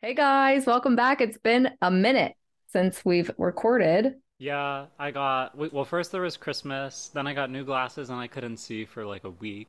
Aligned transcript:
Hey 0.00 0.14
guys, 0.14 0.66
welcome 0.66 0.96
back. 0.96 1.20
It's 1.20 1.38
been 1.38 1.70
a 1.82 1.90
minute 1.90 2.34
since 2.68 3.04
we've 3.04 3.30
recorded. 3.38 4.14
Yeah, 4.38 4.86
I 4.98 5.10
got 5.10 5.56
well, 5.56 5.84
first 5.84 6.12
there 6.12 6.22
was 6.22 6.36
Christmas, 6.36 7.08
then 7.08 7.26
I 7.26 7.34
got 7.34 7.50
new 7.50 7.64
glasses 7.64 8.10
and 8.10 8.20
I 8.20 8.28
couldn't 8.28 8.58
see 8.58 8.84
for 8.84 9.04
like 9.04 9.24
a 9.24 9.30
week, 9.30 9.68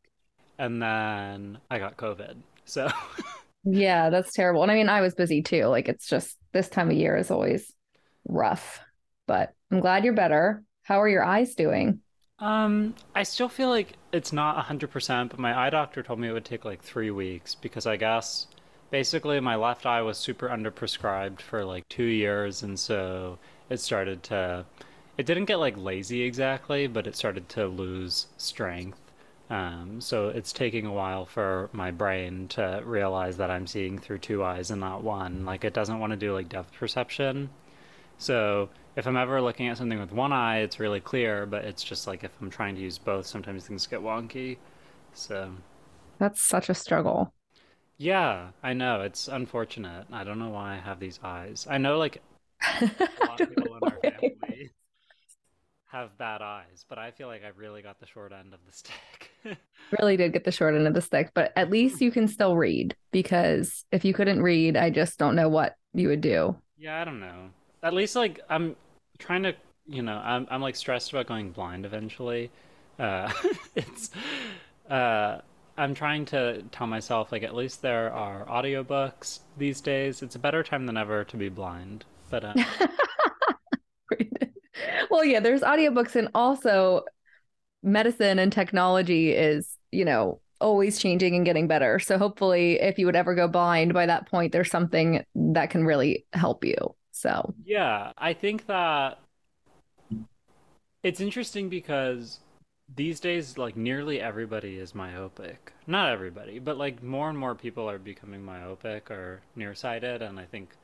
and 0.60 0.82
then 0.82 1.58
I 1.72 1.80
got 1.80 1.98
COVID. 1.98 2.38
So 2.66 2.90
Yeah, 3.64 4.10
that's 4.10 4.34
terrible. 4.34 4.64
And 4.64 4.72
I 4.72 4.76
mean, 4.76 4.90
I 4.90 5.02
was 5.02 5.16
busy 5.16 5.42
too. 5.42 5.66
Like 5.66 5.90
it's 5.90 6.08
just 6.08 6.38
this 6.54 6.70
time 6.70 6.90
of 6.90 6.96
year 6.96 7.18
is 7.18 7.32
always 7.32 7.74
rough. 8.28 8.80
But 9.28 9.54
I'm 9.72 9.80
glad 9.80 10.04
you're 10.06 10.14
better. 10.14 10.64
How 10.84 11.02
are 11.02 11.10
your 11.10 11.24
eyes 11.24 11.56
doing? 11.56 12.02
um 12.40 12.96
I 13.16 13.24
still 13.24 13.50
feel 13.50 13.70
like 13.70 13.94
it's 14.12 14.32
not 14.34 14.56
100%, 14.58 15.30
but 15.30 15.40
my 15.40 15.58
eye 15.58 15.70
doctor 15.70 16.02
told 16.04 16.20
me 16.20 16.28
it 16.30 16.32
would 16.34 16.46
take 16.46 16.66
like 16.66 16.82
3 16.82 17.12
weeks 17.12 17.56
because 17.56 17.86
I 17.86 17.98
guess 17.98 18.48
basically 18.92 19.40
my 19.40 19.56
left 19.56 19.86
eye 19.86 20.02
was 20.02 20.18
super 20.18 20.48
underprescribed 20.50 21.42
for 21.42 21.66
like 21.66 21.88
2 21.90 22.04
years 22.04 22.64
and 22.64 22.80
so 22.80 23.40
it 23.70 23.80
started 23.80 24.24
to 24.24 24.66
it 25.18 25.26
didn't 25.26 25.46
get 25.46 25.58
like 25.58 25.76
lazy 25.78 26.22
exactly, 26.24 26.88
but 26.88 27.06
it 27.08 27.16
started 27.16 27.50
to 27.50 27.68
lose 27.68 28.28
strength. 28.38 29.00
Um, 29.50 30.00
so 30.02 30.30
it's 30.30 30.54
taking 30.54 30.86
a 30.86 30.94
while 30.94 31.26
for 31.26 31.70
my 31.74 31.92
brain 31.92 32.48
to 32.50 32.82
realize 32.86 33.38
that 33.38 33.52
I'm 33.52 33.68
seeing 33.68 34.00
through 34.00 34.20
two 34.20 34.44
eyes 34.44 34.72
and 34.72 34.80
not 34.82 35.04
one. 35.04 35.46
Like 35.46 35.64
it 35.66 35.74
doesn't 35.74 36.00
want 36.00 36.12
to 36.12 36.18
do 36.18 36.34
like 36.34 36.50
depth 36.50 36.74
perception. 36.74 37.52
So 38.18 38.72
if 38.96 39.08
I'm 39.08 39.18
ever 39.18 39.42
looking 39.42 39.68
at 39.70 39.78
something 39.78 40.00
with 40.00 40.12
one 40.14 40.34
eye, 40.34 40.60
it's 40.60 40.80
really 40.80 41.02
clear, 41.02 41.46
but 41.48 41.66
it's 41.66 41.84
just 41.84 42.08
like 42.08 42.24
if 42.24 42.32
I'm 42.42 42.50
trying 42.52 42.76
to 42.76 42.82
use 42.82 42.98
both, 43.00 43.28
sometimes 43.28 43.68
things 43.68 43.88
get 43.88 44.02
wonky. 44.02 44.60
So 45.14 45.54
That's 46.20 46.42
such 46.42 46.70
a 46.70 46.76
struggle. 46.76 47.34
Yeah, 48.00 48.52
I 48.64 48.74
know 48.74 49.02
it's 49.02 49.28
unfortunate. 49.28 50.08
I 50.12 50.24
don't 50.24 50.40
know 50.40 50.50
why 50.50 50.74
I 50.74 50.78
have 50.78 51.00
these 51.00 51.20
eyes. 51.24 51.68
I 51.70 51.78
know 51.78 52.00
like 52.00 52.24
a 53.20 53.24
lot 53.24 53.42
of 53.42 53.50
people 53.50 53.76
in 53.76 53.86
our 53.86 54.00
family 54.00 54.72
have 55.92 56.18
bad 56.18 56.42
eyes, 56.42 56.86
but 56.88 56.98
I 56.98 57.12
feel 57.12 57.28
like 57.28 57.44
I 57.44 57.50
really 57.50 57.82
got 57.82 58.00
the 58.00 58.06
short 58.06 58.32
end 58.32 58.54
of 58.54 58.60
the 58.66 58.72
stick. 58.72 59.32
Really 60.00 60.18
did 60.18 60.34
get 60.34 60.44
the 60.44 60.52
short 60.52 60.76
end 60.76 60.88
of 60.88 60.94
the 60.94 61.02
stick, 61.02 61.32
but 61.34 61.52
at 61.56 61.72
least 61.72 62.00
you 62.02 62.12
can 62.12 62.28
still 62.28 62.56
read 62.56 62.96
because 63.12 63.86
if 63.92 64.06
you 64.06 64.14
couldn't 64.14 64.44
read, 64.44 64.78
I 64.78 64.92
just 64.92 65.18
don't 65.18 65.36
know 65.36 65.50
what 65.50 65.76
you 65.94 66.10
would 66.10 66.22
do. 66.22 66.56
Yeah, 66.78 67.02
I 67.02 67.06
don't 67.06 67.20
know. 67.20 67.50
At 67.84 67.94
least 67.94 68.16
like 68.16 68.40
I'm 68.50 68.76
trying 69.18 69.44
to, 69.44 69.56
you 69.88 70.02
know, 70.02 70.18
I'm 70.18 70.48
I'm 70.50 70.62
like 70.62 70.76
stressed 70.76 71.12
about 71.12 71.28
going 71.28 71.52
blind 71.52 71.86
eventually. 71.86 72.52
Uh 72.98 73.32
it's 73.76 74.12
uh 74.90 75.40
I'm 75.80 75.94
trying 75.96 76.26
to 76.26 76.62
tell 76.72 76.88
myself 76.88 77.32
like 77.32 77.44
at 77.44 77.56
least 77.56 77.82
there 77.82 78.12
are 78.12 78.46
audiobooks 78.46 79.40
these 79.58 79.82
days. 79.82 80.22
It's 80.22 80.36
a 80.36 80.40
better 80.40 80.62
time 80.64 80.86
than 80.86 80.98
ever 80.98 81.24
to 81.24 81.38
be 81.38 81.50
blind. 81.50 82.06
But 82.30 82.44
uh 82.46 82.54
Well, 85.10 85.26
yeah, 85.26 85.40
there's 85.40 85.62
audiobooks 85.62 86.16
and 86.16 86.30
also 86.36 87.04
medicine 87.84 88.40
and 88.40 88.52
technology 88.52 89.32
is, 89.32 89.78
you 89.92 90.06
know, 90.06 90.42
always 90.62 91.00
changing 91.00 91.36
and 91.36 91.46
getting 91.46 91.68
better. 91.68 92.00
So 92.00 92.18
hopefully 92.18 92.80
if 92.82 93.00
you 93.00 93.06
would 93.06 93.16
ever 93.16 93.36
go 93.36 93.48
blind 93.48 93.94
by 93.94 94.06
that 94.06 94.30
point, 94.30 94.52
there's 94.52 94.72
something 94.72 95.24
that 95.36 95.70
can 95.70 95.86
really 95.86 96.26
help 96.34 96.66
you. 96.66 96.76
So, 97.12 97.54
yeah, 97.66 98.14
I 98.18 98.34
think 98.34 98.68
that 98.68 99.20
it's 101.04 101.22
interesting 101.22 101.70
because 101.70 102.40
these 102.96 103.20
days 103.20 103.58
like 103.58 103.76
nearly 103.78 104.20
everybody 104.22 104.78
is 104.78 104.96
myopic. 104.96 105.74
Not 105.88 106.12
everybody, 106.12 106.60
but 106.60 106.78
like 106.78 107.04
more 107.04 107.30
and 107.30 107.38
more 107.38 107.56
people 107.56 107.90
are 107.90 108.00
becoming 108.00 108.44
myopic 108.44 109.12
or 109.12 109.42
nearsighted 109.56 110.22
and 110.22 110.40
I 110.40 110.46
think 110.46 110.76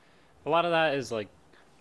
a 0.45 0.50
lot 0.50 0.66
of 0.66 0.72
that 0.72 0.95
is 0.95 1.12
like 1.12 1.30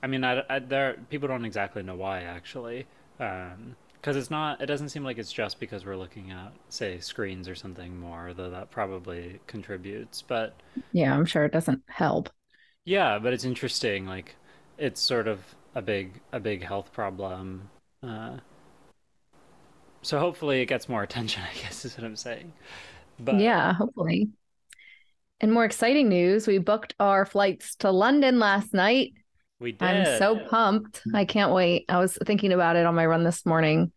I 0.02 0.06
mean, 0.06 0.24
I, 0.24 0.42
I, 0.50 0.58
there 0.60 0.98
people 1.10 1.28
don't 1.28 1.44
exactly 1.46 1.82
know 1.82 1.96
why 1.96 2.22
actually, 2.22 2.86
um, 3.20 3.76
because 3.94 4.16
it's 4.16 4.30
not. 4.30 4.60
It 4.60 4.66
doesn't 4.66 4.90
seem 4.90 5.04
like 5.04 5.18
it's 5.18 5.32
just 5.32 5.58
because 5.60 5.86
we're 5.86 5.96
looking 5.96 6.30
at, 6.30 6.52
say, 6.68 7.00
screens 7.00 7.48
or 7.48 7.54
something 7.54 7.98
more, 7.98 8.34
though 8.34 8.50
that 8.50 8.70
probably 8.70 9.40
contributes. 9.46 10.22
But 10.22 10.62
yeah, 10.92 11.14
I'm 11.14 11.26
sure 11.26 11.44
it 11.44 11.52
doesn't 11.52 11.82
help. 11.88 12.30
yeah, 12.84 13.18
but 13.18 13.32
it's 13.32 13.44
interesting. 13.44 14.06
Like, 14.06 14.36
it's 14.78 15.00
sort 15.00 15.28
of 15.28 15.54
a 15.74 15.82
big 15.82 16.20
a 16.32 16.40
big 16.40 16.62
health 16.64 16.92
problem. 16.92 17.70
Uh, 18.02 18.38
so 20.04 20.18
hopefully 20.18 20.60
it 20.60 20.66
gets 20.66 20.88
more 20.88 21.02
attention. 21.02 21.42
I 21.42 21.60
guess 21.60 21.84
is 21.84 21.96
what 21.96 22.04
I'm 22.04 22.16
saying. 22.16 22.52
But 23.18 23.40
Yeah, 23.40 23.72
hopefully. 23.72 24.30
And 25.40 25.52
more 25.52 25.64
exciting 25.64 26.08
news, 26.08 26.46
we 26.46 26.58
booked 26.58 26.94
our 27.00 27.26
flights 27.26 27.74
to 27.76 27.90
London 27.90 28.38
last 28.38 28.72
night. 28.72 29.12
we 29.60 29.72
did. 29.72 29.82
I'm 29.82 30.18
so 30.18 30.38
pumped. 30.48 31.02
I 31.12 31.24
can't 31.24 31.52
wait. 31.52 31.84
I 31.88 31.98
was 31.98 32.16
thinking 32.24 32.52
about 32.52 32.76
it 32.76 32.86
on 32.86 32.94
my 32.94 33.04
run 33.04 33.24
this 33.24 33.44
morning, 33.44 33.92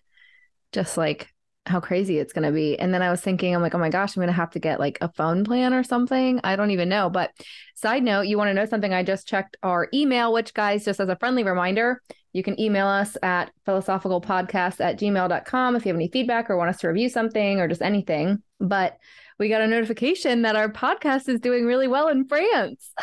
just 0.72 0.98
like 0.98 1.30
how 1.68 1.80
crazy 1.80 2.20
it's 2.20 2.34
going 2.34 2.46
to 2.46 2.52
be. 2.52 2.78
And 2.80 2.94
then 2.94 3.02
I 3.02 3.10
was 3.10 3.22
thinking, 3.22 3.54
I'm 3.54 3.62
like, 3.62 3.76
oh 3.76 3.80
my 3.80 3.90
gosh, 3.90 4.16
I'm 4.16 4.22
going 4.22 4.28
to 4.28 4.34
have 4.34 4.52
to 4.52 4.60
get 4.60 4.80
like 4.80 4.98
a 5.02 5.12
phone 5.12 5.44
plan 5.44 5.74
or 5.74 5.84
something. 5.84 6.40
I 6.44 6.56
don't 6.56 6.72
even 6.72 6.90
know. 6.90 7.10
But 7.10 7.32
side 7.76 8.04
note, 8.04 8.22
you 8.22 8.38
want 8.38 8.50
to 8.50 8.54
know 8.54 8.66
something? 8.66 8.94
I 8.94 9.04
just 9.04 9.28
checked 9.28 9.58
our 9.64 9.90
email, 9.94 10.34
which, 10.34 10.54
guys, 10.54 10.86
just 10.86 11.00
as 11.00 11.10
a 11.10 11.16
friendly 11.16 11.44
reminder, 11.44 12.02
you 12.34 12.44
can 12.44 12.60
email 12.60 12.88
us 12.88 13.18
at 13.24 13.52
philosophicalpodcast 13.68 14.80
at 14.80 15.00
gmail.com 15.00 15.76
if 15.76 15.86
you 15.86 15.90
have 15.90 15.98
any 15.98 16.10
feedback 16.10 16.50
or 16.50 16.58
want 16.58 16.70
us 16.70 16.80
to 16.82 16.88
review 16.88 17.10
something 17.10 17.60
or 17.60 17.68
just 17.68 17.82
anything. 17.82 18.42
But 18.60 18.98
we 19.40 19.50
got 19.50 19.62
a 19.62 19.68
notification 19.68 20.44
that 20.44 20.56
our 20.56 20.70
podcast 20.70 21.30
is 21.30 21.40
doing 21.40 21.66
really 21.66 21.88
well 21.88 22.08
in 22.08 22.28
France. 22.28 22.92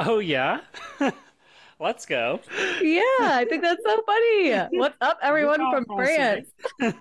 Oh 0.00 0.20
yeah. 0.20 0.60
Let's 1.80 2.06
go. 2.06 2.40
Yeah, 2.82 3.02
I 3.20 3.46
think 3.48 3.62
that's 3.62 3.82
so 3.84 4.02
funny. 4.04 4.78
What's 4.78 4.96
up, 5.00 5.18
everyone 5.22 5.60
from. 5.70 5.84
France? 5.86 6.48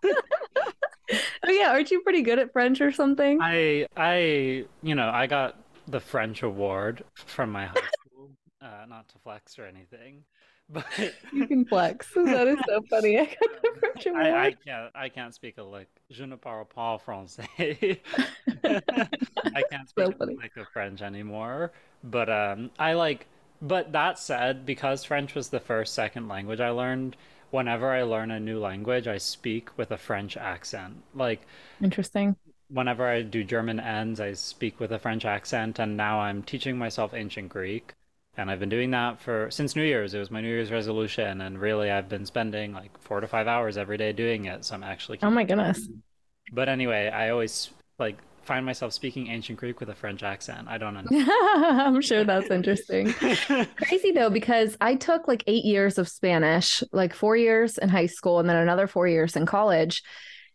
Oh 1.45 1.49
yeah, 1.49 1.69
aren't 1.71 1.89
you 1.89 2.01
pretty 2.01 2.21
good 2.21 2.37
at 2.37 2.51
French 2.51 2.81
or 2.81 2.91
something? 2.91 3.39
I 3.41 3.87
I 3.95 4.65
you 4.83 4.93
know 4.93 5.09
I 5.09 5.25
got 5.25 5.57
the 5.87 6.01
French 6.01 6.43
award 6.43 7.05
from 7.13 7.49
my 7.51 7.67
high 7.67 7.75
school. 8.09 8.29
Uh, 8.61 8.85
not 8.89 9.07
to 9.09 9.15
flex 9.19 9.57
or 9.57 9.65
anything, 9.65 10.25
but 10.69 10.85
You 11.31 11.47
can 11.47 11.63
flex. 11.63 12.09
That 12.13 12.49
is 12.49 12.59
so 12.67 12.81
funny. 12.89 13.19
I 13.19 13.25
got 13.25 13.61
the 13.61 13.79
French 13.79 14.07
I 14.07 14.47
I 14.47 14.51
can't 14.65 14.91
I 14.93 15.07
can't 15.07 15.33
speak 15.33 15.57
a 15.59 15.63
lick. 15.63 15.87
Je 16.11 16.25
ne 16.25 16.35
parle 16.35 16.65
pas 16.65 16.99
français. 17.01 17.99
I 18.65 19.63
can't 19.71 19.87
speak 19.87 20.07
So 20.07 20.13
a 20.19 20.25
lick 20.25 20.57
of 20.57 20.67
French 20.73 21.01
anymore. 21.01 21.71
But 22.03 22.29
um 22.29 22.69
I 22.77 22.93
like. 22.93 23.27
But 23.61 23.91
that 23.91 24.17
said, 24.17 24.65
because 24.65 25.03
French 25.03 25.35
was 25.35 25.49
the 25.49 25.59
first 25.59 25.93
second 25.93 26.27
language 26.27 26.59
I 26.59 26.69
learned, 26.71 27.15
whenever 27.51 27.91
I 27.91 28.01
learn 28.03 28.31
a 28.31 28.39
new 28.39 28.59
language, 28.59 29.07
I 29.07 29.17
speak 29.19 29.77
with 29.77 29.91
a 29.91 29.97
French 29.97 30.35
accent. 30.37 31.03
Like 31.13 31.45
Interesting. 31.81 32.35
whenever 32.69 33.07
I 33.07 33.21
do 33.23 33.43
German 33.43 33.79
ends, 33.79 34.19
I 34.19 34.33
speak 34.33 34.79
with 34.79 34.91
a 34.91 34.99
French 34.99 35.25
accent, 35.25 35.79
and 35.79 35.97
now 35.97 36.19
I'm 36.21 36.43
teaching 36.43 36.77
myself 36.77 37.13
ancient 37.13 37.49
Greek. 37.49 37.93
And 38.37 38.51
I've 38.51 38.59
been 38.59 38.69
doing 38.69 38.91
that 38.91 39.19
for 39.19 39.49
since 39.49 39.75
New 39.75 39.83
Year's. 39.83 40.13
It 40.13 40.19
was 40.19 40.29
my 40.31 40.41
New 40.41 40.47
Year's 40.49 40.71
resolution, 40.71 41.41
and 41.41 41.59
really 41.59 41.89
I've 41.89 42.07
been 42.09 42.25
spending 42.25 42.71
like 42.73 42.97
four 42.99 43.19
to 43.19 43.27
five 43.27 43.47
hours 43.47 43.77
every 43.77 43.97
day 43.97 44.11
doing 44.13 44.45
it. 44.45 44.63
So 44.65 44.75
I'm 44.75 44.83
actually 44.83 45.17
Oh 45.21 45.29
my 45.29 45.43
goodness. 45.43 45.89
But 46.51 46.69
anyway, 46.69 47.09
I 47.09 47.29
always 47.29 47.69
like 47.99 48.17
find 48.47 48.65
myself 48.65 48.93
speaking 48.93 49.27
ancient 49.27 49.59
Greek 49.59 49.79
with 49.79 49.89
a 49.89 49.95
French 49.95 50.23
accent. 50.23 50.67
I 50.67 50.77
don't 50.77 50.93
know. 51.11 51.27
I'm 51.29 52.01
sure 52.01 52.23
that's 52.23 52.49
interesting. 52.49 53.13
Crazy 53.75 54.11
though, 54.11 54.29
because 54.29 54.77
I 54.81 54.95
took 54.95 55.27
like 55.27 55.43
eight 55.45 55.65
years 55.65 55.97
of 55.97 56.07
Spanish, 56.07 56.81
like 56.91 57.13
four 57.13 57.35
years 57.35 57.77
in 57.77 57.89
high 57.89 58.05
school, 58.07 58.39
and 58.39 58.49
then 58.49 58.55
another 58.55 58.87
four 58.87 59.07
years 59.07 59.35
in 59.35 59.45
college. 59.45 60.01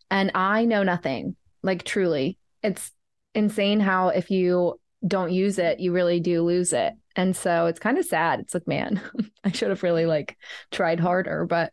And 0.09 0.31
I 0.35 0.65
know 0.65 0.83
nothing. 0.83 1.35
Like 1.61 1.83
truly. 1.83 2.37
It's 2.61 2.91
insane 3.33 3.79
how 3.79 4.09
if 4.09 4.29
you 4.29 4.79
don't 5.05 5.31
use 5.31 5.59
it, 5.59 5.79
you 5.79 5.91
really 5.91 6.19
do 6.19 6.43
lose 6.43 6.73
it. 6.73 6.93
And 7.15 7.35
so 7.35 7.67
it's 7.67 7.79
kind 7.79 7.97
of 7.97 8.05
sad. 8.05 8.39
It's 8.39 8.53
like, 8.53 8.67
man, 8.67 9.01
I 9.43 9.51
should 9.51 9.69
have 9.69 9.83
really 9.83 10.05
like 10.05 10.37
tried 10.71 10.99
harder. 10.99 11.45
But 11.45 11.71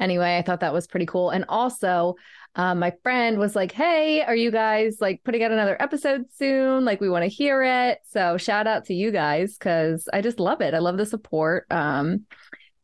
anyway, 0.00 0.36
I 0.38 0.42
thought 0.42 0.60
that 0.60 0.72
was 0.72 0.86
pretty 0.86 1.06
cool. 1.06 1.30
And 1.30 1.44
also, 1.48 2.14
um, 2.58 2.80
my 2.80 2.92
friend 3.04 3.38
was 3.38 3.54
like, 3.54 3.70
Hey, 3.70 4.20
are 4.22 4.34
you 4.34 4.50
guys 4.50 4.98
like 5.00 5.22
putting 5.24 5.44
out 5.44 5.52
another 5.52 5.80
episode 5.80 6.24
soon? 6.36 6.84
Like, 6.84 7.00
we 7.00 7.08
want 7.08 7.22
to 7.22 7.28
hear 7.28 7.62
it. 7.62 8.00
So, 8.10 8.36
shout 8.36 8.66
out 8.66 8.86
to 8.86 8.94
you 8.94 9.12
guys 9.12 9.56
because 9.56 10.08
I 10.12 10.20
just 10.20 10.40
love 10.40 10.60
it. 10.60 10.74
I 10.74 10.80
love 10.80 10.96
the 10.96 11.06
support. 11.06 11.66
Um, 11.70 12.26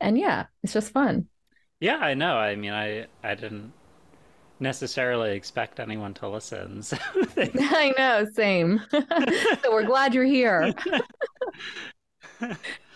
and 0.00 0.17
yeah, 0.17 0.47
it's 0.62 0.73
just 0.73 0.93
fun. 0.93 1.26
Yeah, 1.81 1.97
I 1.97 2.15
know. 2.15 2.37
I 2.37 2.55
mean, 2.55 2.73
I 2.73 3.06
I 3.25 3.35
didn't 3.35 3.73
necessarily 4.61 5.32
expect 5.32 5.81
anyone 5.81 6.15
to 6.15 6.29
listen. 6.29 6.81
So. 6.82 6.97
I 7.37 7.93
know, 7.99 8.26
same. 8.32 8.81
so, 8.91 9.73
we're 9.73 9.85
glad 9.85 10.15
you're 10.15 10.25
here. 10.25 10.73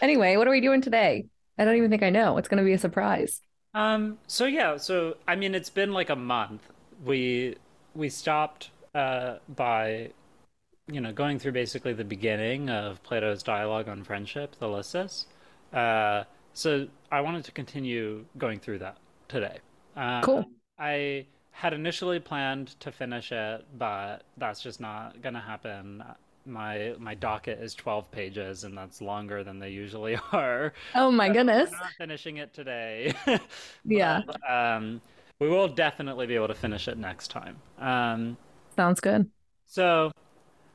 Anyway, 0.01 0.37
what 0.37 0.47
are 0.47 0.53
we 0.53 0.61
doing 0.61 0.81
today? 0.81 1.27
I 1.59 1.65
don't 1.65 1.77
even 1.77 1.91
think 1.91 2.05
I 2.05 2.11
know. 2.11 2.39
It's 2.39 2.49
going 2.49 2.59
to 2.59 2.65
be 2.65 2.73
a 2.73 2.79
surprise. 2.79 3.41
Um, 3.75 4.19
so 4.27 4.47
yeah, 4.47 4.77
so 4.77 5.17
I 5.27 5.37
mean 5.37 5.55
it's 5.55 5.71
been 5.71 5.93
like 5.93 6.11
a 6.11 6.17
month. 6.17 6.71
We 7.05 7.57
we 7.95 8.09
stopped 8.09 8.71
uh 8.95 9.39
by 9.49 10.13
you 10.89 11.01
know, 11.01 11.13
going 11.13 11.39
through 11.39 11.53
basically 11.53 11.93
the 11.95 12.05
beginning 12.05 12.71
of 12.71 13.03
Plato's 13.03 13.43
dialogue 13.43 13.89
on 13.89 14.05
friendship, 14.05 14.57
the 14.59 14.69
Lysis. 14.69 15.27
Uh, 15.73 16.25
so 16.53 16.89
I 17.13 17.21
wanted 17.23 17.45
to 17.47 17.53
continue 17.53 18.27
going 18.39 18.61
through 18.61 18.81
that 18.81 18.99
today. 19.29 19.61
Uh, 19.97 20.25
Cool. 20.25 20.49
I 20.79 21.27
had 21.53 21.75
initially 21.75 22.21
planned 22.21 22.79
to 22.81 22.93
finish 22.93 23.33
it, 23.33 23.67
but 23.79 24.25
that's 24.37 24.63
just 24.63 24.81
not 24.81 25.21
gonna 25.23 25.41
happen. 25.41 26.03
My 26.49 26.95
my 26.99 27.15
docket 27.15 27.61
is 27.61 27.75
12 27.75 28.11
pages, 28.11 28.65
and 28.65 28.77
that's 28.77 29.01
longer 29.01 29.45
than 29.45 29.59
they 29.59 29.71
usually 29.71 30.17
are. 30.33 30.73
Oh 30.95 31.11
my 31.11 31.29
So 31.29 31.31
goodness. 31.31 31.71
we're 31.71 31.79
not 31.79 31.95
finishing 31.99 32.39
it 32.39 32.55
today, 32.55 33.15
Yeah, 33.85 34.23
um, 34.49 35.01
we 35.41 35.49
will 35.49 35.69
definitely 35.69 36.27
be 36.27 36.35
able 36.35 36.49
to 36.49 36.55
finish 36.55 36.89
it 36.89 36.99
next 36.99 37.29
time. 37.29 37.63
Um, 37.79 38.39
sounds 38.77 39.01
good. 39.01 39.31
so 39.67 40.11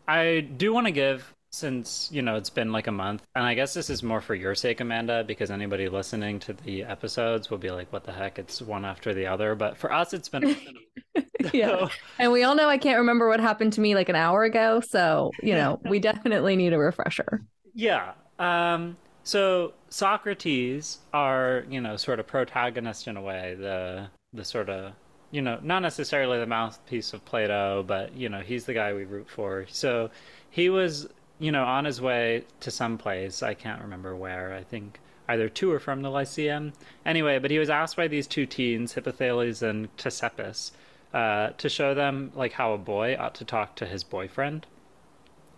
I 0.07 0.41
do 0.41 0.73
want 0.73 0.87
to 0.87 0.91
give, 0.93 1.33
since, 1.51 2.09
you 2.11 2.21
know, 2.23 2.37
it's 2.37 2.51
been 2.51 2.71
like 2.71 2.87
a 2.87 2.91
month, 2.93 3.23
and 3.35 3.45
I 3.45 3.55
guess 3.55 3.73
this 3.73 3.89
is 3.89 4.03
more 4.03 4.21
for 4.21 4.35
your 4.35 4.55
sake, 4.55 4.81
Amanda, 4.81 5.23
because 5.25 5.51
anybody 5.51 5.89
listening 5.89 6.39
to 6.41 6.53
the 6.53 6.83
episodes 6.85 7.49
will 7.49 7.59
be 7.59 7.71
like, 7.71 7.93
what 7.93 8.05
the 8.05 8.13
heck? 8.13 8.39
It's 8.39 8.61
one 8.61 8.85
after 8.85 9.13
the 9.13 9.27
other. 9.27 9.55
But 9.55 9.77
for 9.77 9.91
us, 9.93 10.13
it's 10.13 10.29
been. 10.29 10.45
Yeah. 11.53 11.89
And 12.19 12.31
we 12.31 12.43
all 12.43 12.55
know 12.55 12.69
I 12.69 12.77
can't 12.77 12.99
remember 12.99 13.27
what 13.27 13.39
happened 13.39 13.73
to 13.73 13.81
me 13.81 13.95
like 13.95 14.09
an 14.09 14.15
hour 14.15 14.43
ago. 14.43 14.81
So, 14.81 15.35
you 15.41 15.55
know, 15.55 15.79
we 15.83 15.99
definitely 15.99 16.55
need 16.55 16.73
a 16.73 16.77
refresher. 16.77 17.43
yeah. 17.73 18.13
Um, 18.39 18.97
so 19.23 19.73
Socrates 19.89 20.99
our, 21.13 21.65
you 21.69 21.79
know, 21.81 21.95
sort 21.97 22.19
of 22.19 22.27
protagonist 22.27 23.07
in 23.07 23.17
a 23.17 23.21
way, 23.21 23.55
the 23.55 24.09
the 24.33 24.43
sort 24.45 24.69
of, 24.69 24.93
you 25.31 25.41
know, 25.41 25.59
not 25.61 25.81
necessarily 25.81 26.39
the 26.39 26.45
mouthpiece 26.47 27.13
of 27.13 27.23
Plato, 27.25 27.83
but 27.83 28.13
you 28.15 28.29
know, 28.29 28.41
he's 28.41 28.65
the 28.65 28.73
guy 28.73 28.93
we 28.93 29.05
root 29.05 29.29
for. 29.29 29.65
So 29.69 30.09
he 30.49 30.69
was, 30.69 31.07
you 31.39 31.51
know, 31.51 31.63
on 31.63 31.85
his 31.85 32.01
way 32.01 32.45
to 32.61 32.71
some 32.71 32.97
place, 32.97 33.43
I 33.43 33.53
can't 33.53 33.81
remember 33.81 34.15
where. 34.15 34.53
I 34.53 34.63
think 34.63 34.99
either 35.27 35.47
to 35.49 35.71
or 35.71 35.79
from 35.79 36.01
the 36.01 36.09
Lyceum. 36.11 36.73
Anyway, 37.05 37.39
but 37.39 37.51
he 37.51 37.59
was 37.59 37.69
asked 37.69 37.95
by 37.95 38.07
these 38.07 38.27
two 38.27 38.45
teens, 38.45 38.93
Hippothales 38.95 39.61
and 39.61 39.95
Ctesippus, 39.97 40.71
uh, 41.13 41.49
to 41.57 41.69
show 41.69 41.93
them 41.93 42.31
like 42.35 42.53
how 42.53 42.73
a 42.73 42.77
boy 42.77 43.15
ought 43.19 43.35
to 43.35 43.45
talk 43.45 43.75
to 43.75 43.85
his 43.85 44.03
boyfriend. 44.03 44.65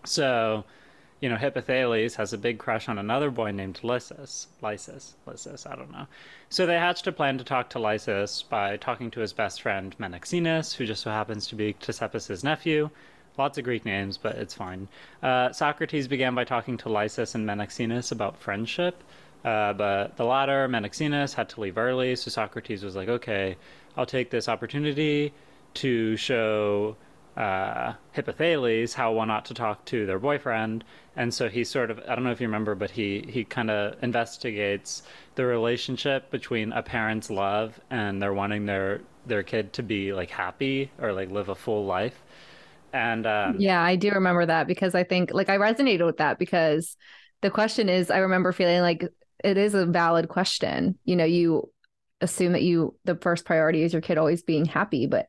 So, 0.04 0.66
you 1.22 1.30
know, 1.30 1.38
Hippothales 1.38 2.16
has 2.16 2.34
a 2.34 2.38
big 2.38 2.60
crush 2.60 2.90
on 2.90 2.98
another 2.98 3.31
boy 3.31 3.52
named 3.52 3.80
Lysis. 3.81 4.48
Lysis, 4.62 5.13
Lysis, 5.25 5.66
I 5.66 5.75
don't 5.75 5.92
know. 5.92 6.07
So 6.50 6.66
they 6.66 6.75
hatched 6.75 7.07
a 7.07 7.12
plan 7.12 7.38
to 7.38 7.44
talk 7.44 7.69
to 7.69 7.80
Lysis 7.80 8.44
by 8.44 8.78
talking 8.78 9.10
to 9.12 9.22
his 9.22 9.34
best 9.34 9.62
friend 9.62 9.96
Menexenus, 9.98 10.75
who 10.75 10.86
just 10.86 11.02
so 11.02 11.10
happens 11.10 11.48
to 11.48 11.56
be 11.56 11.74
Ctesippus's 11.74 12.44
nephew. 12.44 12.90
Lots 13.38 13.57
of 13.57 13.63
Greek 13.63 13.86
names, 13.86 14.18
but 14.18 14.36
it's 14.36 14.54
fine. 14.54 14.88
Uh, 15.24 15.52
Socrates 15.52 16.07
began 16.07 16.36
by 16.36 16.44
talking 16.44 16.78
to 16.78 16.90
Lysis 16.90 17.36
and 17.36 17.46
Menexenus 17.48 18.12
about 18.12 18.38
friendship, 18.38 19.04
uh, 19.44 19.74
but 19.74 20.16
the 20.16 20.24
latter, 20.24 20.68
Menexenus, 20.69 21.34
had 21.34 21.50
to 21.50 21.62
leave 21.62 21.78
early, 21.78 22.16
so 22.16 22.30
Socrates 22.30 22.84
was 22.84 22.96
like, 22.96 23.10
okay, 23.10 23.57
I'll 23.98 24.06
take 24.06 24.30
this 24.30 24.48
opportunity 24.48 25.34
to 25.75 26.16
show 26.18 26.98
uh, 27.38 27.94
Hippothales 28.16 28.94
how 28.94 29.13
one 29.13 29.30
ought 29.30 29.45
to 29.45 29.54
talk 29.54 29.86
to 29.86 30.06
their 30.06 30.19
boyfriend. 30.19 30.83
And 31.16 31.33
so 31.33 31.50
he 31.50 31.63
sort 31.63 31.92
of, 31.92 32.00
I 32.07 32.16
don't 32.16 32.24
know 32.24 32.31
if 32.31 32.42
you 32.42 32.48
remember, 32.48 32.75
but 32.75 32.92
he, 32.92 33.25
he 33.30 33.44
kind 33.44 33.69
of 33.72 34.01
investigates 34.04 35.04
the 35.36 35.45
relationship 35.45 36.30
between 36.31 36.72
a 36.74 36.83
parent's 36.83 37.30
love 37.30 37.80
and 37.89 38.22
their 38.22 38.33
wanting 38.33 38.66
their, 38.66 39.01
their 39.25 39.44
kid 39.44 39.74
to 39.74 39.83
be 39.83 40.13
like 40.13 40.30
happy 40.31 40.92
or 41.00 41.13
like 41.13 41.30
live 41.31 41.50
a 41.50 41.56
full 41.56 41.86
life. 41.86 42.24
And 42.94 43.25
um, 43.28 43.57
Yeah, 43.57 43.81
I 43.81 43.95
do 43.95 44.12
remember 44.12 44.45
that 44.45 44.68
because 44.68 44.95
I 44.95 45.04
think 45.04 45.31
like 45.33 45.50
I 45.50 45.57
resonated 45.57 46.06
with 46.06 46.18
that 46.18 46.39
because 46.39 46.98
the 47.42 47.51
question 47.51 47.89
is 47.89 48.10
I 48.10 48.19
remember 48.19 48.51
feeling 48.51 48.81
like 48.81 49.04
it 49.44 49.57
is 49.57 49.75
a 49.75 49.86
valid 49.86 50.30
question. 50.30 50.98
You 51.06 51.16
know, 51.16 51.25
you 51.25 51.71
assume 52.21 52.54
that 52.54 52.63
you 52.63 52.95
the 53.06 53.16
first 53.16 53.45
priority 53.45 53.83
is 53.83 53.94
your 53.94 54.01
kid 54.01 54.18
always 54.18 54.42
being 54.42 54.66
happy, 54.66 55.06
but 55.06 55.28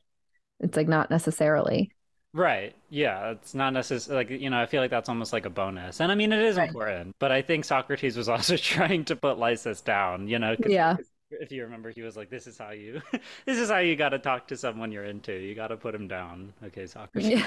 it's 0.60 0.76
like 0.76 0.88
not 0.88 1.10
necessarily. 1.10 1.90
Right. 2.32 2.74
Yeah. 2.90 3.30
It's 3.30 3.54
not 3.54 3.72
necessarily 3.72 4.24
like, 4.24 4.40
you 4.42 4.50
know, 4.50 4.60
I 4.60 4.66
feel 4.66 4.82
like 4.82 4.90
that's 4.90 5.08
almost 5.08 5.32
like 5.32 5.46
a 5.46 5.50
bonus. 5.50 6.00
And 6.00 6.12
I 6.12 6.14
mean, 6.14 6.32
it 6.32 6.42
is 6.42 6.56
Right. 6.56 6.68
important, 6.68 7.16
but 7.18 7.32
I 7.32 7.40
think 7.42 7.64
Socrates 7.64 8.16
was 8.16 8.28
also 8.28 8.56
trying 8.56 9.04
to 9.06 9.16
put 9.16 9.38
Lysis 9.38 9.80
down, 9.82 10.28
you 10.28 10.38
know, 10.38 10.54
Yeah. 10.66 10.96
if 11.30 11.50
you 11.50 11.64
remember, 11.64 11.90
he 11.90 12.02
was 12.02 12.16
like, 12.16 12.28
this 12.30 12.46
is 12.46 12.58
how 12.58 12.70
you, 12.70 13.00
this 13.46 13.58
is 13.58 13.70
how 13.70 13.78
you 13.78 13.96
got 13.96 14.10
to 14.10 14.18
talk 14.18 14.48
to 14.48 14.56
someone 14.56 14.92
you're 14.92 15.04
into. 15.04 15.32
You 15.32 15.54
got 15.54 15.68
to 15.68 15.76
put 15.78 15.94
him 15.94 16.08
down. 16.08 16.52
Okay, 16.64 16.86
Socrates. 16.86 17.40
Yeah. 17.40 17.46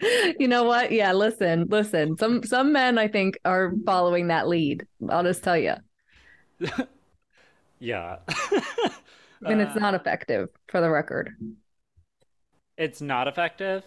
you 0.38 0.48
know 0.48 0.64
what? 0.64 0.92
Yeah, 0.92 1.12
listen, 1.12 1.66
listen. 1.68 2.16
Some 2.18 2.42
some 2.44 2.72
men 2.72 2.98
I 2.98 3.08
think 3.08 3.38
are 3.44 3.72
following 3.86 4.28
that 4.28 4.48
lead. 4.48 4.86
I'll 5.08 5.24
just 5.24 5.42
tell 5.42 5.56
you. 5.56 5.74
Yeah. 7.80 8.18
And 9.44 9.60
it's 9.60 9.76
Uh, 9.76 9.80
not 9.80 9.94
effective 9.94 10.48
for 10.68 10.80
the 10.80 10.90
record. 10.90 11.34
It's 12.78 13.02
not 13.02 13.28
effective. 13.28 13.84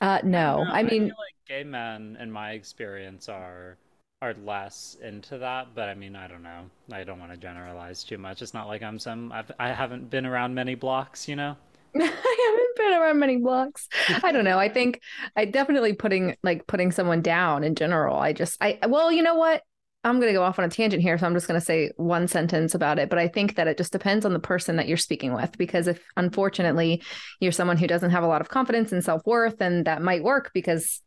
Uh 0.00 0.20
no. 0.24 0.64
No, 0.64 0.70
I 0.70 0.82
mean, 0.82 1.08
feel 1.08 1.16
like 1.18 1.34
gay 1.46 1.64
men, 1.64 2.16
in 2.20 2.30
my 2.30 2.52
experience, 2.52 3.28
are 3.28 3.78
are 4.22 4.34
less 4.34 4.96
into 5.02 5.38
that. 5.38 5.74
But 5.74 5.88
I 5.88 5.94
mean, 5.94 6.16
I 6.16 6.26
don't 6.28 6.42
know. 6.42 6.70
I 6.92 7.04
don't 7.04 7.18
want 7.20 7.32
to 7.32 7.38
generalize 7.38 8.04
too 8.04 8.18
much. 8.18 8.42
It's 8.42 8.54
not 8.54 8.68
like 8.68 8.82
I'm 8.82 8.98
some. 8.98 9.32
I've, 9.32 9.50
I 9.58 9.72
haven't 9.72 10.10
been 10.10 10.26
around 10.26 10.54
many 10.54 10.74
blocks, 10.74 11.28
you 11.28 11.36
know. 11.36 11.56
I 11.96 12.00
haven't 12.00 12.76
been 12.76 13.00
around 13.00 13.18
many 13.18 13.36
blocks. 13.38 13.88
I 14.22 14.32
don't 14.32 14.44
know. 14.44 14.58
I 14.58 14.68
think 14.68 15.00
I 15.34 15.44
definitely 15.46 15.94
putting 15.94 16.36
like 16.42 16.66
putting 16.66 16.92
someone 16.92 17.22
down 17.22 17.64
in 17.64 17.74
general. 17.74 18.18
I 18.18 18.32
just 18.32 18.56
I 18.60 18.78
well, 18.86 19.10
you 19.10 19.22
know 19.22 19.36
what? 19.36 19.62
I'm 20.04 20.20
going 20.20 20.28
to 20.32 20.38
go 20.38 20.44
off 20.44 20.58
on 20.58 20.64
a 20.64 20.68
tangent 20.68 21.02
here, 21.02 21.18
so 21.18 21.26
I'm 21.26 21.34
just 21.34 21.48
going 21.48 21.58
to 21.58 21.64
say 21.64 21.90
one 21.96 22.28
sentence 22.28 22.74
about 22.74 23.00
it, 23.00 23.10
but 23.10 23.18
I 23.18 23.26
think 23.26 23.56
that 23.56 23.66
it 23.66 23.76
just 23.76 23.90
depends 23.90 24.24
on 24.24 24.32
the 24.32 24.38
person 24.38 24.76
that 24.76 24.86
you're 24.86 24.96
speaking 24.96 25.34
with 25.34 25.58
because 25.58 25.88
if 25.88 26.00
unfortunately 26.16 27.02
you're 27.40 27.50
someone 27.50 27.76
who 27.76 27.88
doesn't 27.88 28.10
have 28.10 28.22
a 28.22 28.28
lot 28.28 28.40
of 28.40 28.48
confidence 28.48 28.92
and 28.92 29.02
self-worth 29.02 29.58
then 29.58 29.82
that 29.84 30.02
might 30.02 30.22
work 30.22 30.52
because 30.54 31.02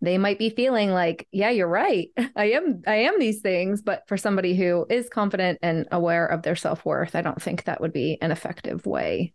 they 0.00 0.18
might 0.18 0.38
be 0.38 0.50
feeling 0.50 0.90
like, 0.90 1.26
yeah, 1.32 1.50
you're 1.50 1.68
right. 1.68 2.10
I 2.36 2.50
am 2.52 2.82
I 2.86 2.96
am 2.96 3.18
these 3.18 3.40
things, 3.40 3.82
but 3.82 4.02
for 4.06 4.16
somebody 4.16 4.54
who 4.54 4.86
is 4.90 5.08
confident 5.08 5.58
and 5.62 5.86
aware 5.90 6.26
of 6.26 6.42
their 6.42 6.56
self-worth, 6.56 7.16
I 7.16 7.22
don't 7.22 7.40
think 7.40 7.64
that 7.64 7.80
would 7.80 7.92
be 7.92 8.18
an 8.20 8.30
effective 8.30 8.84
way 8.86 9.32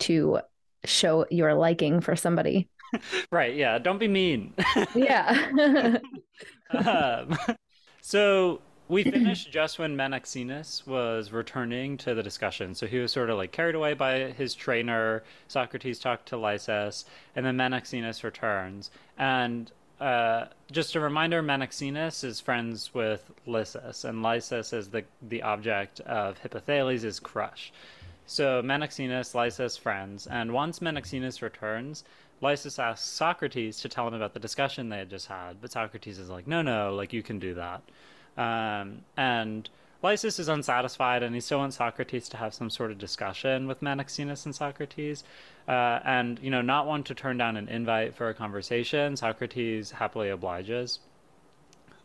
to 0.00 0.40
show 0.84 1.26
your 1.30 1.54
liking 1.54 2.00
for 2.00 2.16
somebody. 2.16 2.68
Right. 3.30 3.54
Yeah. 3.54 3.78
Don't 3.78 4.00
be 4.00 4.08
mean. 4.08 4.52
Yeah. 4.96 5.98
um, 6.74 7.38
so 8.00 8.60
we 8.88 9.04
finished 9.04 9.50
just 9.52 9.78
when 9.78 9.96
Menexenus 9.96 10.86
was 10.86 11.32
returning 11.32 11.96
to 11.98 12.14
the 12.14 12.22
discussion. 12.22 12.74
So 12.74 12.86
he 12.86 12.98
was 12.98 13.12
sort 13.12 13.30
of 13.30 13.38
like 13.38 13.52
carried 13.52 13.76
away 13.76 13.94
by 13.94 14.32
his 14.32 14.54
trainer. 14.54 15.22
Socrates 15.48 15.98
talked 15.98 16.26
to 16.28 16.36
Lysis, 16.36 17.04
and 17.36 17.46
then 17.46 17.56
Menexenus 17.56 18.24
returns. 18.24 18.90
And 19.16 19.70
uh, 20.00 20.46
just 20.72 20.96
a 20.96 21.00
reminder, 21.00 21.42
Menexenus 21.42 22.24
is 22.24 22.40
friends 22.40 22.92
with 22.92 23.30
Lysis, 23.46 24.04
and 24.04 24.22
Lysis 24.22 24.72
is 24.72 24.88
the 24.88 25.04
the 25.22 25.42
object 25.42 26.00
of 26.00 26.40
Hippothales' 26.42 27.22
crush. 27.22 27.72
So 28.26 28.62
Menexenus, 28.62 29.34
Lysis, 29.34 29.76
friends, 29.76 30.26
and 30.26 30.52
once 30.52 30.78
Menexenus 30.78 31.42
returns, 31.42 32.04
Lysis 32.40 32.78
asks 32.78 33.06
Socrates 33.06 33.80
to 33.80 33.88
tell 33.88 34.08
him 34.08 34.14
about 34.14 34.32
the 34.32 34.40
discussion 34.40 34.88
they 34.88 34.98
had 34.98 35.10
just 35.10 35.26
had, 35.26 35.60
but 35.60 35.72
Socrates 35.72 36.18
is 36.18 36.30
like, 36.30 36.46
no, 36.46 36.62
no, 36.62 36.94
like 36.94 37.12
you 37.12 37.22
can 37.22 37.38
do 37.38 37.54
that. 37.54 37.82
Um, 38.36 39.02
and 39.16 39.68
Lysis 40.02 40.38
is 40.38 40.48
unsatisfied, 40.48 41.22
and 41.22 41.34
he 41.34 41.40
still 41.40 41.58
wants 41.58 41.76
Socrates 41.76 42.28
to 42.30 42.38
have 42.38 42.54
some 42.54 42.70
sort 42.70 42.90
of 42.90 42.96
discussion 42.96 43.66
with 43.66 43.82
Menexenus 43.82 44.46
and 44.46 44.54
Socrates. 44.54 45.24
Uh, 45.68 46.00
and, 46.04 46.38
you 46.42 46.50
know, 46.50 46.62
not 46.62 46.86
want 46.86 47.06
to 47.06 47.14
turn 47.14 47.36
down 47.36 47.56
an 47.56 47.68
invite 47.68 48.14
for 48.14 48.30
a 48.30 48.34
conversation, 48.34 49.16
Socrates 49.16 49.90
happily 49.90 50.30
obliges. 50.30 51.00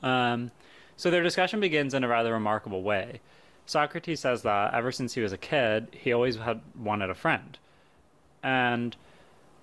Um, 0.04 0.52
so 0.98 1.10
their 1.10 1.24
discussion 1.24 1.62
begins 1.62 1.94
in 1.94 2.04
a 2.04 2.08
rather 2.08 2.34
remarkable 2.34 2.84
way. 2.84 3.22
Socrates 3.66 4.20
says 4.20 4.42
that 4.44 4.74
ever 4.74 4.92
since 4.92 5.14
he 5.14 5.22
was 5.22 5.32
a 5.32 5.38
kid, 5.38 5.88
he 5.92 6.12
always 6.12 6.36
had 6.36 6.60
wanted 6.78 7.10
a 7.10 7.16
friend. 7.16 7.58
And 8.44 8.96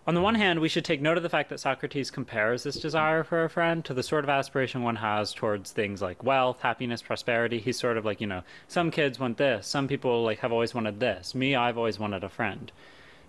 on 0.06 0.14
the 0.14 0.20
one 0.20 0.34
hand, 0.34 0.60
we 0.60 0.68
should 0.68 0.84
take 0.84 1.00
note 1.00 1.16
of 1.16 1.22
the 1.22 1.28
fact 1.28 1.48
that 1.50 1.60
Socrates 1.60 2.10
compares 2.10 2.64
this 2.64 2.80
desire 2.80 3.22
for 3.22 3.44
a 3.44 3.50
friend 3.50 3.84
to 3.84 3.94
the 3.94 4.02
sort 4.02 4.24
of 4.24 4.30
aspiration 4.30 4.82
one 4.82 4.96
has 4.96 5.32
towards 5.32 5.70
things 5.70 6.02
like 6.02 6.24
wealth, 6.24 6.60
happiness, 6.60 7.02
prosperity. 7.02 7.60
He's 7.60 7.78
sort 7.78 7.96
of 7.96 8.04
like, 8.04 8.20
you 8.20 8.26
know, 8.26 8.42
some 8.66 8.90
kids 8.90 9.20
want 9.20 9.36
this, 9.36 9.66
some 9.66 9.86
people 9.86 10.24
like 10.24 10.40
have 10.40 10.52
always 10.52 10.74
wanted 10.74 10.98
this. 10.98 11.34
Me, 11.34 11.54
I've 11.54 11.78
always 11.78 12.00
wanted 12.00 12.24
a 12.24 12.28
friend. 12.28 12.72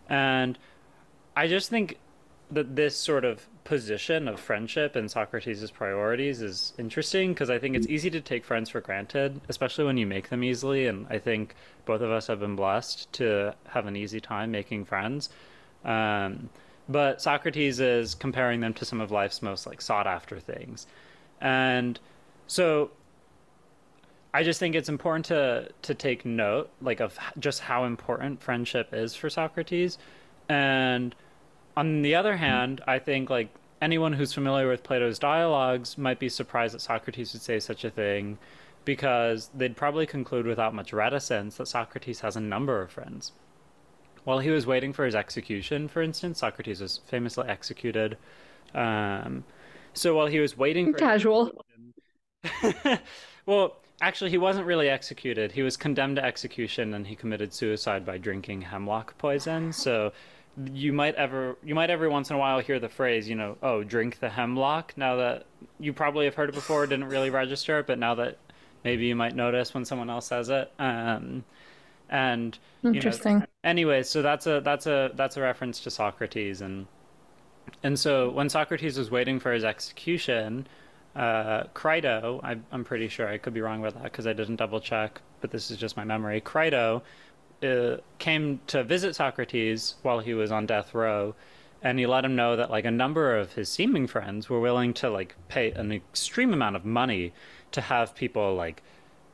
And 0.10 0.58
I 1.36 1.48
just 1.48 1.70
think 1.70 2.00
that 2.50 2.75
this 2.75 2.96
sort 2.96 3.24
of 3.24 3.48
position 3.63 4.27
of 4.27 4.39
friendship 4.39 4.96
and 4.96 5.10
Socrates' 5.10 5.72
priorities 5.72 6.42
is 6.42 6.74
interesting 6.77 7.34
because 7.34 7.50
I 7.50 7.60
think 7.60 7.75
it's 7.75 7.88
easy 7.88 8.10
to 8.10 8.22
take 8.22 8.44
friends 8.46 8.70
for 8.70 8.82
granted, 8.82 9.42
especially 9.48 9.86
when 9.86 9.98
you 9.98 10.06
make 10.06 10.30
them 10.30 10.44
easily. 10.44 10.88
And 10.88 11.06
I 11.10 11.20
think 11.20 11.56
both 11.86 12.01
of 12.01 12.12
us 12.12 12.27
have 12.27 12.39
been 12.39 12.56
blessed 12.56 13.12
to 13.13 13.56
have 13.70 13.86
an 13.86 13.96
easy 13.96 14.20
time 14.20 14.51
making 14.51 14.86
friends. 14.86 15.30
Um, 15.86 16.50
but 16.90 17.22
Socrates 17.22 17.80
is 17.80 18.16
comparing 18.16 18.60
them 18.60 18.74
to 18.75 18.86
some 18.86 19.00
of 19.00 19.12
life's 19.12 19.42
most 19.42 19.66
like 19.66 19.82
sought 19.82 20.08
after 20.08 20.40
things. 20.40 20.88
And 21.40 22.00
so 22.48 22.92
I 24.34 24.44
just 24.44 24.60
think 24.60 24.75
it's 24.75 24.90
important 24.90 25.25
to 25.28 25.70
to 25.84 25.94
take 25.94 26.25
note 26.25 26.70
like 26.82 27.00
of 27.00 27.18
just 27.40 27.62
how 27.62 27.86
important 27.86 28.42
friendship 28.42 28.90
is 28.94 29.16
for 29.16 29.30
Socrates. 29.30 29.98
And 30.50 31.16
on 31.78 32.02
the 32.02 32.16
other 32.16 32.38
hand, 32.38 32.82
I 32.88 33.00
think 33.00 33.30
like 33.30 33.50
anyone 33.82 34.13
who's 34.13 34.34
familiar 34.34 34.70
with 34.70 34.84
Plato's 34.84 35.20
dialogues 35.20 35.98
might 35.98 36.20
be 36.20 36.30
surprised 36.30 36.74
that 36.74 36.82
Socrates 36.82 37.34
would 37.34 37.42
say 37.42 37.60
such 37.60 37.84
a 37.84 37.90
thing 37.90 38.38
because 38.86 39.50
they'd 39.56 39.78
probably 39.78 40.06
conclude 40.06 40.46
without 40.46 40.74
much 40.74 40.94
reticence 40.94 41.58
that 41.58 41.68
Socrates 41.68 42.22
has 42.22 42.36
a 42.36 42.42
number 42.42 42.82
of 42.82 42.92
friends. 42.92 43.32
While 44.24 44.39
he 44.39 44.50
was 44.50 44.65
waiting 44.65 44.94
for 44.94 45.06
his 45.06 45.15
execution, 45.15 45.88
for 45.88 46.01
instance, 46.01 46.39
Socrates 46.39 46.82
was 46.82 47.01
famously 47.08 47.48
executed. 47.48 48.18
Um, 48.74 49.44
so 49.94 50.15
while 50.15 50.27
he 50.27 50.39
was 50.39 50.58
waiting 50.58 50.94
for 50.94 50.98
casual, 50.98 51.65
well, 53.46 53.77
actually, 54.01 54.30
he 54.30 54.38
wasn't 54.38 54.65
really 54.65 54.89
executed. 54.89 55.51
He 55.51 55.62
was 55.62 55.75
condemned 55.77 56.15
to 56.15 56.24
execution, 56.25 56.94
and 56.94 57.06
he 57.06 57.15
committed 57.15 57.53
suicide 57.53 58.06
by 58.06 58.18
drinking 58.18 58.62
hemlock 58.62 59.18
poison. 59.18 59.74
So 59.74 60.13
you 60.72 60.94
might 60.94 61.15
ever 61.15 61.58
you 61.63 61.74
might 61.74 61.89
every 61.89 62.08
once 62.08 62.30
in 62.30 62.36
a 62.36 62.39
while 62.39 62.60
hear 62.60 62.80
the 62.80 62.89
phrase 62.89 63.27
you 63.27 63.36
know 63.36 63.58
oh 63.63 63.84
drink 63.84 64.20
the 64.20 64.30
hemlock 64.30 64.94
now 64.96 65.15
that 65.15 65.46
you 65.80 65.92
probably 65.92 66.25
have 66.25 66.36
heard 66.36 66.50
it 66.50 66.53
before 66.53 66.86
didn't 66.86 67.06
really 67.06 67.32
register 67.32 67.82
but 67.82 67.98
now 67.98 68.13
that 68.13 68.38
maybe 68.84 69.08
you 69.08 69.15
might 69.15 69.36
notice 69.36 69.74
when 69.74 69.84
someone 69.84 70.12
else 70.12 70.27
says 70.27 70.50
it 70.50 70.72
um, 70.77 71.44
and 72.10 72.58
interesting 72.84 73.40
know, 73.40 73.46
anyway 73.64 74.04
so 74.04 74.22
that's 74.22 74.46
a 74.46 74.62
that's 74.62 74.86
a 74.88 75.12
that's 75.16 75.38
a 75.38 75.42
reference 75.42 75.80
to 75.80 75.90
socrates. 75.90 76.62
And 76.62 76.88
and 77.82 77.98
so 77.98 78.30
when 78.30 78.50
socrates 78.50 78.98
was 78.98 79.10
waiting 79.10 79.40
for 79.40 79.52
his 79.52 79.64
execution 79.64 80.68
uh, 81.16 81.64
crito 81.74 82.42
I, 82.44 82.58
i'm 82.72 82.84
pretty 82.84 83.08
sure 83.08 83.28
i 83.28 83.38
could 83.38 83.54
be 83.54 83.62
wrong 83.62 83.80
about 83.80 83.94
that 83.94 84.04
because 84.04 84.28
i 84.28 84.34
didn't 84.34 84.56
double 84.58 84.80
check 84.80 85.22
but 85.44 85.52
this 85.52 85.70
is 85.70 85.78
just 85.78 85.98
my 85.98 86.06
memory. 86.06 86.40
Crito 86.40 87.04
uh, 87.62 87.98
came 88.18 88.62
to 88.68 88.82
visit 88.82 89.14
Socrates 89.14 89.96
while 90.02 90.20
he 90.20 90.34
was 90.34 90.54
on 90.54 90.66
death 90.66 90.94
row, 90.94 91.36
and 91.82 92.00
he 92.00 92.08
let 92.08 92.24
him 92.24 92.38
know 92.38 92.56
that 92.56 92.72
like 92.72 92.86
a 92.86 92.92
number 92.92 93.38
of 93.38 93.52
his 93.52 93.68
seeming 93.68 94.08
friends 94.08 94.50
were 94.50 94.62
willing 94.62 94.94
to 94.94 95.10
like 95.10 95.36
pay 95.50 95.72
an 95.72 95.92
extreme 95.92 96.54
amount 96.54 96.78
of 96.78 96.86
money 96.86 97.34
to 97.74 97.82
have 97.82 98.16
people 98.16 98.56
like, 98.56 98.82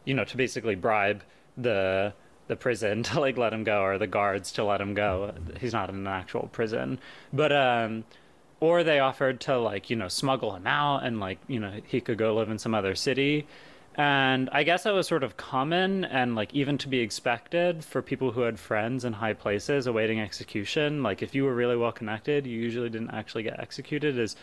you 0.03 0.15
know, 0.15 0.23
to 0.25 0.35
basically 0.35 0.73
bribe 0.73 1.21
the 1.55 2.11
the 2.49 2.57
prison 2.57 3.03
to 3.03 3.21
like 3.21 3.37
let 3.37 3.53
him 3.53 3.63
go 3.63 3.81
or 3.81 3.97
the 3.97 4.07
guards 4.07 4.51
to 4.53 4.65
let 4.65 4.81
him 4.81 4.93
go. 4.93 5.33
He's 5.61 5.71
not 5.71 5.89
in 5.89 5.95
an 5.95 6.07
actual 6.07 6.49
prison, 6.51 6.99
but 7.31 7.53
um, 7.53 8.03
or 8.59 8.83
they 8.83 8.99
offered 8.99 9.39
to 9.41 9.57
like 9.57 9.89
you 9.89 9.95
know 9.95 10.09
smuggle 10.09 10.53
him 10.53 10.67
out 10.67 11.05
and 11.05 11.21
like 11.21 11.39
you 11.47 11.61
know 11.61 11.79
he 11.85 12.01
could 12.01 12.17
go 12.17 12.35
live 12.35 12.49
in 12.49 12.59
some 12.59 12.75
other 12.75 12.95
city 12.95 13.47
and 13.99 14.49
I 14.53 14.63
guess 14.63 14.83
that 14.83 14.93
was 14.93 15.07
sort 15.07 15.23
of 15.23 15.35
common 15.35 16.05
and 16.05 16.33
like 16.33 16.53
even 16.53 16.77
to 16.77 16.87
be 16.87 16.99
expected 16.99 17.83
for 17.83 18.01
people 18.01 18.31
who 18.31 18.41
had 18.41 18.57
friends 18.57 19.03
in 19.03 19.11
high 19.11 19.33
places 19.33 19.87
awaiting 19.87 20.21
execution. 20.21 21.03
Like 21.03 21.21
if 21.21 21.35
you 21.35 21.43
were 21.43 21.53
really 21.53 21.75
well 21.75 21.91
connected, 21.91 22.47
you 22.47 22.57
usually 22.57 22.89
didn't 22.89 23.09
actually 23.09 23.43
get 23.43 23.59
executed. 23.59 24.17
Is 24.17 24.37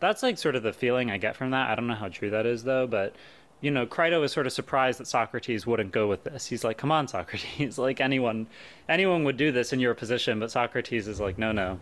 that's 0.00 0.24
like 0.24 0.38
sort 0.38 0.56
of 0.56 0.64
the 0.64 0.72
feeling 0.72 1.12
I 1.12 1.18
get 1.18 1.36
from 1.36 1.50
that. 1.50 1.70
I 1.70 1.76
don't 1.76 1.86
know 1.86 1.94
how 1.94 2.08
true 2.08 2.30
that 2.30 2.46
is 2.46 2.64
though, 2.64 2.88
but 2.88 3.14
you 3.60 3.70
know, 3.70 3.86
Crito 3.86 4.22
is 4.22 4.32
sort 4.32 4.46
of 4.46 4.52
surprised 4.52 5.00
that 5.00 5.06
Socrates 5.06 5.66
wouldn't 5.66 5.90
go 5.90 6.06
with 6.06 6.24
this. 6.24 6.46
He's 6.46 6.62
like, 6.62 6.76
"Come 6.76 6.92
on, 6.92 7.08
Socrates! 7.16 7.78
like 7.78 8.00
anyone, 8.00 8.46
anyone 8.88 9.24
would 9.24 9.36
do 9.36 9.50
this 9.50 9.72
in 9.72 9.80
your 9.80 9.94
position." 9.94 10.38
But 10.38 10.50
Socrates 10.50 11.08
is 11.08 11.20
like, 11.20 11.38
"No, 11.38 11.52
no, 11.52 11.80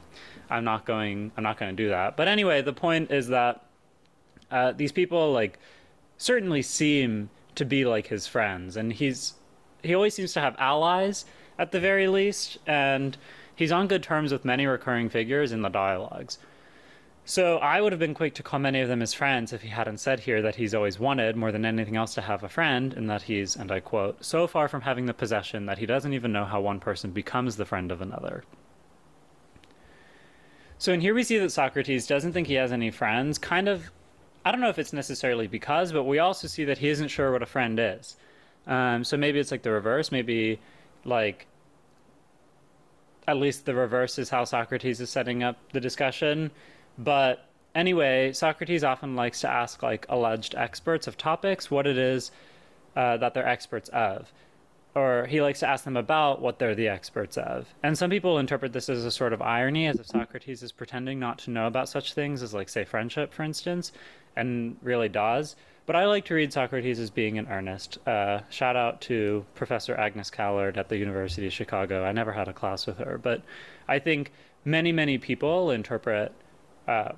I'm 0.50 0.64
not 0.64 0.84
going. 0.84 1.32
I'm 1.36 1.42
not 1.42 1.58
going 1.58 1.76
to 1.76 1.82
do 1.82 1.88
that." 1.88 2.16
But 2.16 2.28
anyway, 2.28 2.62
the 2.62 2.72
point 2.72 3.10
is 3.10 3.28
that 3.28 3.64
uh, 4.50 4.72
these 4.72 4.92
people 4.92 5.32
like 5.32 5.58
certainly 6.16 6.62
seem 6.62 7.30
to 7.56 7.64
be 7.64 7.84
like 7.84 8.06
his 8.06 8.26
friends, 8.26 8.76
and 8.76 8.92
he's 8.92 9.34
he 9.82 9.94
always 9.94 10.14
seems 10.14 10.32
to 10.34 10.40
have 10.40 10.54
allies 10.58 11.24
at 11.58 11.72
the 11.72 11.80
very 11.80 12.08
least, 12.08 12.58
and 12.66 13.16
he's 13.54 13.72
on 13.72 13.86
good 13.86 14.02
terms 14.02 14.32
with 14.32 14.44
many 14.44 14.66
recurring 14.66 15.08
figures 15.08 15.52
in 15.52 15.62
the 15.62 15.68
dialogues. 15.68 16.38
So 17.26 17.56
I 17.58 17.80
would 17.80 17.92
have 17.92 17.98
been 17.98 18.14
quick 18.14 18.34
to 18.34 18.42
call 18.42 18.60
many 18.60 18.80
of 18.80 18.88
them 18.88 19.00
his 19.00 19.14
friends 19.14 19.52
if 19.52 19.62
he 19.62 19.68
hadn't 19.68 19.98
said 19.98 20.20
here 20.20 20.42
that 20.42 20.56
he's 20.56 20.74
always 20.74 20.98
wanted 20.98 21.36
more 21.36 21.50
than 21.52 21.64
anything 21.64 21.96
else 21.96 22.12
to 22.14 22.20
have 22.20 22.42
a 22.42 22.48
friend, 22.48 22.92
and 22.92 23.08
that 23.08 23.22
he's, 23.22 23.56
and 23.56 23.72
I 23.72 23.80
quote, 23.80 24.22
so 24.22 24.46
far 24.46 24.68
from 24.68 24.82
having 24.82 25.06
the 25.06 25.14
possession 25.14 25.64
that 25.66 25.78
he 25.78 25.86
doesn't 25.86 26.12
even 26.12 26.32
know 26.32 26.44
how 26.44 26.60
one 26.60 26.80
person 26.80 27.12
becomes 27.12 27.56
the 27.56 27.64
friend 27.64 27.90
of 27.90 28.02
another. 28.02 28.44
So 30.76 30.92
in 30.92 31.00
here 31.00 31.14
we 31.14 31.24
see 31.24 31.38
that 31.38 31.50
Socrates 31.50 32.06
doesn't 32.06 32.32
think 32.32 32.46
he 32.46 32.54
has 32.54 32.72
any 32.72 32.90
friends, 32.90 33.38
kind 33.38 33.68
of 33.68 33.90
I 34.44 34.50
don't 34.50 34.60
know 34.60 34.68
if 34.68 34.78
it's 34.78 34.92
necessarily 34.92 35.46
because, 35.46 35.92
but 35.92 36.04
we 36.04 36.18
also 36.18 36.46
see 36.48 36.64
that 36.66 36.78
he 36.78 36.88
isn't 36.90 37.08
sure 37.08 37.32
what 37.32 37.42
a 37.42 37.46
friend 37.46 37.78
is. 37.80 38.16
Um, 38.66 39.02
so 39.02 39.16
maybe 39.16 39.38
it's 39.38 39.50
like 39.50 39.62
the 39.62 39.70
reverse. 39.70 40.12
Maybe 40.12 40.60
like 41.04 41.46
at 43.26 43.38
least 43.38 43.64
the 43.64 43.74
reverse 43.74 44.18
is 44.18 44.28
how 44.28 44.44
Socrates 44.44 45.00
is 45.00 45.08
setting 45.08 45.42
up 45.42 45.56
the 45.72 45.80
discussion. 45.80 46.50
But 46.98 47.46
anyway, 47.74 48.32
Socrates 48.32 48.84
often 48.84 49.16
likes 49.16 49.40
to 49.40 49.48
ask 49.48 49.82
like 49.82 50.06
alleged 50.08 50.54
experts 50.54 51.06
of 51.06 51.16
topics 51.16 51.70
what 51.70 51.86
it 51.86 51.98
is 51.98 52.30
uh, 52.96 53.16
that 53.18 53.34
they're 53.34 53.46
experts 53.46 53.88
of. 53.90 54.32
Or 54.94 55.26
he 55.26 55.40
likes 55.42 55.58
to 55.60 55.68
ask 55.68 55.84
them 55.84 55.96
about 55.96 56.40
what 56.40 56.60
they're 56.60 56.76
the 56.76 56.86
experts 56.86 57.36
of. 57.36 57.66
And 57.82 57.98
some 57.98 58.10
people 58.10 58.38
interpret 58.38 58.72
this 58.72 58.88
as 58.88 59.04
a 59.04 59.10
sort 59.10 59.32
of 59.32 59.42
irony, 59.42 59.88
as 59.88 59.98
if 59.98 60.06
Socrates 60.06 60.62
is 60.62 60.70
pretending 60.70 61.18
not 61.18 61.38
to 61.40 61.50
know 61.50 61.66
about 61.66 61.88
such 61.88 62.14
things 62.14 62.44
as, 62.44 62.54
like, 62.54 62.68
say, 62.68 62.84
friendship, 62.84 63.34
for 63.34 63.42
instance 63.42 63.90
and 64.36 64.76
really 64.82 65.08
does. 65.08 65.56
But 65.86 65.96
I 65.96 66.06
like 66.06 66.24
to 66.26 66.34
read 66.34 66.52
Socrates 66.52 66.98
as 66.98 67.10
being 67.10 67.36
in 67.36 67.46
earnest. 67.46 67.98
Uh, 68.06 68.40
shout 68.48 68.74
out 68.74 69.02
to 69.02 69.44
Professor 69.54 69.94
Agnes 69.94 70.30
Callard 70.30 70.78
at 70.78 70.88
the 70.88 70.96
University 70.96 71.46
of 71.46 71.52
Chicago. 71.52 72.04
I 72.04 72.12
never 72.12 72.32
had 72.32 72.48
a 72.48 72.54
class 72.54 72.86
with 72.86 72.98
her, 72.98 73.18
but 73.18 73.42
I 73.86 73.98
think 73.98 74.32
many, 74.64 74.92
many 74.92 75.18
people 75.18 75.70
interpret 75.70 76.32
uh, 76.86 77.12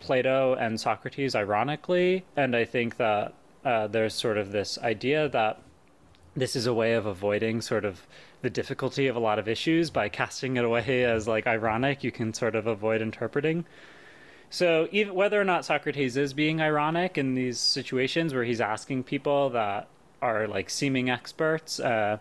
Plato 0.00 0.54
and 0.54 0.80
Socrates 0.80 1.34
ironically, 1.34 2.24
and 2.36 2.54
I 2.54 2.64
think 2.64 2.96
that 2.96 3.34
uh, 3.64 3.86
there's 3.88 4.14
sort 4.14 4.38
of 4.38 4.52
this 4.52 4.78
idea 4.78 5.28
that 5.28 5.60
this 6.36 6.54
is 6.54 6.66
a 6.66 6.74
way 6.74 6.94
of 6.94 7.06
avoiding 7.06 7.60
sort 7.60 7.84
of 7.84 8.06
the 8.42 8.50
difficulty 8.50 9.08
of 9.08 9.16
a 9.16 9.18
lot 9.18 9.38
of 9.38 9.48
issues 9.48 9.90
by 9.90 10.08
casting 10.08 10.56
it 10.56 10.64
away 10.64 11.04
as 11.04 11.26
like 11.26 11.46
ironic. 11.46 12.04
You 12.04 12.12
can 12.12 12.32
sort 12.32 12.54
of 12.54 12.66
avoid 12.66 13.02
interpreting. 13.02 13.64
So 14.50 14.88
even 14.92 15.14
whether 15.14 15.40
or 15.40 15.44
not 15.44 15.64
Socrates 15.64 16.16
is 16.16 16.32
being 16.32 16.60
ironic 16.60 17.18
in 17.18 17.34
these 17.34 17.58
situations 17.58 18.32
where 18.32 18.44
he's 18.44 18.60
asking 18.60 19.04
people 19.04 19.50
that 19.50 19.88
are 20.22 20.48
like 20.48 20.70
seeming 20.70 21.10
experts, 21.10 21.80
uh, 21.80 22.18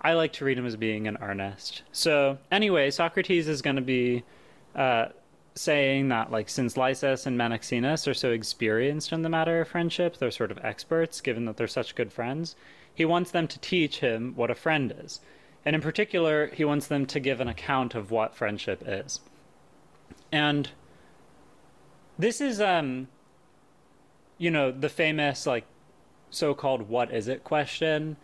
I 0.00 0.14
like 0.14 0.32
to 0.34 0.44
read 0.44 0.56
him 0.56 0.66
as 0.66 0.76
being 0.76 1.06
in 1.06 1.18
earnest. 1.18 1.82
So 1.92 2.38
anyway, 2.50 2.90
Socrates 2.90 3.48
is 3.48 3.60
going 3.60 3.76
to 3.76 3.82
be 3.82 4.24
uh, 4.74 5.06
saying 5.56 6.08
that 6.08 6.30
like 6.30 6.48
since 6.48 6.76
Lysis 6.76 7.26
and 7.26 7.38
Menexenus 7.38 8.06
are 8.06 8.14
so 8.14 8.30
experienced 8.30 9.12
in 9.12 9.22
the 9.22 9.28
matter 9.28 9.60
of 9.60 9.68
friendship, 9.68 10.18
they're 10.18 10.30
sort 10.30 10.50
of 10.50 10.58
experts 10.62 11.20
given 11.20 11.46
that 11.46 11.56
they're 11.56 11.66
such 11.66 11.94
good 11.94 12.12
friends. 12.12 12.54
He 12.94 13.04
wants 13.04 13.30
them 13.30 13.48
to 13.48 13.58
teach 13.58 14.00
him 14.00 14.34
what 14.36 14.50
a 14.50 14.54
friend 14.54 14.94
is. 15.02 15.20
And 15.64 15.74
in 15.74 15.82
particular, 15.82 16.48
he 16.48 16.64
wants 16.64 16.86
them 16.86 17.06
to 17.06 17.20
give 17.20 17.40
an 17.40 17.48
account 17.48 17.94
of 17.94 18.10
what 18.10 18.36
friendship 18.36 18.82
is. 18.86 19.20
And 20.30 20.70
this 22.18 22.40
is 22.40 22.60
um 22.60 23.08
you 24.38 24.50
know, 24.50 24.70
the 24.70 24.90
famous 24.90 25.46
like 25.46 25.64
so-called 26.30 26.88
what 26.88 27.12
is 27.12 27.28
it 27.28 27.44
question. 27.44 28.16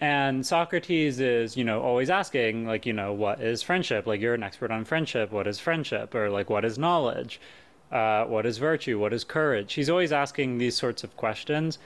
And 0.00 0.46
Socrates 0.46 1.20
is, 1.20 1.56
you 1.56 1.64
know, 1.64 1.82
always 1.82 2.08
asking, 2.08 2.66
like, 2.66 2.86
you 2.86 2.92
know, 2.92 3.12
what 3.12 3.40
is 3.40 3.62
friendship? 3.62 4.06
Like, 4.06 4.20
you're 4.20 4.34
an 4.34 4.42
expert 4.42 4.70
on 4.70 4.84
friendship. 4.84 5.30
What 5.30 5.46
is 5.46 5.58
friendship? 5.58 6.14
Or, 6.14 6.30
like, 6.30 6.48
what 6.48 6.64
is 6.64 6.78
knowledge? 6.78 7.38
Uh, 7.92 8.24
what 8.24 8.46
is 8.46 8.56
virtue? 8.58 8.98
What 8.98 9.12
is 9.12 9.24
courage? 9.24 9.74
He's 9.74 9.90
always 9.90 10.12
asking 10.12 10.58
these 10.58 10.76
sorts 10.76 11.04
of 11.04 11.16
questions. 11.16 11.78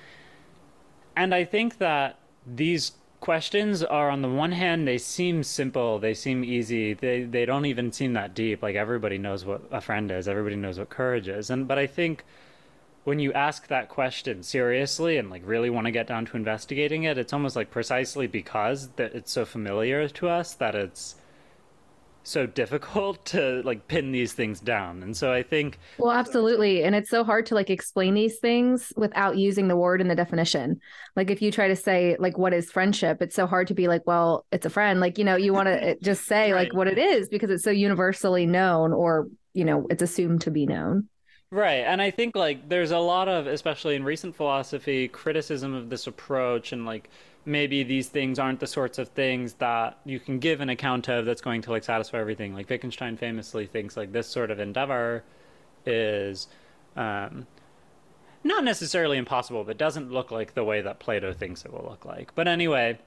And 1.16 1.34
I 1.34 1.44
think 1.44 1.78
that 1.78 2.18
these 2.46 2.92
questions 3.20 3.82
are 3.82 4.10
on 4.10 4.20
the 4.20 4.28
one 4.28 4.52
hand 4.52 4.86
they 4.86 4.98
seem 4.98 5.42
simple 5.42 5.98
they 5.98 6.12
seem 6.12 6.44
easy 6.44 6.92
they 6.92 7.22
they 7.22 7.46
don't 7.46 7.64
even 7.64 7.90
seem 7.90 8.12
that 8.12 8.34
deep 8.34 8.62
like 8.62 8.76
everybody 8.76 9.16
knows 9.16 9.46
what 9.46 9.62
a 9.72 9.80
friend 9.80 10.10
is 10.10 10.28
everybody 10.28 10.56
knows 10.56 10.78
what 10.78 10.90
courage 10.90 11.26
is 11.26 11.48
and 11.48 11.66
but 11.66 11.78
i 11.78 11.86
think 11.86 12.22
when 13.04 13.18
you 13.18 13.32
ask 13.32 13.68
that 13.68 13.88
question 13.88 14.42
seriously 14.42 15.18
and 15.18 15.30
like 15.30 15.42
really 15.44 15.70
want 15.70 15.86
to 15.86 15.90
get 15.90 16.06
down 16.06 16.24
to 16.26 16.36
investigating 16.36 17.04
it 17.04 17.18
it's 17.18 17.32
almost 17.32 17.56
like 17.56 17.70
precisely 17.70 18.26
because 18.26 18.88
that 18.96 19.14
it's 19.14 19.32
so 19.32 19.44
familiar 19.44 20.08
to 20.08 20.28
us 20.28 20.54
that 20.54 20.74
it's 20.74 21.16
so 22.26 22.46
difficult 22.46 23.22
to 23.26 23.60
like 23.66 23.86
pin 23.86 24.10
these 24.10 24.32
things 24.32 24.58
down 24.58 25.02
and 25.02 25.14
so 25.14 25.30
i 25.30 25.42
think 25.42 25.78
well 25.98 26.10
absolutely 26.10 26.82
and 26.82 26.94
it's 26.94 27.10
so 27.10 27.22
hard 27.22 27.44
to 27.44 27.54
like 27.54 27.68
explain 27.68 28.14
these 28.14 28.38
things 28.38 28.94
without 28.96 29.36
using 29.36 29.68
the 29.68 29.76
word 29.76 30.00
in 30.00 30.08
the 30.08 30.14
definition 30.14 30.80
like 31.16 31.30
if 31.30 31.42
you 31.42 31.52
try 31.52 31.68
to 31.68 31.76
say 31.76 32.16
like 32.18 32.38
what 32.38 32.54
is 32.54 32.70
friendship 32.70 33.20
it's 33.20 33.36
so 33.36 33.46
hard 33.46 33.66
to 33.68 33.74
be 33.74 33.88
like 33.88 34.00
well 34.06 34.46
it's 34.52 34.64
a 34.64 34.70
friend 34.70 35.00
like 35.00 35.18
you 35.18 35.24
know 35.24 35.36
you 35.36 35.52
want 35.52 35.66
to 35.66 35.84
eh, 35.84 35.94
just 36.00 36.24
say 36.24 36.50
right. 36.50 36.64
like 36.64 36.74
what 36.74 36.88
it 36.88 36.96
is 36.96 37.28
because 37.28 37.50
it's 37.50 37.62
so 37.62 37.70
universally 37.70 38.46
known 38.46 38.94
or 38.94 39.28
you 39.54 39.64
know, 39.64 39.86
it's 39.88 40.02
assumed 40.02 40.42
to 40.42 40.50
be 40.50 40.66
known. 40.66 41.08
Right. 41.54 41.84
And 41.86 42.02
I 42.02 42.10
think 42.10 42.34
like 42.34 42.68
there's 42.68 42.90
a 42.90 42.98
lot 42.98 43.28
of, 43.28 43.46
especially 43.46 43.94
in 43.94 44.02
recent 44.02 44.34
philosophy, 44.34 45.06
criticism 45.06 45.72
of 45.72 45.88
this 45.88 46.08
approach 46.08 46.72
and 46.72 46.84
like 46.84 47.08
maybe 47.44 47.84
these 47.84 48.08
things 48.08 48.40
aren't 48.40 48.58
the 48.58 48.66
sorts 48.66 48.98
of 48.98 49.10
things 49.10 49.52
that 49.54 49.96
you 50.04 50.18
can 50.18 50.40
give 50.40 50.60
an 50.60 50.68
account 50.68 51.08
of 51.08 51.26
that's 51.26 51.40
going 51.40 51.62
to 51.62 51.70
like 51.70 51.84
satisfy 51.84 52.18
everything. 52.18 52.54
Like 52.54 52.68
Wittgenstein 52.68 53.16
famously 53.16 53.66
thinks 53.66 53.96
like 53.96 54.10
this 54.10 54.26
sort 54.26 54.50
of 54.50 54.58
endeavor 54.58 55.22
is 55.86 56.48
um, 56.96 57.46
not 58.42 58.64
necessarily 58.64 59.16
impossible, 59.16 59.62
but 59.62 59.78
doesn't 59.78 60.10
look 60.10 60.32
like 60.32 60.54
the 60.54 60.64
way 60.64 60.80
that 60.80 60.98
Plato 60.98 61.32
thinks 61.32 61.64
it 61.64 61.72
will 61.72 61.86
look 61.88 62.04
like. 62.04 62.34
But 62.34 62.48
anyway, 62.48 62.98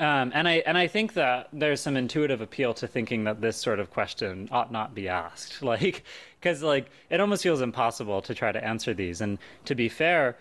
um, 0.00 0.32
and 0.34 0.48
I 0.48 0.62
and 0.66 0.78
I 0.78 0.86
think 0.86 1.12
that 1.12 1.48
there's 1.52 1.80
some 1.80 1.94
intuitive 1.94 2.40
appeal 2.40 2.72
to 2.74 2.86
thinking 2.86 3.24
that 3.24 3.42
this 3.42 3.58
sort 3.58 3.78
of 3.78 3.90
question 3.90 4.48
ought 4.50 4.72
not 4.72 4.94
be 4.94 5.08
asked, 5.08 5.62
like 5.64 6.04
because 6.40 6.62
like 6.62 6.90
it 7.10 7.20
almost 7.20 7.42
feels 7.42 7.60
impossible 7.60 8.22
to 8.22 8.34
try 8.34 8.50
to 8.50 8.64
answer 8.64 8.94
these. 8.94 9.20
And 9.20 9.38
to 9.66 9.74
be 9.74 9.90
fair, 9.90 10.38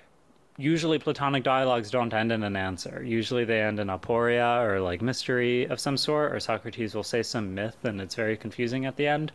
usually 0.57 0.97
Platonic 0.97 1.43
dialogues 1.43 1.91
don't 1.91 2.13
end 2.13 2.31
in 2.31 2.43
an 2.43 2.55
answer. 2.55 3.03
Usually 3.03 3.43
they 3.43 3.61
end 3.61 3.79
in 3.79 3.87
aporia 3.87 4.63
or 4.65 4.79
like 4.79 5.01
mystery 5.01 5.65
of 5.65 5.79
some 5.79 5.97
sort, 5.97 6.33
or 6.33 6.39
Socrates 6.39 6.95
will 6.95 7.03
say 7.03 7.21
some 7.21 7.53
myth, 7.53 7.83
and 7.83 7.99
it's 7.99 8.15
very 8.15 8.37
confusing 8.37 8.85
at 8.85 8.95
the 8.95 9.07
end. 9.07 9.33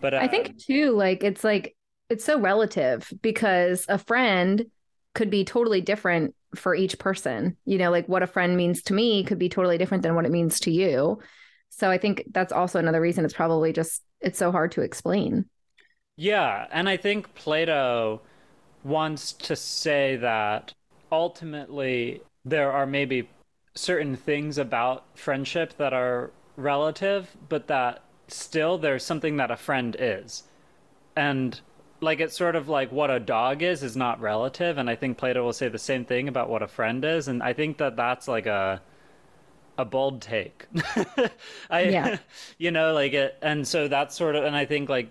But 0.00 0.14
uh, 0.14 0.18
I 0.18 0.28
think 0.28 0.56
too, 0.58 0.92
like 0.92 1.24
it's 1.24 1.42
like 1.42 1.74
it's 2.10 2.24
so 2.24 2.38
relative 2.38 3.12
because 3.22 3.86
a 3.88 3.98
friend 3.98 4.66
could 5.14 5.30
be 5.30 5.44
totally 5.44 5.80
different 5.80 6.34
for 6.54 6.74
each 6.74 6.98
person. 6.98 7.56
You 7.64 7.78
know, 7.78 7.90
like 7.90 8.08
what 8.08 8.22
a 8.22 8.26
friend 8.26 8.56
means 8.56 8.82
to 8.82 8.94
me 8.94 9.24
could 9.24 9.38
be 9.38 9.48
totally 9.48 9.78
different 9.78 10.02
than 10.02 10.14
what 10.14 10.26
it 10.26 10.32
means 10.32 10.60
to 10.60 10.70
you. 10.70 11.20
So 11.70 11.90
I 11.90 11.98
think 11.98 12.24
that's 12.30 12.52
also 12.52 12.78
another 12.78 13.00
reason 13.00 13.24
it's 13.24 13.34
probably 13.34 13.72
just 13.72 14.02
it's 14.20 14.38
so 14.38 14.52
hard 14.52 14.72
to 14.72 14.82
explain. 14.82 15.46
Yeah, 16.16 16.66
and 16.70 16.88
I 16.88 16.96
think 16.96 17.34
Plato 17.34 18.22
wants 18.84 19.32
to 19.32 19.56
say 19.56 20.16
that 20.16 20.72
ultimately 21.10 22.22
there 22.44 22.70
are 22.70 22.86
maybe 22.86 23.28
certain 23.74 24.14
things 24.14 24.58
about 24.58 25.04
friendship 25.14 25.76
that 25.78 25.92
are 25.92 26.30
relative, 26.56 27.36
but 27.48 27.66
that 27.66 28.02
still 28.28 28.78
there's 28.78 29.04
something 29.04 29.36
that 29.36 29.50
a 29.50 29.56
friend 29.56 29.96
is. 29.98 30.44
And 31.16 31.60
like 32.04 32.20
it's 32.20 32.36
sort 32.36 32.56
of 32.56 32.68
like 32.68 32.92
what 32.92 33.10
a 33.10 33.18
dog 33.18 33.62
is 33.62 33.82
is 33.82 33.96
not 33.96 34.20
relative 34.20 34.78
and 34.78 34.88
i 34.88 34.94
think 34.94 35.18
plato 35.18 35.42
will 35.44 35.52
say 35.52 35.68
the 35.68 35.78
same 35.78 36.04
thing 36.04 36.28
about 36.28 36.48
what 36.48 36.62
a 36.62 36.68
friend 36.68 37.04
is 37.04 37.28
and 37.28 37.42
i 37.42 37.52
think 37.52 37.78
that 37.78 37.96
that's 37.96 38.28
like 38.28 38.46
a 38.46 38.80
a 39.76 39.84
bold 39.84 40.22
take 40.22 40.66
i 41.70 41.82
yeah. 41.82 42.18
you 42.58 42.70
know 42.70 42.92
like 42.92 43.12
it 43.12 43.36
and 43.42 43.66
so 43.66 43.88
that's 43.88 44.16
sort 44.16 44.36
of 44.36 44.44
and 44.44 44.54
i 44.54 44.64
think 44.64 44.88
like 44.88 45.10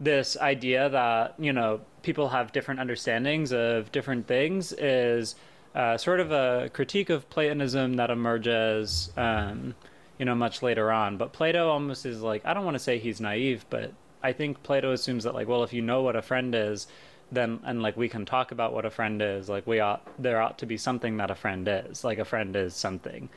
this 0.00 0.36
idea 0.36 0.88
that 0.88 1.34
you 1.38 1.52
know 1.52 1.80
people 2.02 2.28
have 2.28 2.52
different 2.52 2.80
understandings 2.80 3.52
of 3.52 3.90
different 3.90 4.26
things 4.26 4.72
is 4.72 5.34
uh, 5.74 5.96
sort 5.96 6.18
of 6.18 6.32
a 6.32 6.70
critique 6.72 7.10
of 7.10 7.28
platonism 7.30 7.94
that 7.94 8.10
emerges 8.10 9.12
um, 9.16 9.74
you 10.18 10.24
know 10.24 10.34
much 10.34 10.62
later 10.62 10.90
on 10.90 11.16
but 11.16 11.32
plato 11.32 11.68
almost 11.68 12.06
is 12.06 12.20
like 12.20 12.44
i 12.46 12.54
don't 12.54 12.64
want 12.64 12.74
to 12.76 12.82
say 12.82 12.98
he's 12.98 13.20
naive 13.20 13.66
but 13.68 13.92
I 14.22 14.32
think 14.32 14.62
Plato 14.62 14.92
assumes 14.92 15.24
that 15.24 15.34
like, 15.34 15.48
well, 15.48 15.62
if 15.62 15.72
you 15.72 15.82
know 15.82 16.02
what 16.02 16.16
a 16.16 16.22
friend 16.22 16.54
is, 16.54 16.86
then 17.30 17.60
and 17.64 17.82
like 17.82 17.96
we 17.96 18.08
can 18.08 18.24
talk 18.24 18.52
about 18.52 18.72
what 18.72 18.84
a 18.84 18.90
friend 18.90 19.20
is. 19.22 19.48
Like 19.48 19.66
we 19.66 19.80
ought 19.80 20.06
there 20.20 20.40
ought 20.40 20.58
to 20.58 20.66
be 20.66 20.76
something 20.76 21.16
that 21.18 21.30
a 21.30 21.34
friend 21.34 21.68
is. 21.68 22.04
Like 22.04 22.18
a 22.18 22.24
friend 22.24 22.56
is 22.56 22.74
something. 22.74 23.28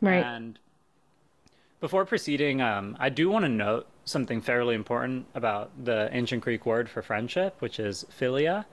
Right. 0.00 0.24
And 0.24 0.58
before 1.80 2.04
proceeding, 2.04 2.60
um, 2.60 2.96
I 2.98 3.08
do 3.08 3.28
want 3.28 3.44
to 3.44 3.48
note 3.48 3.86
something 4.04 4.40
fairly 4.40 4.74
important 4.74 5.26
about 5.34 5.70
the 5.84 6.08
ancient 6.12 6.42
Greek 6.42 6.64
word 6.64 6.88
for 6.88 7.02
friendship, 7.02 7.56
which 7.60 7.78
is 7.78 8.06
philia. 8.18 8.64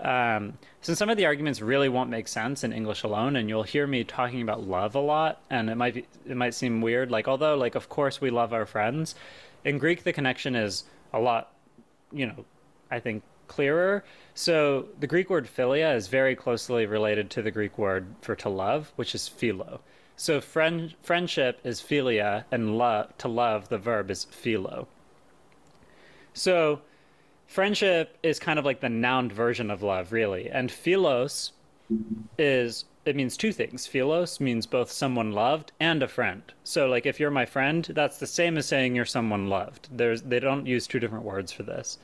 Um, 0.00 0.58
since 0.82 0.98
some 0.98 1.08
of 1.08 1.16
the 1.16 1.26
arguments 1.26 1.62
really 1.62 1.88
won't 1.88 2.10
make 2.10 2.28
sense 2.28 2.64
in 2.64 2.72
English 2.72 3.02
alone, 3.02 3.36
and 3.36 3.48
you'll 3.48 3.62
hear 3.62 3.86
me 3.86 4.04
talking 4.04 4.42
about 4.42 4.66
love 4.66 4.94
a 4.94 5.00
lot, 5.00 5.40
and 5.48 5.70
it 5.70 5.74
might 5.74 5.94
be, 5.94 6.06
it 6.28 6.36
might 6.36 6.54
seem 6.54 6.80
weird. 6.80 7.10
Like 7.10 7.28
although 7.28 7.56
like 7.56 7.74
of 7.74 7.88
course 7.88 8.20
we 8.20 8.30
love 8.30 8.52
our 8.52 8.66
friends, 8.66 9.14
in 9.64 9.78
Greek 9.78 10.04
the 10.04 10.12
connection 10.12 10.54
is 10.54 10.84
a 11.12 11.20
lot, 11.20 11.52
you 12.12 12.26
know, 12.26 12.44
I 12.90 13.00
think 13.00 13.22
clearer. 13.48 14.04
So 14.34 14.86
the 15.00 15.06
Greek 15.06 15.30
word 15.30 15.46
philia 15.46 15.94
is 15.94 16.08
very 16.08 16.34
closely 16.36 16.86
related 16.86 17.30
to 17.30 17.42
the 17.42 17.50
Greek 17.50 17.78
word 17.78 18.06
for 18.20 18.34
to 18.36 18.48
love, 18.48 18.92
which 18.96 19.14
is 19.14 19.28
philo. 19.28 19.80
So 20.16 20.40
friend, 20.40 20.94
friendship 21.02 21.60
is 21.62 21.80
philia, 21.80 22.44
and 22.50 22.78
love 22.78 23.16
to 23.18 23.28
love 23.28 23.68
the 23.68 23.78
verb 23.78 24.10
is 24.10 24.24
philo. 24.24 24.88
So 26.32 26.80
friendship 27.46 28.16
is 28.22 28.38
kind 28.38 28.58
of 28.58 28.64
like 28.64 28.80
the 28.80 28.88
noun 28.88 29.30
version 29.30 29.70
of 29.70 29.82
love, 29.82 30.12
really, 30.12 30.50
and 30.50 30.70
philos 30.70 31.52
is 32.38 32.84
it 33.06 33.16
means 33.16 33.36
two 33.36 33.52
things. 33.52 33.86
Philos 33.86 34.40
means 34.40 34.66
both 34.66 34.90
someone 34.90 35.32
loved 35.32 35.72
and 35.78 36.02
a 36.02 36.08
friend. 36.08 36.42
So 36.64 36.86
like 36.88 37.06
if 37.06 37.20
you're 37.20 37.30
my 37.30 37.46
friend, 37.46 37.84
that's 37.84 38.18
the 38.18 38.26
same 38.26 38.58
as 38.58 38.66
saying 38.66 38.96
you're 38.96 39.04
someone 39.04 39.48
loved. 39.48 39.88
There's 39.90 40.22
they 40.22 40.40
don't 40.40 40.66
use 40.66 40.86
two 40.86 40.98
different 40.98 41.24
words 41.24 41.52
for 41.52 41.62
this. 41.62 41.98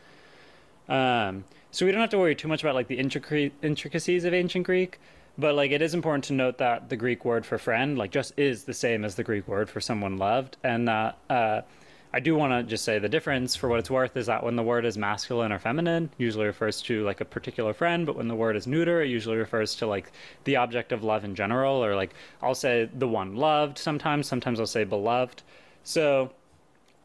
Um, 0.88 1.45
so 1.73 1.85
we 1.85 1.93
don't 1.93 2.01
have 2.01 2.11
to 2.11 2.19
worry 2.19 2.37
too 2.37 2.49
much 2.49 2.62
about 2.62 2.75
like 2.75 2.87
the 2.87 2.99
intricacies 2.99 4.25
of 4.25 4.35
ancient 4.35 4.65
Greek, 4.65 5.01
but 5.37 5.55
like 5.55 5.73
it 5.73 5.83
is 5.83 5.93
important 5.93 6.25
to 6.25 6.35
note 6.35 6.59
that 6.59 6.88
the 6.88 6.97
Greek 6.97 7.25
word 7.25 7.45
for 7.45 7.59
friend 7.59 7.99
like 7.99 8.12
just 8.12 8.33
is 8.37 8.65
the 8.65 8.75
same 8.75 9.05
as 9.05 9.17
the 9.17 9.25
Greek 9.25 9.49
word 9.49 9.69
for 9.69 9.81
someone 9.81 10.17
loved, 10.19 10.57
and 10.62 10.87
that 10.87 11.19
uh, 11.29 11.62
I 12.14 12.20
do 12.20 12.35
want 12.35 12.53
to 12.53 12.62
just 12.62 12.85
say 12.85 12.98
the 12.98 13.09
difference 13.09 13.57
for 13.57 13.68
what 13.68 13.79
it's 13.79 13.90
worth 13.90 14.16
is 14.16 14.27
that 14.27 14.44
when 14.44 14.55
the 14.55 14.62
word 14.62 14.85
is 14.85 14.98
masculine 14.98 15.51
or 15.51 15.59
feminine, 15.59 16.11
usually 16.18 16.44
refers 16.44 16.83
to 16.83 17.03
like 17.05 17.22
a 17.22 17.25
particular 17.25 17.72
friend, 17.72 18.05
but 18.05 18.16
when 18.16 18.29
the 18.29 18.35
word 18.35 18.55
is 18.55 18.66
neuter, 18.66 19.01
it 19.01 19.09
usually 19.09 19.38
refers 19.38 19.75
to 19.77 19.87
like 19.87 20.12
the 20.44 20.57
object 20.57 20.92
of 20.92 21.03
love 21.03 21.25
in 21.25 21.35
general, 21.35 21.83
or 21.83 21.96
like 21.96 22.14
I'll 22.42 22.55
say 22.55 22.90
the 22.92 23.09
one 23.09 23.37
loved 23.37 23.79
sometimes, 23.79 24.27
sometimes 24.27 24.61
I'll 24.61 24.66
say 24.66 24.85
beloved. 24.85 25.42
So 25.85 26.33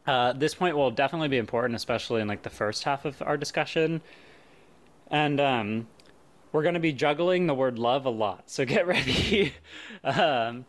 uh, 0.06 0.34
this 0.34 0.54
point 0.54 0.76
will 0.76 0.90
definitely 0.90 1.28
be 1.28 1.38
important, 1.38 1.74
especially 1.74 2.20
in 2.20 2.28
like 2.28 2.42
the 2.42 2.50
first 2.50 2.84
half 2.84 3.06
of 3.06 3.22
our 3.22 3.38
discussion. 3.38 4.02
And 5.10 5.40
um, 5.40 5.88
we're 6.52 6.62
going 6.62 6.74
to 6.74 6.80
be 6.80 6.92
juggling 6.92 7.46
the 7.46 7.54
word 7.54 7.78
love 7.78 8.04
a 8.04 8.10
lot, 8.10 8.50
so 8.50 8.66
get 8.66 8.86
ready. 8.86 9.54
um, 10.04 10.66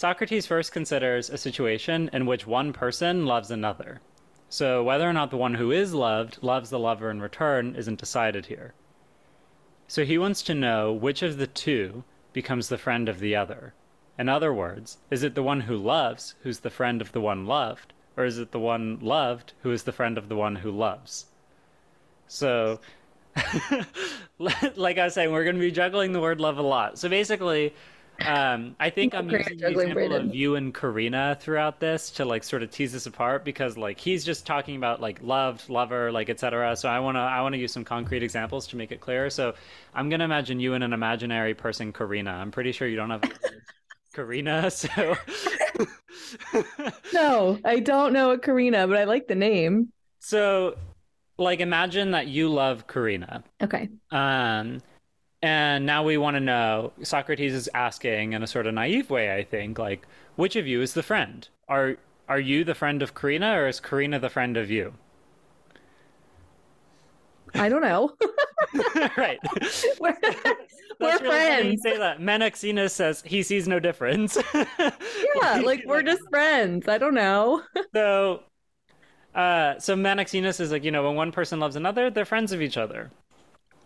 Socrates 0.00 0.46
first 0.46 0.72
considers 0.72 1.28
a 1.28 1.36
situation 1.36 2.08
in 2.14 2.24
which 2.24 2.46
one 2.46 2.72
person 2.72 3.26
loves 3.26 3.50
another. 3.50 4.00
So 4.48 4.82
whether 4.82 5.06
or 5.06 5.12
not 5.12 5.30
the 5.30 5.36
one 5.36 5.52
who 5.52 5.70
is 5.70 5.92
loved 5.92 6.38
loves 6.40 6.70
the 6.70 6.78
lover 6.78 7.10
in 7.10 7.20
return 7.20 7.76
isn't 7.76 8.00
decided 8.00 8.46
here. 8.46 8.72
So 9.88 10.06
he 10.06 10.16
wants 10.16 10.40
to 10.44 10.54
know 10.54 10.90
which 10.90 11.20
of 11.20 11.36
the 11.36 11.46
two 11.46 12.02
becomes 12.32 12.70
the 12.70 12.78
friend 12.78 13.10
of 13.10 13.20
the 13.20 13.36
other. 13.36 13.74
In 14.18 14.30
other 14.30 14.54
words, 14.54 14.96
is 15.10 15.22
it 15.22 15.34
the 15.34 15.42
one 15.42 15.60
who 15.60 15.76
loves 15.76 16.34
who's 16.44 16.60
the 16.60 16.70
friend 16.70 17.02
of 17.02 17.12
the 17.12 17.20
one 17.20 17.44
loved, 17.44 17.92
or 18.16 18.24
is 18.24 18.38
it 18.38 18.52
the 18.52 18.58
one 18.58 19.00
loved 19.02 19.52
who 19.62 19.70
is 19.70 19.82
the 19.82 19.92
friend 19.92 20.16
of 20.16 20.30
the 20.30 20.36
one 20.36 20.56
who 20.56 20.70
loves? 20.70 21.26
So, 22.26 22.80
like 24.38 24.96
I 24.96 25.04
was 25.04 25.12
saying, 25.12 25.30
we're 25.30 25.44
going 25.44 25.56
to 25.56 25.60
be 25.60 25.70
juggling 25.70 26.12
the 26.12 26.22
word 26.22 26.40
love 26.40 26.56
a 26.56 26.62
lot. 26.62 26.98
So 26.98 27.10
basically, 27.10 27.74
um, 28.26 28.76
I 28.78 28.90
think 28.90 29.14
I'm 29.14 29.28
using 29.30 29.58
the 29.58 29.68
example 29.68 30.14
of 30.14 30.34
you 30.34 30.56
and 30.56 30.74
Karina 30.74 31.36
throughout 31.40 31.80
this 31.80 32.10
to 32.12 32.24
like 32.24 32.44
sort 32.44 32.62
of 32.62 32.70
tease 32.70 32.92
this 32.92 33.06
apart 33.06 33.44
because 33.44 33.76
like 33.76 33.98
he's 33.98 34.24
just 34.24 34.46
talking 34.46 34.76
about 34.76 35.00
like 35.00 35.22
loved, 35.22 35.68
lover, 35.68 36.12
like 36.12 36.28
etc. 36.28 36.76
So 36.76 36.88
I 36.88 36.98
wanna 37.00 37.20
I 37.20 37.40
wanna 37.40 37.56
use 37.56 37.72
some 37.72 37.84
concrete 37.84 38.22
examples 38.22 38.66
to 38.68 38.76
make 38.76 38.92
it 38.92 39.00
clearer. 39.00 39.30
So 39.30 39.54
I'm 39.94 40.08
gonna 40.08 40.24
imagine 40.24 40.60
you 40.60 40.74
and 40.74 40.84
an 40.84 40.92
imaginary 40.92 41.54
person, 41.54 41.92
Karina. 41.92 42.30
I'm 42.30 42.50
pretty 42.50 42.72
sure 42.72 42.88
you 42.88 42.96
don't 42.96 43.10
have 43.10 43.22
Karina, 44.14 44.70
so 44.70 45.16
no, 47.12 47.58
I 47.64 47.80
don't 47.80 48.12
know 48.12 48.32
a 48.32 48.38
Karina, 48.38 48.86
but 48.86 48.96
I 48.96 49.04
like 49.04 49.28
the 49.28 49.34
name. 49.34 49.92
So 50.18 50.76
like 51.38 51.60
imagine 51.60 52.10
that 52.10 52.26
you 52.26 52.48
love 52.48 52.86
Karina. 52.86 53.42
Okay. 53.62 53.88
Um 54.10 54.80
and 55.42 55.86
now 55.86 56.02
we 56.02 56.18
want 56.18 56.36
to 56.36 56.40
know 56.40 56.92
Socrates 57.02 57.54
is 57.54 57.68
asking 57.74 58.34
in 58.34 58.42
a 58.42 58.46
sort 58.46 58.66
of 58.66 58.74
naive 58.74 59.10
way, 59.10 59.34
I 59.34 59.44
think, 59.44 59.78
like, 59.78 60.06
which 60.36 60.56
of 60.56 60.66
you 60.66 60.82
is 60.82 60.94
the 60.94 61.02
friend? 61.02 61.48
Are 61.68 61.96
are 62.28 62.40
you 62.40 62.62
the 62.64 62.74
friend 62.74 63.02
of 63.02 63.14
Karina 63.14 63.58
or 63.58 63.66
is 63.68 63.80
Karina 63.80 64.18
the 64.18 64.28
friend 64.30 64.56
of 64.56 64.70
you? 64.70 64.94
I 67.54 67.68
don't 67.68 67.82
know. 67.82 68.14
right. 69.16 69.38
We're, 69.98 70.16
we're 71.00 71.18
really 71.18 71.18
friends. 71.18 71.82
Say 71.82 71.96
that. 71.96 72.20
Menexenus 72.20 72.90
says 72.90 73.22
he 73.26 73.42
sees 73.42 73.66
no 73.66 73.80
difference. 73.80 74.38
yeah, 74.54 75.60
like 75.64 75.82
we're 75.86 76.02
just 76.02 76.22
friends. 76.30 76.86
I 76.88 76.98
don't 76.98 77.14
know. 77.14 77.62
so 77.94 78.42
uh 79.34 79.78
so 79.78 79.96
Menexenus 79.96 80.60
is 80.60 80.70
like, 80.70 80.84
you 80.84 80.90
know, 80.90 81.04
when 81.04 81.16
one 81.16 81.32
person 81.32 81.58
loves 81.60 81.76
another, 81.76 82.10
they're 82.10 82.24
friends 82.24 82.52
of 82.52 82.62
each 82.62 82.76
other. 82.76 83.10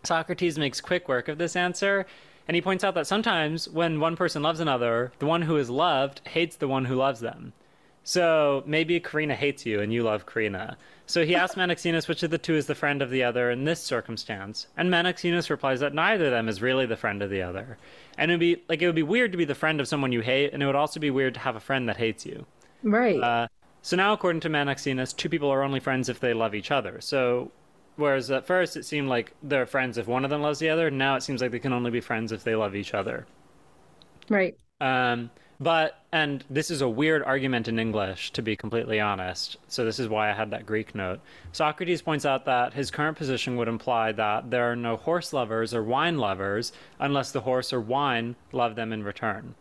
Socrates 0.07 0.59
makes 0.59 0.81
quick 0.81 1.09
work 1.09 1.29
of 1.29 1.39
this 1.39 1.57
answer, 1.57 2.07
and 2.47 2.55
he 2.55 2.61
points 2.61 2.85
out 2.85 2.95
that 2.95 3.07
sometimes 3.07 3.69
when 3.69 4.01
one 4.01 4.17
person 4.17 4.43
loves 4.43 4.61
another, 4.61 5.13
the 5.19 5.27
one 5.27 5.43
who 5.43 5.57
is 5.57 5.71
loved 5.71 6.21
hates 6.27 6.57
the 6.57 6.69
one 6.69 6.85
who 6.85 6.97
loves 6.97 7.21
them. 7.21 7.53
So 8.05 8.63
maybe 8.67 9.01
Karina 9.01 9.35
hates 9.35 9.65
you 9.65 9.81
and 9.81 9.91
you 9.91 10.03
love 10.03 10.27
Karina. 10.27 10.77
So 11.07 11.25
he 11.25 11.35
asks 11.35 11.57
Menexenus 11.57 12.07
which 12.07 12.23
of 12.23 12.31
the 12.31 12.39
two 12.39 12.55
is 12.55 12.67
the 12.67 12.75
friend 12.75 13.01
of 13.01 13.11
the 13.11 13.25
other 13.25 13.51
in 13.51 13.65
this 13.65 13.81
circumstance, 13.81 14.67
and 14.77 14.91
Menexenus 14.91 15.51
replies 15.51 15.81
that 15.81 15.95
neither 15.95 16.27
of 16.27 16.31
them 16.31 16.49
is 16.49 16.61
really 16.61 16.87
the 16.87 16.97
friend 16.97 17.23
of 17.23 17.31
the 17.31 17.43
other. 17.43 17.79
And 18.19 18.31
it 18.31 18.35
would 18.35 18.41
be 18.41 18.63
like 18.69 18.83
it 18.83 18.87
would 18.87 18.95
be 18.95 19.03
weird 19.03 19.33
to 19.33 19.39
be 19.39 19.47
the 19.47 19.55
friend 19.55 19.81
of 19.81 19.89
someone 19.89 20.13
you 20.13 20.21
hate, 20.21 20.53
and 20.53 20.63
it 20.63 20.67
would 20.67 20.77
also 20.77 21.01
be 21.01 21.11
weird 21.11 21.35
to 21.35 21.41
have 21.41 21.57
a 21.57 21.61
friend 21.61 21.89
that 21.89 21.97
hates 21.97 22.27
you. 22.27 22.47
Right. 22.83 23.21
Uh, 23.21 23.49
so 23.81 23.97
now, 23.97 24.13
according 24.13 24.41
to 24.41 24.51
Menexenus, 24.51 25.15
two 25.15 25.29
people 25.29 25.51
are 25.51 25.63
only 25.63 25.81
friends 25.81 26.09
if 26.09 26.21
they 26.21 26.33
love 26.33 26.55
each 26.55 26.71
other. 26.71 27.01
So, 27.01 27.53
whereas 27.97 28.31
at 28.31 28.47
first 28.47 28.77
it 28.77 28.85
seemed 28.85 29.09
like 29.09 29.33
they're 29.43 29.67
friends 29.67 29.99
if 29.99 30.07
one 30.07 30.25
of 30.25 30.31
them 30.31 30.43
loves 30.43 30.59
the 30.59 30.71
other, 30.71 30.91
now 30.91 31.17
it 31.17 31.23
seems 31.23 31.41
like 31.41 31.51
they 31.51 31.59
can 31.59 31.73
only 31.73 31.91
be 31.91 32.01
friends 32.01 32.33
if 32.33 32.45
they 32.45 32.55
love 32.55 32.75
each 32.75 32.95
other. 32.95 33.27
Right. 34.29 34.57
Um, 34.81 35.31
but, 35.61 36.03
and 36.13 36.45
this 36.51 36.71
is 36.71 36.81
a 36.81 36.89
weird 36.89 37.23
argument 37.23 37.69
in 37.69 37.79
English, 37.79 38.33
to 38.33 38.43
be 38.43 38.57
completely 38.57 39.01
honest. 39.01 39.57
So, 39.69 39.85
this 39.85 40.01
is 40.01 40.09
why 40.09 40.31
I 40.31 40.35
had 40.35 40.51
that 40.51 40.67
Greek 40.67 40.95
note. 40.95 41.21
Socrates 41.53 42.03
points 42.03 42.27
out 42.27 42.45
that 42.47 42.75
his 42.75 42.91
current 42.91 43.17
position 43.17 43.57
would 43.57 43.69
imply 43.69 44.13
that 44.13 44.51
there 44.51 44.71
are 44.71 44.77
no 44.77 44.97
horse 44.97 45.33
lovers 45.33 45.73
or 45.73 45.83
wine 45.83 46.19
lovers 46.19 46.73
unless 46.99 47.31
the 47.31 47.43
horse 47.43 47.73
or 47.73 47.81
wine 47.81 48.35
love 48.53 48.75
them 48.75 48.93
in 48.93 49.05
return. 49.05 49.55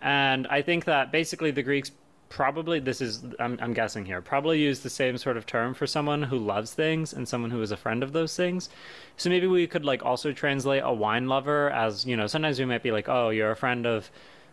And 0.00 0.46
I 0.48 0.62
think 0.62 0.84
that 0.84 1.10
basically 1.10 1.50
the 1.50 1.62
Greeks 1.62 1.90
probably 2.28 2.80
this 2.80 3.00
is 3.00 3.24
I'm, 3.38 3.58
I'm 3.60 3.72
guessing 3.72 4.04
here 4.04 4.20
probably 4.20 4.60
use 4.60 4.80
the 4.80 4.90
same 4.90 5.16
sort 5.18 5.36
of 5.36 5.46
term 5.46 5.74
for 5.74 5.86
someone 5.86 6.22
who 6.22 6.38
loves 6.38 6.72
things 6.72 7.12
and 7.12 7.28
someone 7.28 7.50
who 7.50 7.62
is 7.62 7.70
a 7.70 7.76
friend 7.76 8.02
of 8.02 8.12
those 8.12 8.36
things. 8.36 8.68
So 9.16 9.30
maybe 9.30 9.46
we 9.46 9.66
could 9.66 9.84
like 9.84 10.04
also 10.04 10.32
translate 10.32 10.82
a 10.84 10.92
wine 10.92 11.28
lover 11.28 11.70
as 11.70 12.04
you 12.06 12.16
know 12.16 12.26
sometimes 12.26 12.58
we 12.58 12.64
might 12.64 12.82
be 12.82 12.90
like 12.92 13.08
oh 13.08 13.30
you're 13.30 13.50
a 13.50 13.56
friend 13.56 13.86
of 13.86 14.10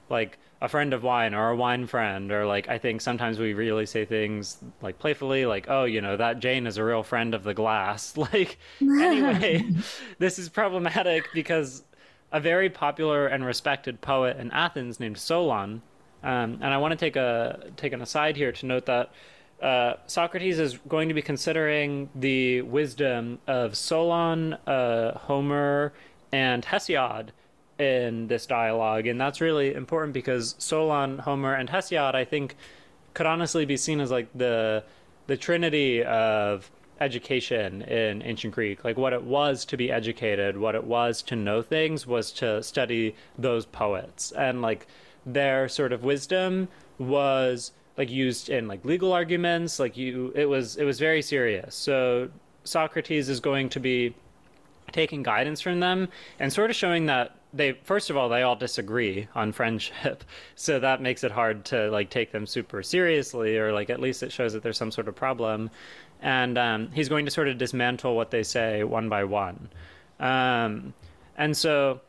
like 0.09 0.37
a 0.61 0.69
friend 0.69 0.93
of 0.93 1.01
wine 1.01 1.33
or 1.33 1.49
a 1.49 1.55
wine 1.55 1.87
friend 1.87 2.31
or 2.31 2.45
like 2.45 2.69
i 2.69 2.77
think 2.77 3.01
sometimes 3.01 3.39
we 3.39 3.53
really 3.53 3.85
say 3.85 4.05
things 4.05 4.57
like 4.81 4.99
playfully 4.99 5.45
like 5.45 5.65
oh 5.69 5.85
you 5.85 6.01
know 6.01 6.15
that 6.15 6.39
jane 6.39 6.67
is 6.67 6.77
a 6.77 6.83
real 6.83 7.01
friend 7.01 7.33
of 7.33 7.43
the 7.43 7.53
glass. 7.53 8.15
Like 8.21 8.59
anyway 8.79 9.63
this 10.19 10.37
is 10.37 10.49
problematic 10.49 11.27
because 11.33 11.83
a 12.31 12.39
very 12.39 12.69
popular 12.69 13.25
and 13.25 13.43
respected 13.43 14.01
poet 14.01 14.37
in 14.37 14.51
athens 14.51 14.99
named 14.99 15.17
solon 15.17 15.81
um, 16.23 16.59
and 16.61 16.65
I 16.65 16.77
want 16.77 16.91
to 16.91 16.97
take 16.97 17.15
a 17.15 17.71
take 17.77 17.93
an 17.93 18.01
aside 18.01 18.35
here 18.35 18.51
to 18.51 18.65
note 18.65 18.85
that 18.85 19.11
uh, 19.61 19.93
Socrates 20.07 20.59
is 20.59 20.77
going 20.87 21.07
to 21.07 21.13
be 21.13 21.21
considering 21.21 22.09
the 22.15 22.61
wisdom 22.61 23.39
of 23.47 23.77
Solon, 23.77 24.53
uh, 24.65 25.17
Homer, 25.19 25.93
and 26.31 26.65
Hesiod 26.65 27.29
in 27.77 28.27
this 28.27 28.45
dialogue, 28.45 29.07
and 29.07 29.19
that's 29.19 29.41
really 29.41 29.73
important 29.73 30.13
because 30.13 30.55
Solon, 30.57 31.19
Homer, 31.19 31.53
and 31.53 31.69
Hesiod, 31.69 32.15
I 32.15 32.25
think, 32.25 32.55
could 33.13 33.25
honestly 33.25 33.65
be 33.65 33.77
seen 33.77 33.99
as 33.99 34.11
like 34.11 34.27
the 34.33 34.83
the 35.27 35.37
trinity 35.37 36.03
of 36.03 36.69
education 36.99 37.81
in 37.83 38.21
ancient 38.21 38.53
Greek. 38.53 38.83
Like 38.83 38.97
what 38.97 39.13
it 39.13 39.23
was 39.23 39.65
to 39.65 39.77
be 39.77 39.91
educated, 39.91 40.57
what 40.57 40.75
it 40.75 40.83
was 40.83 41.21
to 41.23 41.35
know 41.35 41.61
things, 41.61 42.05
was 42.05 42.31
to 42.33 42.61
study 42.63 43.15
those 43.37 43.65
poets, 43.65 44.31
and 44.31 44.61
like 44.61 44.87
their 45.25 45.69
sort 45.69 45.93
of 45.93 46.03
wisdom 46.03 46.67
was 46.97 47.71
like 47.97 48.09
used 48.09 48.49
in 48.49 48.67
like 48.67 48.83
legal 48.85 49.13
arguments 49.13 49.79
like 49.79 49.97
you 49.97 50.31
it 50.35 50.45
was 50.45 50.77
it 50.77 50.83
was 50.83 50.99
very 50.99 51.21
serious. 51.21 51.75
So 51.75 52.29
socrates 52.63 53.29
is 53.29 53.39
going 53.39 53.69
to 53.69 53.79
be 53.79 54.15
taking 54.91 55.23
guidance 55.23 55.61
from 55.61 55.79
them 55.79 56.09
and 56.39 56.51
sort 56.51 56.69
of 56.69 56.75
showing 56.75 57.05
that 57.05 57.35
they 57.53 57.73
first 57.83 58.09
of 58.09 58.17
all 58.17 58.29
they 58.29 58.43
all 58.43 58.55
disagree 58.55 59.27
on 59.35 59.51
friendship. 59.51 60.23
So 60.55 60.79
that 60.79 61.01
makes 61.01 61.23
it 61.23 61.31
hard 61.31 61.65
to 61.65 61.89
like 61.89 62.09
take 62.09 62.31
them 62.31 62.45
super 62.45 62.83
seriously 62.83 63.57
or 63.57 63.73
like 63.73 63.89
at 63.89 63.99
least 63.99 64.21
it 64.21 64.31
shows 64.31 64.53
that 64.53 64.61
there's 64.61 64.77
some 64.77 64.91
sort 64.91 65.07
of 65.07 65.15
problem. 65.15 65.71
And 66.21 66.57
um, 66.57 66.91
he's 66.91 67.09
going 67.09 67.25
to 67.25 67.31
sort 67.31 67.47
of 67.47 67.57
dismantle 67.57 68.15
what 68.15 68.29
they 68.29 68.43
say 68.43 68.83
one 68.83 69.09
by 69.09 69.23
one. 69.23 69.69
Um, 70.19 70.93
and 71.35 71.57
so 71.57 71.99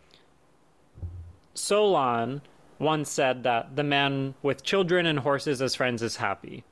solon 1.55 2.43
once 2.83 3.11
said 3.11 3.45
that 3.45 3.77
the 3.77 3.83
man 3.85 4.35
with 4.43 4.63
children 4.63 5.07
and 5.07 5.21
horses 5.21 5.63
as 5.63 5.75
friends 5.75 6.03
is 6.03 6.17
happy. 6.17 6.65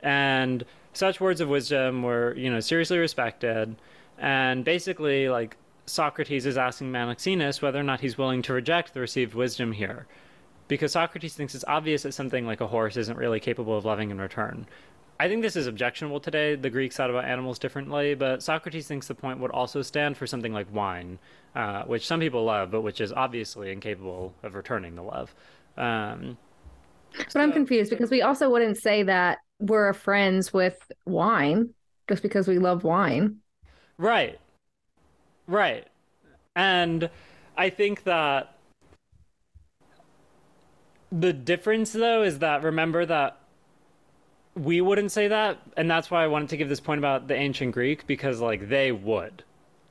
And 0.00 0.64
such 0.92 1.20
words 1.20 1.40
of 1.40 1.48
wisdom 1.48 2.02
were, 2.02 2.34
you 2.36 2.50
know, 2.50 2.60
seriously 2.60 2.98
respected. 2.98 3.76
And 4.16 4.64
basically, 4.64 5.28
like, 5.28 5.56
Socrates 5.86 6.46
is 6.46 6.56
asking 6.56 6.92
Menexenus 6.92 7.60
whether 7.60 7.78
or 7.80 7.82
not 7.82 8.00
he's 8.00 8.18
willing 8.18 8.42
to 8.42 8.52
reject 8.52 8.94
the 8.94 9.00
received 9.00 9.34
wisdom 9.34 9.72
here. 9.72 10.06
Because 10.68 10.92
Socrates 10.92 11.34
thinks 11.34 11.54
it's 11.54 11.64
obvious 11.66 12.02
that 12.02 12.12
something 12.12 12.46
like 12.46 12.60
a 12.60 12.66
horse 12.66 12.96
isn't 12.96 13.16
really 13.16 13.40
capable 13.40 13.76
of 13.76 13.84
loving 13.84 14.10
in 14.10 14.20
return. 14.20 14.66
I 15.20 15.28
think 15.28 15.42
this 15.42 15.56
is 15.56 15.66
objectionable 15.66 16.20
today. 16.20 16.54
The 16.54 16.70
Greeks 16.70 16.96
thought 16.96 17.10
about 17.10 17.24
animals 17.24 17.58
differently, 17.58 18.14
but 18.14 18.42
Socrates 18.42 18.86
thinks 18.86 19.08
the 19.08 19.14
point 19.14 19.40
would 19.40 19.50
also 19.50 19.82
stand 19.82 20.16
for 20.16 20.26
something 20.26 20.52
like 20.52 20.72
wine, 20.72 21.18
uh, 21.56 21.82
which 21.84 22.06
some 22.06 22.20
people 22.20 22.44
love, 22.44 22.70
but 22.70 22.82
which 22.82 23.00
is 23.00 23.12
obviously 23.12 23.72
incapable 23.72 24.32
of 24.44 24.54
returning 24.54 24.94
the 24.94 25.02
love. 25.02 25.34
Um, 25.76 26.38
but 27.16 27.32
so, 27.32 27.40
I'm 27.40 27.52
confused 27.52 27.90
because 27.90 28.10
we 28.10 28.22
also 28.22 28.48
wouldn't 28.48 28.76
say 28.76 29.02
that 29.02 29.38
we're 29.58 29.92
friends 29.92 30.52
with 30.52 30.78
wine 31.04 31.70
just 32.08 32.22
because 32.22 32.46
we 32.46 32.58
love 32.58 32.84
wine. 32.84 33.38
Right. 33.96 34.38
Right. 35.48 35.86
And 36.54 37.10
I 37.56 37.70
think 37.70 38.04
that 38.04 38.54
the 41.10 41.32
difference 41.32 41.92
though 41.92 42.22
is 42.22 42.38
that 42.40 42.62
remember 42.62 43.06
that 43.06 43.40
we 44.58 44.80
wouldn't 44.80 45.12
say 45.12 45.28
that 45.28 45.58
and 45.76 45.90
that's 45.90 46.10
why 46.10 46.24
I 46.24 46.26
wanted 46.26 46.48
to 46.50 46.56
give 46.56 46.68
this 46.68 46.80
point 46.80 46.98
about 46.98 47.28
the 47.28 47.34
ancient 47.34 47.72
Greek 47.72 48.06
because 48.06 48.40
like 48.40 48.68
they 48.68 48.92
would. 48.92 49.44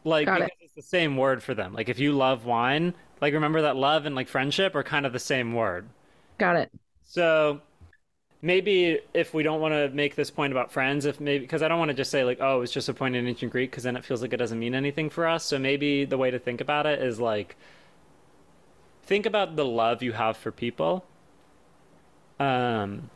Like 0.03 0.25
Got 0.25 0.41
because 0.41 0.51
it. 0.51 0.53
it's 0.61 0.73
the 0.73 0.81
same 0.81 1.17
word 1.17 1.43
for 1.43 1.53
them. 1.53 1.73
Like 1.73 1.89
if 1.89 1.99
you 1.99 2.13
love 2.13 2.45
wine, 2.45 2.93
like 3.21 3.33
remember 3.33 3.61
that 3.63 3.75
love 3.75 4.05
and 4.05 4.15
like 4.15 4.27
friendship 4.27 4.75
are 4.75 4.83
kind 4.83 5.05
of 5.05 5.13
the 5.13 5.19
same 5.19 5.53
word. 5.53 5.89
Got 6.37 6.55
it. 6.57 6.71
So 7.05 7.61
maybe 8.41 8.99
if 9.13 9.33
we 9.33 9.43
don't 9.43 9.61
want 9.61 9.73
to 9.73 9.89
make 9.89 10.15
this 10.15 10.31
point 10.31 10.53
about 10.53 10.71
friends, 10.71 11.05
if 11.05 11.19
maybe 11.19 11.43
because 11.45 11.63
I 11.63 11.67
don't 11.67 11.79
want 11.79 11.89
to 11.89 11.95
just 11.95 12.11
say 12.11 12.23
like, 12.23 12.39
oh, 12.41 12.61
it's 12.61 12.73
just 12.73 12.89
a 12.89 12.93
point 12.93 13.15
in 13.15 13.27
ancient 13.27 13.51
Greek, 13.51 13.71
because 13.71 13.83
then 13.83 13.97
it 13.97 14.05
feels 14.05 14.21
like 14.21 14.33
it 14.33 14.37
doesn't 14.37 14.59
mean 14.59 14.75
anything 14.75 15.09
for 15.09 15.27
us. 15.27 15.45
So 15.45 15.59
maybe 15.59 16.05
the 16.05 16.17
way 16.17 16.31
to 16.31 16.39
think 16.39 16.61
about 16.61 16.85
it 16.85 17.01
is 17.01 17.19
like, 17.19 17.57
think 19.03 19.25
about 19.25 19.55
the 19.55 19.65
love 19.65 20.03
you 20.03 20.11
have 20.13 20.37
for 20.37 20.51
people. 20.51 21.03
Um, 22.39 23.09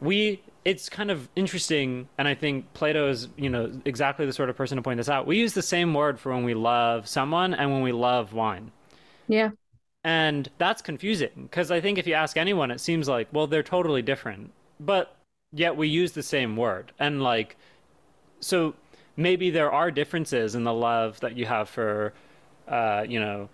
we 0.00 0.42
it's 0.64 0.88
kind 0.88 1.10
of 1.10 1.28
interesting, 1.36 2.08
and 2.18 2.28
I 2.28 2.34
think 2.34 2.72
Plato 2.74 3.08
is 3.08 3.28
you 3.36 3.48
know 3.48 3.72
exactly 3.84 4.26
the 4.26 4.32
sort 4.32 4.50
of 4.50 4.56
person 4.56 4.76
to 4.76 4.82
point 4.82 4.98
this 4.98 5.08
out. 5.08 5.26
We 5.26 5.38
use 5.38 5.54
the 5.54 5.62
same 5.62 5.94
word 5.94 6.18
for 6.20 6.32
when 6.32 6.44
we 6.44 6.54
love 6.54 7.08
someone 7.08 7.54
and 7.54 7.72
when 7.72 7.82
we 7.82 7.92
love 7.92 8.32
wine. 8.32 8.72
Yeah. 9.28 9.50
And 10.02 10.48
that's 10.58 10.80
confusing 10.80 11.30
because 11.42 11.70
I 11.70 11.80
think 11.80 11.98
if 11.98 12.06
you 12.06 12.14
ask 12.14 12.36
anyone, 12.36 12.70
it 12.70 12.80
seems 12.80 13.08
like, 13.08 13.28
well, 13.32 13.46
they're 13.46 13.62
totally 13.62 14.00
different, 14.00 14.50
but 14.78 15.14
yet 15.52 15.76
we 15.76 15.88
use 15.88 16.12
the 16.12 16.22
same 16.22 16.56
word. 16.56 16.92
And 16.98 17.22
like, 17.22 17.56
so 18.40 18.74
maybe 19.16 19.50
there 19.50 19.70
are 19.70 19.90
differences 19.90 20.54
in 20.54 20.64
the 20.64 20.72
love 20.72 21.20
that 21.20 21.36
you 21.36 21.44
have 21.44 21.68
for, 21.68 22.14
uh, 22.66 23.04
you 23.06 23.20
know, 23.20 23.50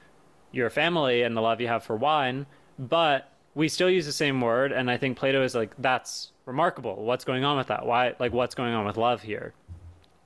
your 0.53 0.71
family 0.71 1.23
and 1.23 1.37
the 1.37 1.41
love 1.41 1.61
you 1.61 1.67
have 1.67 1.83
for 1.83 1.97
wine, 1.97 2.47
but 2.79 3.33
we 3.57 3.69
still 3.69 3.91
use 3.91 4.05
the 4.07 4.13
same 4.13 4.41
word. 4.41 4.71
And 4.71 4.89
I 4.89 4.99
think 4.99 5.17
Plato 5.17 5.43
is 5.43 5.55
like, 5.55 5.75
that's 5.79 6.31
remarkable. 6.45 7.03
What's 7.03 7.25
going 7.25 7.43
on 7.43 7.57
with 7.57 7.69
that? 7.69 7.87
Why, 7.87 8.15
like, 8.21 8.33
what's 8.33 8.55
going 8.55 8.75
on 8.75 8.85
with 8.85 8.99
love 8.99 9.23
here? 9.23 9.55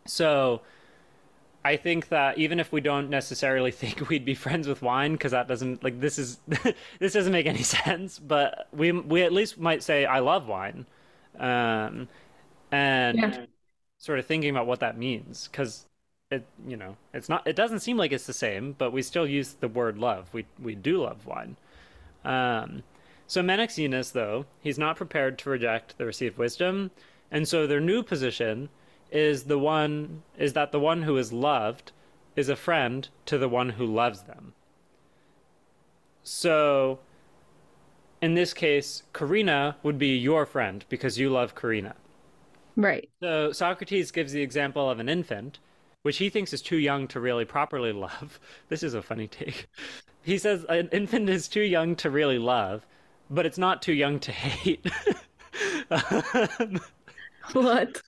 So, 0.04 0.60
I 1.64 1.76
think 1.76 2.08
that 2.08 2.38
even 2.38 2.58
if 2.58 2.72
we 2.72 2.80
don't 2.80 3.08
necessarily 3.08 3.70
think 3.82 4.08
we'd 4.08 4.24
be 4.24 4.34
friends 4.34 4.66
with 4.66 4.82
wine, 4.82 5.12
because 5.12 5.30
that 5.30 5.46
doesn't 5.46 5.82
like 5.84 6.00
this 6.00 6.18
is 6.18 6.38
this 6.98 7.12
doesn't 7.12 7.32
make 7.32 7.46
any 7.46 7.62
sense, 7.86 8.18
but 8.18 8.66
we 8.72 8.92
we 8.92 9.22
at 9.22 9.32
least 9.32 9.58
might 9.58 9.82
say 9.82 10.06
I 10.06 10.18
love 10.18 10.48
wine, 10.48 10.86
um, 11.38 12.08
and 12.72 13.18
yeah. 13.18 13.44
sort 13.98 14.18
of 14.18 14.26
thinking 14.26 14.50
about 14.50 14.66
what 14.66 14.80
that 14.80 14.98
means, 14.98 15.48
because 15.50 15.86
it 16.30 16.46
you 16.66 16.76
know 16.76 16.96
it's 17.12 17.28
not 17.28 17.46
it 17.46 17.56
doesn't 17.56 17.80
seem 17.80 17.96
like 17.96 18.10
it's 18.10 18.26
the 18.26 18.32
same, 18.32 18.74
but 18.78 18.90
we 18.90 19.02
still 19.02 19.26
use 19.26 19.52
the 19.60 19.68
word 19.68 19.98
love. 19.98 20.28
We 20.32 20.46
we 20.58 20.74
do 20.74 21.02
love 21.02 21.26
wine. 21.26 21.56
Um, 22.24 22.82
so 23.30 23.42
Menexenus, 23.42 24.10
though, 24.10 24.44
he's 24.60 24.76
not 24.76 24.96
prepared 24.96 25.38
to 25.38 25.50
reject 25.50 25.96
the 25.96 26.04
received 26.04 26.36
wisdom, 26.36 26.90
and 27.30 27.46
so 27.46 27.64
their 27.64 27.78
new 27.78 28.02
position 28.02 28.68
is 29.12 29.44
the 29.44 29.56
one 29.56 30.24
is 30.36 30.54
that 30.54 30.72
the 30.72 30.80
one 30.80 31.02
who 31.02 31.16
is 31.16 31.32
loved 31.32 31.92
is 32.34 32.48
a 32.48 32.56
friend 32.56 33.08
to 33.26 33.38
the 33.38 33.48
one 33.48 33.68
who 33.68 33.86
loves 33.86 34.22
them. 34.22 34.52
So 36.24 36.98
in 38.20 38.34
this 38.34 38.52
case, 38.52 39.04
Karina 39.12 39.76
would 39.84 39.96
be 39.96 40.16
your 40.16 40.44
friend 40.44 40.84
because 40.88 41.16
you 41.16 41.30
love 41.30 41.54
Karina. 41.54 41.94
Right. 42.74 43.08
So 43.22 43.52
Socrates 43.52 44.10
gives 44.10 44.32
the 44.32 44.42
example 44.42 44.90
of 44.90 44.98
an 44.98 45.08
infant, 45.08 45.60
which 46.02 46.16
he 46.16 46.30
thinks 46.30 46.52
is 46.52 46.62
too 46.62 46.78
young 46.78 47.06
to 47.06 47.20
really 47.20 47.44
properly 47.44 47.92
love. 48.06 48.40
This 48.70 48.82
is 48.82 48.94
a 48.94 49.02
funny 49.02 49.28
take. 49.28 49.68
He 50.20 50.36
says 50.36 50.64
an 50.68 50.88
infant 50.90 51.28
is 51.28 51.46
too 51.46 51.62
young 51.62 51.94
to 51.94 52.10
really 52.10 52.38
love, 52.38 52.84
but 53.30 53.46
it's 53.46 53.58
not 53.58 53.80
too 53.80 53.92
young 53.92 54.18
to 54.20 54.32
hate. 54.32 54.84
what? 57.52 58.02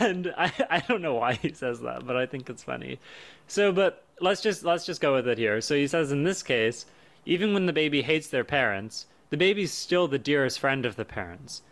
And 0.00 0.34
I, 0.36 0.52
I 0.70 0.80
don't 0.80 1.02
know 1.02 1.14
why 1.14 1.34
he 1.34 1.52
says 1.52 1.80
that, 1.80 2.06
but 2.06 2.16
I 2.16 2.26
think 2.26 2.50
it's 2.50 2.64
funny. 2.64 2.98
So, 3.46 3.72
but 3.72 4.04
let's 4.20 4.42
just 4.42 4.64
let's 4.64 4.84
just 4.84 5.00
go 5.00 5.14
with 5.14 5.28
it 5.28 5.38
here. 5.38 5.60
So 5.60 5.74
he 5.74 5.86
says 5.86 6.12
in 6.12 6.24
this 6.24 6.42
case, 6.42 6.86
even 7.24 7.54
when 7.54 7.66
the 7.66 7.72
baby 7.72 8.02
hates 8.02 8.28
their 8.28 8.44
parents, 8.44 9.06
the 9.30 9.36
baby's 9.36 9.72
still 9.72 10.08
the 10.08 10.18
dearest 10.18 10.58
friend 10.58 10.84
of 10.84 10.96
the 10.96 11.04
parents. 11.04 11.62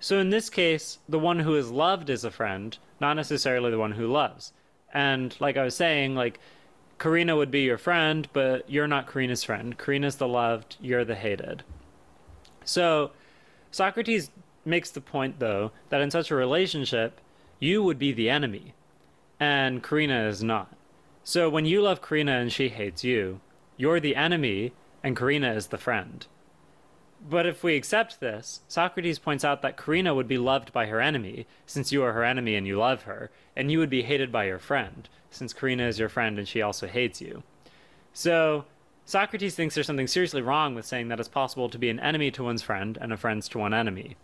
So 0.00 0.18
in 0.18 0.30
this 0.30 0.50
case, 0.50 0.98
the 1.08 1.18
one 1.18 1.40
who 1.40 1.54
is 1.56 1.70
loved 1.70 2.10
is 2.10 2.24
a 2.24 2.30
friend, 2.30 2.76
not 3.00 3.14
necessarily 3.14 3.70
the 3.70 3.78
one 3.78 3.92
who 3.92 4.06
loves. 4.06 4.52
And 4.92 5.34
like 5.40 5.56
I 5.56 5.64
was 5.64 5.74
saying, 5.74 6.14
like 6.14 6.38
Karina 6.98 7.36
would 7.36 7.50
be 7.50 7.62
your 7.62 7.78
friend, 7.78 8.28
but 8.32 8.68
you're 8.70 8.88
not 8.88 9.06
Karina's 9.06 9.44
friend. 9.44 9.76
Karina's 9.78 10.16
the 10.16 10.28
loved, 10.28 10.76
you're 10.80 11.04
the 11.04 11.14
hated. 11.14 11.64
So 12.68 13.12
Socrates 13.70 14.30
makes 14.64 14.90
the 14.90 15.00
point, 15.00 15.38
though, 15.38 15.72
that 15.88 16.02
in 16.02 16.10
such 16.10 16.30
a 16.30 16.34
relationship, 16.34 17.20
you 17.58 17.82
would 17.82 17.98
be 17.98 18.12
the 18.12 18.28
enemy, 18.28 18.74
and 19.40 19.82
Karina 19.82 20.26
is 20.28 20.42
not. 20.42 20.76
So 21.24 21.48
when 21.48 21.64
you 21.64 21.80
love 21.80 22.02
Karina 22.02 22.32
and 22.32 22.52
she 22.52 22.68
hates 22.68 23.02
you, 23.02 23.40
you're 23.78 24.00
the 24.00 24.16
enemy, 24.16 24.72
and 25.02 25.16
Karina 25.16 25.52
is 25.54 25.68
the 25.68 25.78
friend. 25.78 26.26
But 27.26 27.46
if 27.46 27.64
we 27.64 27.74
accept 27.74 28.20
this, 28.20 28.60
Socrates 28.68 29.18
points 29.18 29.44
out 29.44 29.62
that 29.62 29.78
Karina 29.78 30.14
would 30.14 30.28
be 30.28 30.38
loved 30.38 30.72
by 30.72 30.86
her 30.86 31.00
enemy, 31.00 31.46
since 31.64 31.90
you 31.90 32.02
are 32.02 32.12
her 32.12 32.24
enemy 32.24 32.54
and 32.54 32.66
you 32.66 32.78
love 32.78 33.02
her, 33.04 33.30
and 33.56 33.72
you 33.72 33.78
would 33.78 33.90
be 33.90 34.02
hated 34.02 34.30
by 34.30 34.44
your 34.44 34.58
friend, 34.58 35.08
since 35.30 35.54
Karina 35.54 35.86
is 35.88 35.98
your 35.98 36.10
friend 36.10 36.38
and 36.38 36.46
she 36.46 36.60
also 36.60 36.86
hates 36.86 37.20
you. 37.20 37.42
So, 38.12 38.66
Socrates 39.08 39.54
thinks 39.54 39.74
there's 39.74 39.86
something 39.86 40.06
seriously 40.06 40.42
wrong 40.42 40.74
with 40.74 40.84
saying 40.84 41.08
that 41.08 41.18
it's 41.18 41.30
possible 41.30 41.70
to 41.70 41.78
be 41.78 41.88
an 41.88 41.98
enemy 41.98 42.30
to 42.30 42.44
one's 42.44 42.60
friend 42.60 42.98
and 43.00 43.10
a 43.10 43.16
friend 43.16 43.42
to 43.42 43.58
one 43.58 43.72
enemy. 43.72 44.18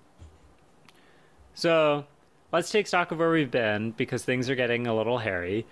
So, 1.54 2.04
let's 2.52 2.70
take 2.70 2.86
stock 2.86 3.10
of 3.10 3.18
where 3.18 3.30
we've 3.30 3.50
been 3.50 3.92
because 3.92 4.26
things 4.26 4.50
are 4.50 4.54
getting 4.54 4.86
a 4.86 4.94
little 4.94 5.16
hairy. 5.16 5.64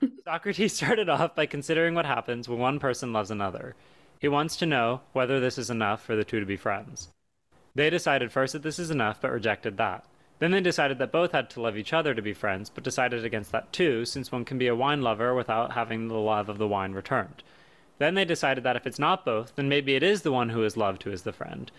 Socrates 0.24 0.74
started 0.74 1.08
off 1.08 1.34
by 1.34 1.44
considering 1.44 1.96
what 1.96 2.06
happens 2.06 2.48
when 2.48 2.60
one 2.60 2.78
person 2.78 3.12
loves 3.12 3.32
another. 3.32 3.74
He 4.20 4.28
wants 4.28 4.54
to 4.58 4.66
know 4.66 5.00
whether 5.12 5.40
this 5.40 5.58
is 5.58 5.68
enough 5.68 6.00
for 6.00 6.14
the 6.14 6.22
two 6.22 6.38
to 6.38 6.46
be 6.46 6.56
friends. 6.56 7.08
They 7.74 7.90
decided 7.90 8.30
first 8.30 8.52
that 8.52 8.62
this 8.62 8.78
is 8.78 8.92
enough, 8.92 9.20
but 9.20 9.32
rejected 9.32 9.76
that. 9.78 10.04
Then 10.38 10.52
they 10.52 10.60
decided 10.60 10.98
that 10.98 11.10
both 11.10 11.32
had 11.32 11.50
to 11.50 11.60
love 11.60 11.76
each 11.76 11.92
other 11.92 12.14
to 12.14 12.22
be 12.22 12.32
friends, 12.32 12.70
but 12.70 12.84
decided 12.84 13.24
against 13.24 13.50
that 13.50 13.72
too, 13.72 14.04
since 14.04 14.30
one 14.30 14.44
can 14.44 14.56
be 14.56 14.68
a 14.68 14.76
wine 14.76 15.02
lover 15.02 15.34
without 15.34 15.72
having 15.72 16.06
the 16.06 16.14
love 16.14 16.48
of 16.48 16.58
the 16.58 16.68
wine 16.68 16.92
returned. 16.92 17.42
Then 17.98 18.14
they 18.14 18.24
decided 18.24 18.64
that 18.64 18.76
if 18.76 18.86
it's 18.86 18.98
not 18.98 19.24
both, 19.24 19.54
then 19.56 19.68
maybe 19.68 19.94
it 19.94 20.02
is 20.02 20.22
the 20.22 20.32
one 20.32 20.48
who 20.50 20.64
is 20.64 20.76
loved 20.76 21.02
who 21.02 21.12
is 21.12 21.22
the 21.22 21.32
friend. 21.32 21.70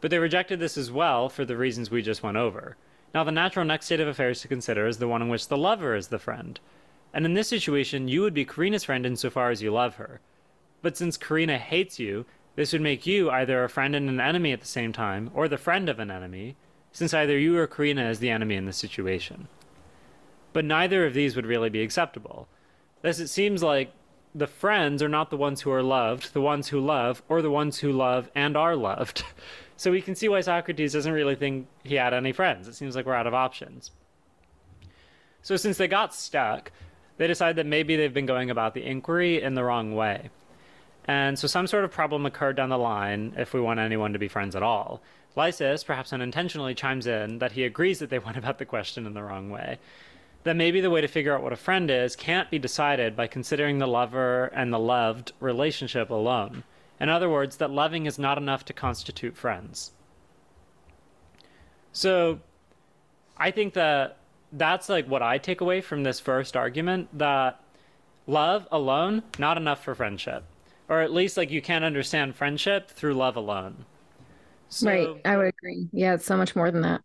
But 0.00 0.10
they 0.10 0.18
rejected 0.18 0.60
this 0.60 0.76
as 0.76 0.92
well 0.92 1.28
for 1.28 1.44
the 1.44 1.56
reasons 1.56 1.90
we 1.90 2.02
just 2.02 2.22
went 2.22 2.36
over. 2.36 2.76
Now, 3.14 3.24
the 3.24 3.32
natural 3.32 3.64
next 3.64 3.86
state 3.86 4.00
of 4.00 4.08
affairs 4.08 4.40
to 4.40 4.48
consider 4.48 4.86
is 4.86 4.98
the 4.98 5.08
one 5.08 5.22
in 5.22 5.28
which 5.28 5.48
the 5.48 5.56
lover 5.56 5.94
is 5.94 6.08
the 6.08 6.18
friend. 6.18 6.58
And 7.12 7.24
in 7.24 7.34
this 7.34 7.48
situation, 7.48 8.08
you 8.08 8.22
would 8.22 8.34
be 8.34 8.44
Karina's 8.44 8.84
friend 8.84 9.06
insofar 9.06 9.50
as 9.50 9.62
you 9.62 9.72
love 9.72 9.94
her. 9.96 10.20
But 10.82 10.96
since 10.96 11.16
Karina 11.16 11.58
hates 11.58 11.98
you, 11.98 12.26
this 12.56 12.72
would 12.72 12.82
make 12.82 13.06
you 13.06 13.30
either 13.30 13.62
a 13.62 13.68
friend 13.68 13.94
and 13.94 14.08
an 14.08 14.20
enemy 14.20 14.52
at 14.52 14.60
the 14.60 14.66
same 14.66 14.92
time, 14.92 15.30
or 15.32 15.48
the 15.48 15.56
friend 15.56 15.88
of 15.88 15.98
an 15.98 16.10
enemy, 16.10 16.56
since 16.92 17.14
either 17.14 17.38
you 17.38 17.56
or 17.56 17.66
Karina 17.66 18.08
is 18.10 18.18
the 18.18 18.30
enemy 18.30 18.56
in 18.56 18.66
this 18.66 18.76
situation. 18.76 19.48
But 20.52 20.64
neither 20.64 21.06
of 21.06 21.14
these 21.14 21.34
would 21.34 21.46
really 21.46 21.70
be 21.70 21.82
acceptable, 21.82 22.48
thus 23.02 23.18
it 23.18 23.28
seems 23.28 23.62
like 23.62 23.92
the 24.34 24.46
friends 24.46 25.02
are 25.02 25.08
not 25.08 25.30
the 25.30 25.36
ones 25.36 25.60
who 25.60 25.70
are 25.70 25.82
loved, 25.82 26.32
the 26.32 26.40
ones 26.40 26.68
who 26.68 26.80
love, 26.80 27.22
or 27.28 27.40
the 27.40 27.50
ones 27.50 27.78
who 27.78 27.92
love 27.92 28.28
and 28.34 28.56
are 28.56 28.74
loved. 28.74 29.24
so 29.76 29.90
we 29.90 30.02
can 30.02 30.14
see 30.14 30.28
why 30.28 30.40
Socrates 30.40 30.92
doesn't 30.92 31.12
really 31.12 31.36
think 31.36 31.68
he 31.84 31.94
had 31.94 32.12
any 32.12 32.32
friends. 32.32 32.66
It 32.66 32.74
seems 32.74 32.96
like 32.96 33.06
we're 33.06 33.14
out 33.14 33.26
of 33.26 33.34
options. 33.34 33.92
So 35.42 35.56
since 35.56 35.76
they 35.76 35.88
got 35.88 36.14
stuck, 36.14 36.72
they 37.16 37.26
decide 37.26 37.56
that 37.56 37.66
maybe 37.66 37.96
they've 37.96 38.12
been 38.12 38.26
going 38.26 38.50
about 38.50 38.74
the 38.74 38.84
inquiry 38.84 39.40
in 39.40 39.54
the 39.54 39.62
wrong 39.62 39.94
way. 39.94 40.30
And 41.04 41.38
so 41.38 41.46
some 41.46 41.66
sort 41.66 41.84
of 41.84 41.92
problem 41.92 42.26
occurred 42.26 42.56
down 42.56 42.70
the 42.70 42.78
line 42.78 43.34
if 43.36 43.52
we 43.52 43.60
want 43.60 43.78
anyone 43.78 44.14
to 44.14 44.18
be 44.18 44.28
friends 44.28 44.56
at 44.56 44.62
all. 44.62 45.02
Lysis, 45.36 45.84
perhaps 45.84 46.12
unintentionally, 46.12 46.74
chimes 46.74 47.06
in 47.06 47.38
that 47.38 47.52
he 47.52 47.64
agrees 47.64 47.98
that 47.98 48.10
they 48.10 48.18
went 48.20 48.36
about 48.36 48.58
the 48.58 48.64
question 48.64 49.06
in 49.06 49.14
the 49.14 49.22
wrong 49.22 49.50
way. 49.50 49.78
That 50.44 50.56
maybe 50.56 50.80
the 50.80 50.90
way 50.90 51.00
to 51.00 51.08
figure 51.08 51.34
out 51.34 51.42
what 51.42 51.52
a 51.52 51.56
friend 51.56 51.90
is 51.90 52.16
can't 52.16 52.50
be 52.50 52.58
decided 52.58 53.16
by 53.16 53.26
considering 53.26 53.78
the 53.78 53.86
lover 53.86 54.46
and 54.54 54.72
the 54.72 54.78
loved 54.78 55.32
relationship 55.40 56.10
alone. 56.10 56.64
In 57.00 57.08
other 57.08 57.28
words, 57.28 57.56
that 57.56 57.70
loving 57.70 58.06
is 58.06 58.18
not 58.18 58.38
enough 58.38 58.64
to 58.66 58.72
constitute 58.72 59.36
friends. 59.36 59.92
So 61.92 62.40
I 63.36 63.50
think 63.50 63.74
that 63.74 64.18
that's 64.52 64.88
like 64.88 65.08
what 65.08 65.22
I 65.22 65.38
take 65.38 65.60
away 65.60 65.80
from 65.80 66.02
this 66.02 66.20
first 66.20 66.56
argument 66.56 67.08
that 67.18 67.60
love 68.26 68.68
alone, 68.70 69.22
not 69.38 69.56
enough 69.56 69.82
for 69.82 69.94
friendship 69.94 70.44
or 70.88 71.00
at 71.00 71.12
least 71.12 71.36
like 71.36 71.50
you 71.50 71.62
can't 71.62 71.84
understand 71.84 72.34
friendship 72.34 72.90
through 72.90 73.14
love 73.14 73.36
alone. 73.36 73.84
So, 74.68 74.88
right, 74.88 75.08
I 75.24 75.36
would 75.36 75.46
agree. 75.46 75.88
Yeah, 75.92 76.14
it's 76.14 76.26
so 76.26 76.36
much 76.36 76.56
more 76.56 76.70
than 76.70 76.82
that. 76.82 77.02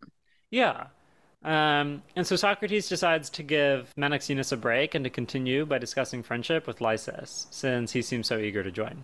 Yeah. 0.50 0.88
Um, 1.44 2.04
and 2.16 2.28
so 2.28 2.36
Socrates 2.36 2.90
decides 2.90 3.30
to 3.32 3.44
give 3.44 3.94
Menexenus 3.98 4.52
a 4.52 4.58
break 4.58 4.94
and 4.94 5.06
to 5.06 5.10
continue 5.10 5.66
by 5.66 5.78
discussing 5.78 6.22
friendship 6.22 6.68
with 6.68 6.82
Lysis, 6.82 7.48
since 7.50 7.94
he 7.94 8.02
seems 8.02 8.28
so 8.28 8.38
eager 8.38 8.62
to 8.62 8.72
join. 8.72 9.04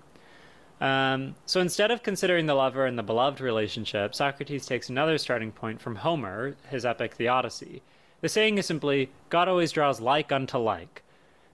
Um, 0.81 1.35
so 1.45 1.61
instead 1.61 1.91
of 1.91 2.03
considering 2.03 2.45
the 2.45 2.53
lover 2.53 2.85
and 2.85 2.99
the 2.99 3.03
beloved 3.03 3.39
relationship, 3.39 4.13
Socrates 4.13 4.65
takes 4.65 4.89
another 4.89 5.17
starting 5.17 5.53
point 5.53 5.81
from 5.81 5.95
Homer, 5.95 6.57
his 6.69 6.85
epic 6.85 7.15
The 7.15 7.29
Odyssey. 7.29 7.81
The 8.19 8.27
saying 8.27 8.57
is 8.57 8.65
simply, 8.65 9.09
God 9.29 9.47
always 9.47 9.71
draws 9.71 10.01
like 10.01 10.33
unto 10.33 10.57
like. 10.57 11.03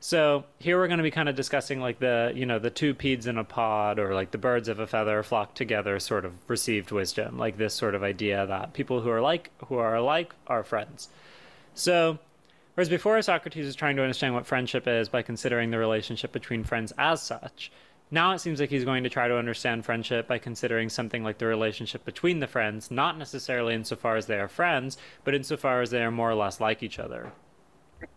So 0.03 0.45
here 0.57 0.79
we're 0.79 0.87
going 0.87 0.97
to 0.97 1.03
be 1.03 1.11
kind 1.11 1.29
of 1.29 1.35
discussing 1.35 1.79
like 1.79 1.99
the 1.99 2.31
you 2.35 2.47
know 2.47 2.57
the 2.57 2.71
two 2.71 2.95
peas 2.95 3.27
in 3.27 3.37
a 3.37 3.43
pod 3.43 3.99
or 3.99 4.15
like 4.15 4.31
the 4.31 4.39
birds 4.39 4.67
of 4.67 4.79
a 4.79 4.87
feather 4.87 5.21
flock 5.21 5.53
together 5.53 5.99
sort 5.99 6.25
of 6.25 6.33
received 6.47 6.91
wisdom 6.91 7.37
like 7.37 7.57
this 7.57 7.75
sort 7.75 7.93
of 7.93 8.01
idea 8.01 8.47
that 8.47 8.73
people 8.73 9.01
who 9.01 9.11
are 9.11 9.21
like 9.21 9.51
who 9.67 9.75
are 9.75 9.95
alike 9.95 10.33
are 10.47 10.63
friends. 10.63 11.07
So 11.75 12.17
whereas 12.73 12.89
before 12.89 13.21
Socrates 13.21 13.67
is 13.67 13.75
trying 13.75 13.95
to 13.97 14.01
understand 14.01 14.33
what 14.33 14.47
friendship 14.47 14.87
is 14.87 15.07
by 15.07 15.21
considering 15.21 15.69
the 15.69 15.77
relationship 15.77 16.31
between 16.31 16.63
friends 16.63 16.91
as 16.97 17.21
such. 17.21 17.71
Now 18.09 18.33
it 18.33 18.39
seems 18.39 18.59
like 18.59 18.71
he's 18.71 18.83
going 18.83 19.03
to 19.03 19.09
try 19.09 19.27
to 19.27 19.37
understand 19.37 19.85
friendship 19.85 20.27
by 20.27 20.39
considering 20.39 20.89
something 20.89 21.23
like 21.23 21.37
the 21.37 21.45
relationship 21.45 22.03
between 22.05 22.39
the 22.39 22.47
friends, 22.47 22.89
not 22.89 23.19
necessarily 23.19 23.75
insofar 23.75 24.15
as 24.15 24.25
they 24.25 24.39
are 24.39 24.49
friends, 24.49 24.97
but 25.23 25.35
insofar 25.35 25.79
as 25.83 25.91
they 25.91 26.03
are 26.03 26.09
more 26.09 26.31
or 26.31 26.35
less 26.35 26.59
like 26.59 26.81
each 26.81 26.97
other. 26.97 27.33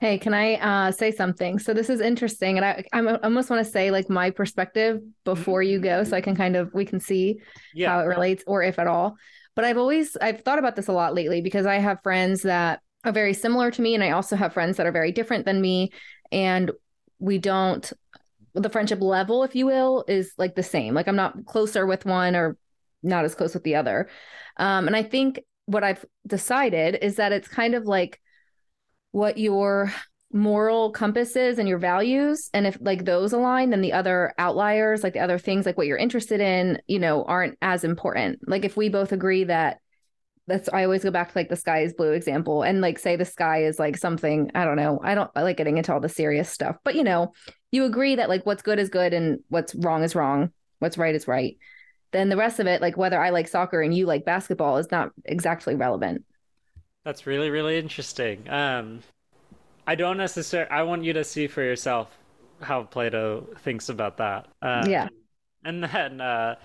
Hey, 0.01 0.18
can 0.18 0.35
I 0.35 0.55
uh, 0.55 0.92
say 0.92 1.11
something? 1.11 1.59
So 1.59 1.75
this 1.75 1.88
is 1.88 2.01
interesting, 2.01 2.57
and 2.57 2.64
I, 2.64 2.85
I 2.92 3.16
almost 3.23 3.51
want 3.51 3.64
to 3.64 3.70
say 3.70 3.90
like 3.90 4.09
my 4.11 4.31
perspective 4.31 5.01
before 5.25 5.62
you 5.62 5.79
go, 5.79 6.05
so 6.05 6.16
I 6.16 6.20
can 6.20 6.37
kind 6.37 6.57
of 6.57 6.73
we 6.75 6.85
can 6.85 7.01
see 7.01 7.40
yeah. 7.75 7.90
how 7.90 8.01
it 8.01 8.05
relates, 8.05 8.44
or 8.47 8.62
if 8.62 8.79
at 8.79 8.87
all. 8.87 9.16
But 9.55 9.64
I've 9.64 9.79
always 9.79 10.16
I've 10.16 10.42
thought 10.42 10.59
about 10.59 10.77
this 10.77 10.88
a 10.88 10.92
lot 10.92 11.14
lately 11.14 11.40
because 11.40 11.66
I 11.66 11.77
have 11.77 12.03
friends 12.03 12.42
that 12.42 12.81
are 13.05 13.12
very 13.12 13.35
similar 13.35 13.70
to 13.70 13.83
me, 13.83 13.94
and 13.94 14.03
I 14.03 14.11
also 14.11 14.37
have 14.37 14.53
friends 14.53 14.77
that 14.77 14.87
are 14.87 14.92
very 14.92 15.12
different 15.12 15.44
than 15.44 15.61
me, 15.61 15.92
and 16.33 16.70
we 17.18 17.38
don't 17.38 17.92
the 18.55 18.70
friendship 18.70 19.01
level, 19.01 19.42
if 19.42 19.55
you 19.55 19.66
will, 19.66 20.05
is 20.07 20.33
like 20.38 20.55
the 20.55 20.62
same. 20.62 20.94
Like 20.94 21.09
I'm 21.09 21.16
not 21.16 21.44
closer 21.47 21.87
with 21.87 22.07
one 22.07 22.37
or 22.37 22.57
not 23.03 23.25
as 23.25 23.35
close 23.35 23.55
with 23.55 23.64
the 23.64 23.75
other. 23.75 24.09
Um, 24.57 24.87
and 24.87 24.97
I 24.97 25.03
think 25.03 25.40
what 25.66 25.85
I've 25.85 26.05
decided 26.27 26.99
is 27.03 27.16
that 27.16 27.33
it's 27.33 27.49
kind 27.49 27.75
of 27.75 27.85
like 27.85 28.20
what 29.14 29.38
your 29.38 29.94
moral 30.33 30.90
compass 30.90 31.37
is 31.37 31.61
and 31.61 31.68
your 31.68 31.79
values. 31.79 32.50
And 32.53 32.66
if 32.66 32.77
like 32.81 33.05
those 33.05 33.33
align 33.33 33.70
then 33.70 33.81
the 33.81 33.92
other 33.92 34.35
outliers 34.38 35.05
like 35.05 35.12
the 35.12 35.20
other 35.20 35.38
things 35.38 35.64
like 35.64 35.79
what 35.79 35.87
you're 35.87 35.96
interested 35.96 36.40
in 36.40 36.83
you 36.88 36.98
know 36.98 37.22
aren't 37.22 37.57
as 37.62 37.85
important. 37.85 38.40
Like 38.48 38.64
if 38.64 38.77
we 38.77 38.88
both 38.88 39.12
agree 39.12 39.44
that 39.44 39.79
that's 40.48 40.68
i 40.72 40.85
always 40.85 41.05
go 41.05 41.12
back 41.12 41.33
to 41.33 41.38
like 41.38 41.48
the 41.48 41.57
sky 41.57 41.85
is 41.85 41.94
blue 41.94 42.12
example 42.12 42.64
and 42.64 42.83
like 42.83 42.98
say 42.98 43.16
the 43.16 43.24
sky 43.24 43.64
is 43.64 43.79
like 43.79 43.96
something 43.96 44.50
i 44.55 44.62
don't 44.66 44.77
know 44.77 45.00
i 45.03 45.14
don't 45.14 45.31
I 45.35 45.42
like 45.42 45.57
getting 45.57 45.79
into 45.79 45.90
all 45.90 46.00
the 46.00 46.09
serious 46.11 46.50
stuff 46.50 46.77
but 46.85 46.94
you 46.94 47.03
know 47.03 47.33
you 47.72 47.87
agree 47.87 48.16
that 48.16 48.29
like 48.29 48.44
what's 48.44 48.61
good 48.61 48.79
is 48.79 48.90
good 48.90 49.14
and 49.14 49.38
what's 49.48 49.74
wrong 49.74 50.03
is 50.03 50.14
wrong 50.14 50.50
what's 50.81 50.98
right 50.98 51.14
is 51.14 51.27
right 51.27 51.57
then 52.12 52.29
the 52.29 52.37
rest 52.37 52.61
of 52.61 52.66
it 52.66 52.83
like 52.83 52.98
whether 52.98 53.18
i 53.18 53.31
like 53.31 53.48
soccer 53.48 53.81
and 53.81 53.94
you 53.94 54.05
like 54.05 54.27
basketball 54.27 54.77
is 54.77 54.90
not 54.90 55.12
exactly 55.24 55.77
relevant 55.77 56.27
that's 57.05 57.27
really 57.27 57.51
really 57.51 57.79
interesting. 57.79 58.49
Um, 58.49 59.01
I 59.87 59.95
don't 59.95 60.17
necessarily. 60.17 60.71
I 60.71 60.83
want 60.83 61.05
you 61.05 61.12
to 61.12 61.25
see 61.25 61.47
for 61.47 61.62
yourself 61.62 62.17
how 62.61 62.85
Plato 62.85 63.47
thinks 63.59 63.88
about 63.88 64.17
that. 64.19 64.49
Uh, 64.62 64.87
yeah. 64.88 65.09
And 65.64 65.85
then, 65.85 66.21
uh, 66.21 66.57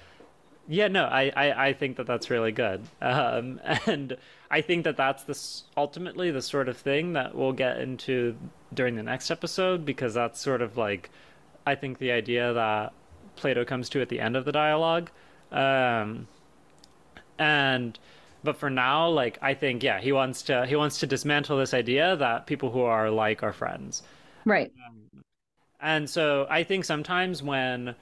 yeah, 0.68 0.88
no, 0.88 1.06
I, 1.06 1.32
I, 1.36 1.68
I 1.68 1.74
think 1.74 1.98
that 1.98 2.08
that's 2.08 2.30
really 2.30 2.52
good. 2.52 2.84
Um, 3.02 3.60
and 3.86 4.18
I 4.52 4.62
think 4.62 4.84
that 4.86 4.98
that's 4.98 5.24
this 5.24 5.64
ultimately 5.78 6.32
the 6.32 6.42
sort 6.42 6.70
of 6.70 6.78
thing 6.78 7.14
that 7.14 7.36
we'll 7.36 7.54
get 7.54 7.80
into 7.80 8.36
during 8.74 8.96
the 8.96 9.04
next 9.04 9.32
episode 9.32 9.86
because 9.86 10.14
that's 10.14 10.40
sort 10.40 10.62
of 10.62 10.78
like, 10.78 11.10
I 11.66 11.76
think 11.76 11.98
the 11.98 12.12
idea 12.12 12.54
that 12.54 12.94
Plato 13.36 13.66
comes 13.66 13.90
to 13.90 14.02
at 14.02 14.10
the 14.10 14.20
end 14.20 14.36
of 14.36 14.46
the 14.46 14.52
dialogue. 14.52 15.10
Um, 15.52 16.28
and 17.38 17.98
But 18.44 18.58
for 18.58 18.70
now, 18.70 19.10
like 19.10 19.38
I 19.42 19.54
think, 19.54 19.84
yeah, 19.84 20.00
he 20.00 20.12
wants 20.12 20.42
to 20.44 20.66
he 20.66 20.76
wants 20.76 21.00
to 21.00 21.08
dismantle 21.08 21.58
this 21.58 21.74
idea 21.74 22.16
that 22.18 22.48
people 22.48 22.72
who 22.72 22.82
are 22.82 23.10
like 23.12 23.44
are 23.44 23.54
friends. 23.54 24.04
Right. 24.46 24.72
Um, 24.88 25.24
and 25.80 26.10
so 26.10 26.48
I 26.50 26.64
think 26.64 26.86
sometimes 26.86 27.42
when 27.44 27.96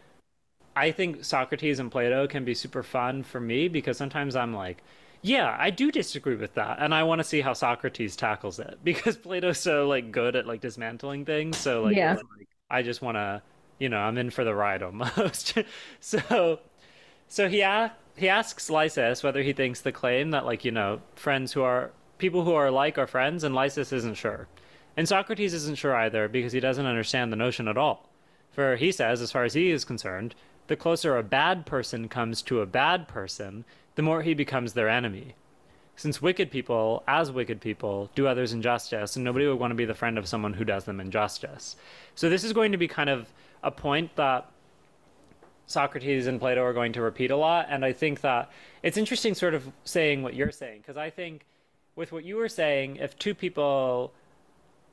I 0.75 0.91
think 0.91 1.25
Socrates 1.25 1.79
and 1.79 1.91
Plato 1.91 2.27
can 2.27 2.45
be 2.45 2.53
super 2.55 2.83
fun 2.83 3.23
for 3.23 3.39
me 3.39 3.67
because 3.67 3.97
sometimes 3.97 4.35
I'm 4.35 4.53
like, 4.53 4.83
yeah, 5.23 5.55
I 5.59 5.71
do 5.71 5.91
disagree 5.91 6.35
with 6.35 6.55
that, 6.55 6.79
and 6.81 6.93
I 6.95 7.03
want 7.03 7.19
to 7.19 7.25
see 7.25 7.41
how 7.41 7.53
Socrates 7.53 8.15
tackles 8.17 8.59
it 8.59 8.79
because 8.85 9.17
Plato's 9.17 9.59
so 9.59 9.87
like 9.87 10.11
good 10.11 10.35
at 10.35 10.47
like 10.47 10.61
dismantling 10.61 11.25
things. 11.25 11.59
So 11.59 11.83
like, 11.83 11.97
Yeah. 11.97 12.13
like, 12.39 12.49
I 12.69 12.83
just 12.83 13.01
want 13.01 13.17
to, 13.17 13.43
you 13.79 13.89
know, 13.89 13.99
I'm 13.99 14.17
in 14.17 14.29
for 14.31 14.43
the 14.45 14.55
ride 14.55 14.83
almost. 14.83 15.57
so, 16.01 16.59
so 17.27 17.49
he 17.49 17.61
a- 17.61 17.93
he 18.17 18.27
asks 18.27 18.69
Lysis 18.69 19.23
whether 19.23 19.43
he 19.43 19.53
thinks 19.53 19.81
the 19.81 19.91
claim 19.91 20.31
that 20.31 20.45
like 20.45 20.65
you 20.65 20.71
know 20.71 21.01
friends 21.15 21.53
who 21.53 21.61
are 21.61 21.91
people 22.17 22.43
who 22.43 22.53
are 22.53 22.67
alike 22.67 22.97
are 22.97 23.07
friends, 23.07 23.43
and 23.43 23.55
Lysis 23.55 23.93
isn't 23.93 24.15
sure, 24.15 24.47
and 24.97 25.07
Socrates 25.07 25.53
isn't 25.53 25.77
sure 25.77 25.95
either 25.95 26.27
because 26.27 26.51
he 26.51 26.59
doesn't 26.59 26.85
understand 26.85 27.31
the 27.31 27.37
notion 27.37 27.67
at 27.67 27.77
all. 27.77 28.09
For 28.51 28.75
he 28.75 28.91
says, 28.91 29.21
as 29.21 29.31
far 29.31 29.43
as 29.43 29.53
he 29.53 29.69
is 29.69 29.85
concerned, 29.85 30.33
the 30.65 30.75
closer 30.75 31.15
a 31.15 31.23
bad 31.23 31.65
person 31.65 32.09
comes 32.09 32.41
to 32.43 32.61
a 32.61 32.65
bad 32.65 33.07
person, 33.07 33.65
the 33.95 34.01
more 34.01 34.23
he 34.23 34.33
becomes 34.33 34.73
their 34.73 34.89
enemy. 34.89 35.35
Since 35.95 36.21
wicked 36.21 36.51
people, 36.51 37.03
as 37.07 37.31
wicked 37.31 37.61
people, 37.61 38.09
do 38.15 38.27
others 38.27 38.53
injustice, 38.53 39.15
and 39.15 39.23
nobody 39.23 39.47
would 39.47 39.59
want 39.59 39.71
to 39.71 39.75
be 39.75 39.85
the 39.85 39.93
friend 39.93 40.17
of 40.17 40.27
someone 40.27 40.53
who 40.53 40.65
does 40.65 40.85
them 40.85 40.99
injustice. 40.99 41.75
So 42.15 42.29
this 42.29 42.43
is 42.43 42.53
going 42.53 42.71
to 42.71 42.77
be 42.77 42.87
kind 42.87 43.09
of 43.09 43.31
a 43.63 43.71
point 43.71 44.15
that 44.15 44.49
Socrates 45.67 46.27
and 46.27 46.39
Plato 46.39 46.63
are 46.63 46.73
going 46.73 46.93
to 46.93 47.01
repeat 47.01 47.29
a 47.29 47.35
lot, 47.35 47.67
and 47.69 47.85
I 47.85 47.93
think 47.93 48.21
that 48.21 48.49
it's 48.81 48.97
interesting 48.97 49.35
sort 49.35 49.53
of 49.53 49.69
saying 49.83 50.23
what 50.23 50.33
you're 50.33 50.51
saying, 50.51 50.79
because 50.79 50.97
I 50.97 51.09
think 51.09 51.45
with 51.95 52.11
what 52.11 52.23
you 52.23 52.37
were 52.37 52.49
saying, 52.49 52.95
if 52.97 53.19
two 53.19 53.35
people 53.35 54.13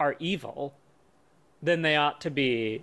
are 0.01 0.17
evil, 0.19 0.75
then 1.63 1.83
they 1.83 1.97
ought 1.97 2.21
to 2.23 2.31
be 2.31 2.83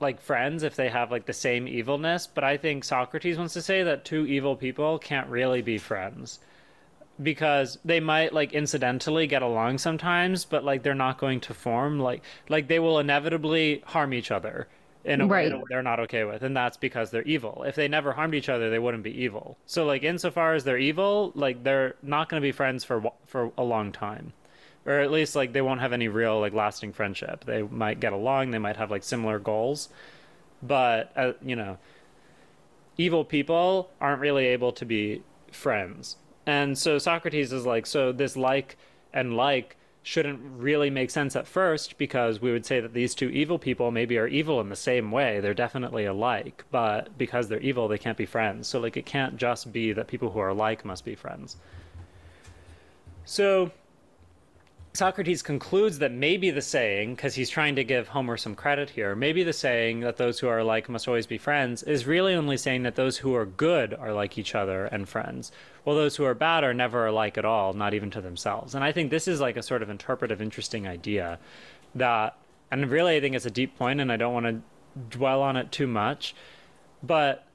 like 0.00 0.20
friends 0.20 0.62
if 0.62 0.76
they 0.76 0.88
have 0.88 1.10
like 1.10 1.26
the 1.26 1.32
same 1.32 1.68
evilness. 1.68 2.26
But 2.26 2.44
I 2.44 2.56
think 2.56 2.84
Socrates 2.84 3.36
wants 3.36 3.54
to 3.54 3.62
say 3.62 3.82
that 3.82 4.04
two 4.04 4.26
evil 4.26 4.56
people 4.56 4.98
can't 4.98 5.28
really 5.28 5.60
be 5.60 5.76
friends 5.76 6.38
because 7.20 7.78
they 7.84 8.00
might 8.00 8.32
like 8.32 8.52
incidentally 8.52 9.26
get 9.26 9.42
along 9.42 9.78
sometimes, 9.78 10.44
but 10.44 10.64
like 10.64 10.82
they're 10.82 10.94
not 10.94 11.18
going 11.18 11.40
to 11.40 11.54
form 11.54 11.98
like 11.98 12.22
like 12.48 12.68
they 12.68 12.78
will 12.78 12.98
inevitably 12.98 13.82
harm 13.86 14.14
each 14.14 14.30
other 14.30 14.68
in 15.04 15.20
a 15.20 15.26
way 15.26 15.44
Right. 15.44 15.50
that 15.50 15.62
they're 15.68 15.82
not 15.82 16.00
okay 16.00 16.24
with, 16.24 16.42
and 16.42 16.56
that's 16.56 16.76
because 16.76 17.10
they're 17.10 17.22
evil. 17.22 17.64
If 17.66 17.74
they 17.76 17.88
never 17.88 18.12
harmed 18.12 18.34
each 18.34 18.48
other, 18.48 18.68
they 18.70 18.78
wouldn't 18.78 19.02
be 19.04 19.22
evil. 19.22 19.56
So 19.66 19.84
like 19.86 20.02
insofar 20.02 20.54
as 20.54 20.64
they're 20.64 20.78
evil, 20.78 21.32
like 21.34 21.62
they're 21.64 21.96
not 22.02 22.28
going 22.28 22.40
to 22.40 22.46
be 22.46 22.52
friends 22.52 22.84
for 22.84 23.12
for 23.26 23.52
a 23.56 23.62
long 23.64 23.92
time 23.92 24.32
or 24.86 25.00
at 25.00 25.10
least 25.10 25.36
like 25.36 25.52
they 25.52 25.60
won't 25.60 25.80
have 25.80 25.92
any 25.92 26.08
real 26.08 26.40
like 26.40 26.54
lasting 26.54 26.92
friendship. 26.94 27.44
They 27.44 27.62
might 27.62 28.00
get 28.00 28.14
along, 28.14 28.52
they 28.52 28.58
might 28.58 28.76
have 28.78 28.90
like 28.90 29.02
similar 29.02 29.38
goals, 29.38 29.90
but 30.62 31.12
uh, 31.14 31.32
you 31.42 31.54
know, 31.56 31.76
evil 32.96 33.24
people 33.24 33.90
aren't 34.00 34.20
really 34.20 34.46
able 34.46 34.72
to 34.72 34.84
be 34.86 35.22
friends. 35.52 36.16
And 36.46 36.78
so 36.78 36.98
Socrates 36.98 37.52
is 37.52 37.66
like, 37.66 37.86
so 37.86 38.12
this 38.12 38.36
like 38.36 38.76
and 39.12 39.36
like 39.36 39.76
shouldn't 40.08 40.40
really 40.56 40.88
make 40.88 41.10
sense 41.10 41.36
at 41.36 41.46
first 41.46 41.98
because 41.98 42.40
we 42.40 42.50
would 42.50 42.64
say 42.64 42.80
that 42.80 42.94
these 42.94 43.14
two 43.14 43.28
evil 43.28 43.58
people 43.58 43.90
maybe 43.90 44.16
are 44.16 44.26
evil 44.26 44.58
in 44.58 44.70
the 44.70 44.74
same 44.74 45.10
way. 45.10 45.38
They're 45.38 45.52
definitely 45.52 46.06
alike, 46.06 46.64
but 46.70 47.18
because 47.18 47.48
they're 47.48 47.60
evil, 47.60 47.88
they 47.88 47.98
can't 47.98 48.16
be 48.16 48.24
friends. 48.24 48.68
So 48.68 48.80
like 48.80 48.96
it 48.96 49.04
can't 49.04 49.36
just 49.36 49.70
be 49.70 49.92
that 49.92 50.08
people 50.08 50.30
who 50.30 50.38
are 50.38 50.48
alike 50.48 50.82
must 50.82 51.04
be 51.04 51.14
friends. 51.14 51.58
So 53.26 53.70
Socrates 54.94 55.42
concludes 55.42 55.98
that 55.98 56.10
maybe 56.10 56.50
the 56.50 56.62
saying, 56.62 57.14
because 57.14 57.34
he's 57.34 57.50
trying 57.50 57.76
to 57.76 57.84
give 57.84 58.08
Homer 58.08 58.38
some 58.38 58.54
credit 58.54 58.88
here, 58.88 59.14
maybe 59.14 59.44
the 59.44 59.52
saying 59.52 60.00
that 60.00 60.16
those 60.16 60.40
who 60.40 60.48
are 60.48 60.60
alike 60.60 60.88
must 60.88 61.06
always 61.06 61.26
be 61.26 61.36
friends 61.36 61.82
is 61.82 62.06
really 62.06 62.34
only 62.34 62.56
saying 62.56 62.82
that 62.84 62.96
those 62.96 63.18
who 63.18 63.34
are 63.34 63.44
good 63.44 63.92
are 63.92 64.14
like 64.14 64.38
each 64.38 64.54
other 64.54 64.86
and 64.86 65.06
friends, 65.06 65.52
while 65.88 65.96
those 65.96 66.16
who 66.16 66.24
are 66.26 66.34
bad 66.34 66.64
are 66.64 66.74
never 66.74 67.06
alike 67.06 67.38
at 67.38 67.46
all, 67.46 67.72
not 67.72 67.94
even 67.94 68.10
to 68.10 68.20
themselves. 68.20 68.74
And 68.74 68.84
I 68.84 68.92
think 68.92 69.10
this 69.10 69.26
is 69.26 69.40
like 69.40 69.56
a 69.56 69.62
sort 69.62 69.82
of 69.82 69.88
interpretive, 69.88 70.42
interesting 70.42 70.86
idea 70.86 71.38
that, 71.94 72.36
and 72.70 72.90
really 72.90 73.16
I 73.16 73.22
think 73.22 73.34
it's 73.34 73.46
a 73.46 73.50
deep 73.50 73.78
point, 73.78 73.98
and 73.98 74.12
I 74.12 74.18
don't 74.18 74.34
want 74.34 74.44
to 74.44 74.60
dwell 75.08 75.40
on 75.40 75.56
it 75.56 75.72
too 75.72 75.86
much, 75.86 76.34
but 77.02 77.46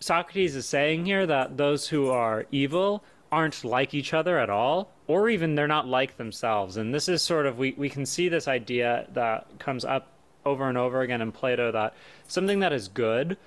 Socrates 0.00 0.54
is 0.54 0.66
saying 0.66 1.06
here 1.06 1.24
that 1.26 1.56
those 1.56 1.88
who 1.88 2.10
are 2.10 2.44
evil 2.52 3.02
aren't 3.32 3.64
like 3.64 3.94
each 3.94 4.12
other 4.12 4.38
at 4.38 4.50
all, 4.50 4.92
or 5.06 5.30
even 5.30 5.54
they're 5.54 5.66
not 5.66 5.88
like 5.88 6.18
themselves. 6.18 6.76
And 6.76 6.92
this 6.92 7.08
is 7.08 7.22
sort 7.22 7.46
of, 7.46 7.56
we, 7.56 7.72
we 7.78 7.88
can 7.88 8.04
see 8.04 8.28
this 8.28 8.46
idea 8.46 9.06
that 9.14 9.58
comes 9.58 9.86
up 9.86 10.08
over 10.44 10.68
and 10.68 10.76
over 10.76 11.00
again 11.00 11.22
in 11.22 11.32
Plato 11.32 11.72
that 11.72 11.94
something 12.26 12.60
that 12.60 12.74
is 12.74 12.88
good 12.88 13.38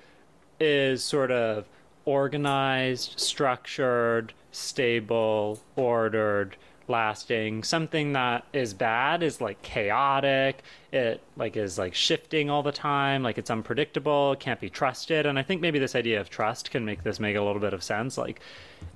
is 0.58 1.04
sort 1.04 1.30
of 1.30 1.68
organized, 2.04 3.18
structured, 3.18 4.32
stable, 4.50 5.60
ordered, 5.76 6.56
lasting. 6.88 7.62
Something 7.62 8.12
that 8.12 8.44
is 8.52 8.74
bad 8.74 9.22
is 9.22 9.40
like 9.40 9.60
chaotic. 9.62 10.62
It 10.92 11.20
like 11.36 11.56
is 11.56 11.78
like 11.78 11.94
shifting 11.94 12.50
all 12.50 12.62
the 12.62 12.72
time, 12.72 13.22
like 13.22 13.38
it's 13.38 13.50
unpredictable, 13.50 14.36
can't 14.38 14.60
be 14.60 14.70
trusted. 14.70 15.26
And 15.26 15.38
I 15.38 15.42
think 15.42 15.60
maybe 15.60 15.78
this 15.78 15.94
idea 15.94 16.20
of 16.20 16.30
trust 16.30 16.70
can 16.70 16.84
make 16.84 17.02
this 17.02 17.20
make 17.20 17.36
a 17.36 17.42
little 17.42 17.60
bit 17.60 17.72
of 17.72 17.82
sense. 17.82 18.18
Like 18.18 18.40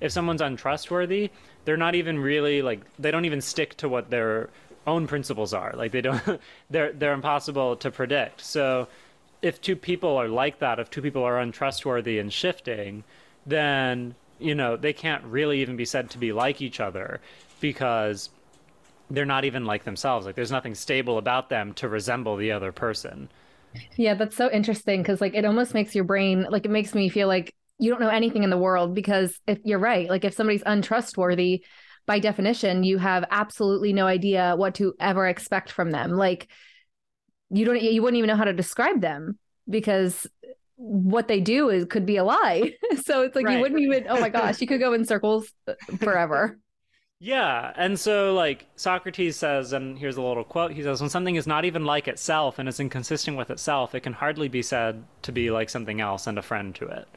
if 0.01 0.11
someone's 0.11 0.41
untrustworthy, 0.41 1.31
they're 1.65 1.77
not 1.77 1.95
even 1.95 2.19
really 2.19 2.61
like 2.61 2.81
they 2.99 3.11
don't 3.11 3.25
even 3.25 3.41
stick 3.41 3.75
to 3.77 3.89
what 3.89 4.09
their 4.09 4.49
own 4.85 5.07
principles 5.07 5.53
are. 5.53 5.73
Like 5.75 5.91
they 5.91 6.01
don't 6.01 6.39
they're 6.69 6.93
they're 6.93 7.13
impossible 7.13 7.75
to 7.77 7.91
predict. 7.91 8.41
So 8.41 8.87
if 9.41 9.61
two 9.61 9.75
people 9.75 10.17
are 10.17 10.27
like 10.27 10.59
that, 10.59 10.79
if 10.79 10.89
two 10.89 11.01
people 11.01 11.23
are 11.23 11.39
untrustworthy 11.39 12.19
and 12.19 12.31
shifting, 12.31 13.03
then 13.45 14.15
you 14.39 14.55
know 14.55 14.75
they 14.75 14.93
can't 14.93 15.23
really 15.25 15.61
even 15.61 15.75
be 15.75 15.85
said 15.85 16.09
to 16.11 16.17
be 16.17 16.31
like 16.31 16.61
each 16.61 16.79
other 16.79 17.19
because 17.59 18.29
they're 19.09 19.25
not 19.25 19.45
even 19.45 19.65
like 19.65 19.83
themselves. 19.83 20.25
Like 20.25 20.35
there's 20.35 20.51
nothing 20.51 20.75
stable 20.75 21.17
about 21.17 21.49
them 21.49 21.73
to 21.75 21.87
resemble 21.87 22.35
the 22.35 22.51
other 22.51 22.71
person. 22.71 23.29
Yeah, 23.95 24.15
that's 24.15 24.35
so 24.35 24.49
interesting 24.51 25.01
because 25.01 25.21
like 25.21 25.35
it 25.35 25.45
almost 25.45 25.73
makes 25.73 25.93
your 25.93 26.03
brain 26.03 26.45
like 26.49 26.65
it 26.65 26.71
makes 26.71 26.93
me 26.93 27.09
feel 27.09 27.27
like 27.27 27.53
you 27.79 27.91
don't 27.91 28.01
know 28.01 28.09
anything 28.09 28.43
in 28.43 28.49
the 28.49 28.57
world 28.57 28.95
because 28.95 29.39
if 29.47 29.59
you're 29.63 29.79
right, 29.79 30.09
like 30.09 30.25
if 30.25 30.33
somebody's 30.33 30.63
untrustworthy, 30.65 31.63
by 32.05 32.19
definition, 32.19 32.83
you 32.83 32.97
have 32.97 33.25
absolutely 33.29 33.93
no 33.93 34.07
idea 34.07 34.55
what 34.55 34.75
to 34.75 34.95
ever 34.99 35.27
expect 35.27 35.71
from 35.71 35.91
them. 35.91 36.11
Like 36.11 36.47
you 37.49 37.65
don't 37.65 37.81
you 37.81 38.01
wouldn't 38.01 38.17
even 38.17 38.27
know 38.27 38.35
how 38.35 38.43
to 38.43 38.53
describe 38.53 39.01
them 39.01 39.37
because 39.69 40.27
what 40.75 41.27
they 41.27 41.39
do 41.39 41.69
is 41.69 41.85
could 41.85 42.05
be 42.05 42.17
a 42.17 42.23
lie. 42.23 42.73
so 43.03 43.23
it's 43.23 43.35
like 43.35 43.49
you 43.49 43.59
wouldn't 43.59 43.81
even 43.81 44.05
oh 44.09 44.19
my 44.19 44.29
gosh, 44.29 44.61
you 44.61 44.67
could 44.67 44.79
go 44.79 44.93
in 44.93 45.05
circles 45.05 45.51
uh, 45.67 45.73
forever. 45.99 46.59
Yeah, 47.19 47.73
and 47.75 47.99
so 47.99 48.35
like 48.35 48.67
Socrates 48.75 49.35
says, 49.35 49.73
and 49.73 49.97
here's 49.97 50.17
a 50.17 50.21
little 50.21 50.43
quote. 50.43 50.71
He 50.73 50.83
says, 50.83 51.01
"When 51.01 51.09
something 51.09 51.35
is 51.35 51.47
not 51.47 51.65
even 51.65 51.83
like 51.83 52.07
itself 52.07 52.59
and 52.59 52.69
is 52.69 52.79
inconsistent 52.79 53.37
with 53.37 53.49
itself, 53.49 53.95
it 53.95 54.01
can 54.01 54.13
hardly 54.13 54.47
be 54.49 54.61
said 54.61 55.03
to 55.23 55.31
be 55.31 55.49
like 55.49 55.69
something 55.69 55.99
else 55.99 56.27
and 56.27 56.37
a 56.37 56.43
friend 56.43 56.75
to 56.75 56.85
it." 56.85 57.07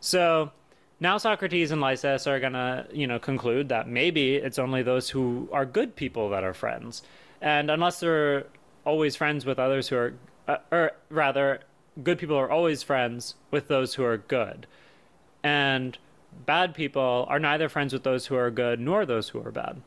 So 0.00 0.50
now 0.98 1.18
Socrates 1.18 1.70
and 1.70 1.80
Lysis 1.80 2.26
are 2.26 2.40
gonna, 2.40 2.86
you 2.92 3.06
know, 3.06 3.20
conclude 3.20 3.68
that 3.68 3.88
maybe 3.88 4.36
it's 4.36 4.58
only 4.58 4.82
those 4.82 5.08
who 5.10 5.48
are 5.52 5.64
good 5.66 5.94
people 5.94 6.28
that 6.30 6.42
are 6.42 6.54
friends, 6.54 7.02
and 7.40 7.70
unless 7.70 8.00
they're 8.00 8.46
always 8.86 9.16
friends 9.16 9.44
with 9.44 9.58
others 9.58 9.88
who 9.88 9.96
are, 9.96 10.14
uh, 10.48 10.56
or 10.70 10.92
rather, 11.10 11.60
good 12.02 12.18
people 12.18 12.36
are 12.36 12.50
always 12.50 12.82
friends 12.82 13.34
with 13.50 13.68
those 13.68 13.94
who 13.94 14.04
are 14.04 14.16
good, 14.16 14.66
and 15.42 15.98
bad 16.46 16.74
people 16.74 17.26
are 17.28 17.38
neither 17.38 17.68
friends 17.68 17.92
with 17.92 18.04
those 18.04 18.26
who 18.26 18.36
are 18.36 18.50
good 18.50 18.80
nor 18.80 19.04
those 19.04 19.30
who 19.30 19.40
are 19.44 19.50
bad. 19.50 19.82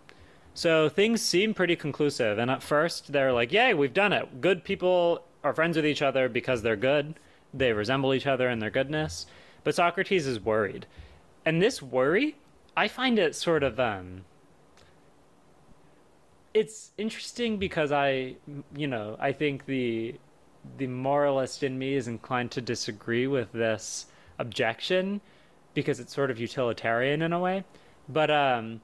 So 0.53 0.89
things 0.89 1.21
seem 1.21 1.53
pretty 1.53 1.75
conclusive, 1.75 2.37
and 2.37 2.51
at 2.51 2.61
first 2.61 3.13
they're 3.13 3.31
like, 3.31 3.53
"Yay, 3.53 3.73
we've 3.73 3.93
done 3.93 4.13
it! 4.13 4.41
Good 4.41 4.63
people 4.63 5.23
are 5.43 5.53
friends 5.53 5.77
with 5.77 5.85
each 5.85 6.01
other 6.01 6.27
because 6.27 6.61
they're 6.61 6.75
good. 6.75 7.15
They 7.53 7.71
resemble 7.71 8.13
each 8.13 8.27
other 8.27 8.49
in 8.49 8.59
their 8.59 8.69
goodness." 8.69 9.25
But 9.63 9.75
Socrates 9.75 10.27
is 10.27 10.39
worried, 10.39 10.85
and 11.45 11.61
this 11.61 11.81
worry, 11.81 12.35
I 12.75 12.87
find 12.87 13.17
it 13.17 13.35
sort 13.35 13.63
of 13.63 13.79
um. 13.79 14.25
It's 16.53 16.91
interesting 16.97 17.57
because 17.57 17.91
I, 17.91 18.35
you 18.75 18.87
know, 18.87 19.17
I 19.19 19.31
think 19.31 19.65
the 19.65 20.15
the 20.77 20.87
moralist 20.87 21.63
in 21.63 21.79
me 21.79 21.93
is 21.93 22.07
inclined 22.07 22.51
to 22.51 22.61
disagree 22.61 23.27
with 23.27 23.51
this 23.53 24.07
objection 24.39 25.21
because 25.73 25.99
it's 25.99 26.13
sort 26.13 26.29
of 26.31 26.39
utilitarian 26.39 27.21
in 27.21 27.31
a 27.31 27.39
way. 27.39 27.63
But 28.09 28.29
um, 28.29 28.81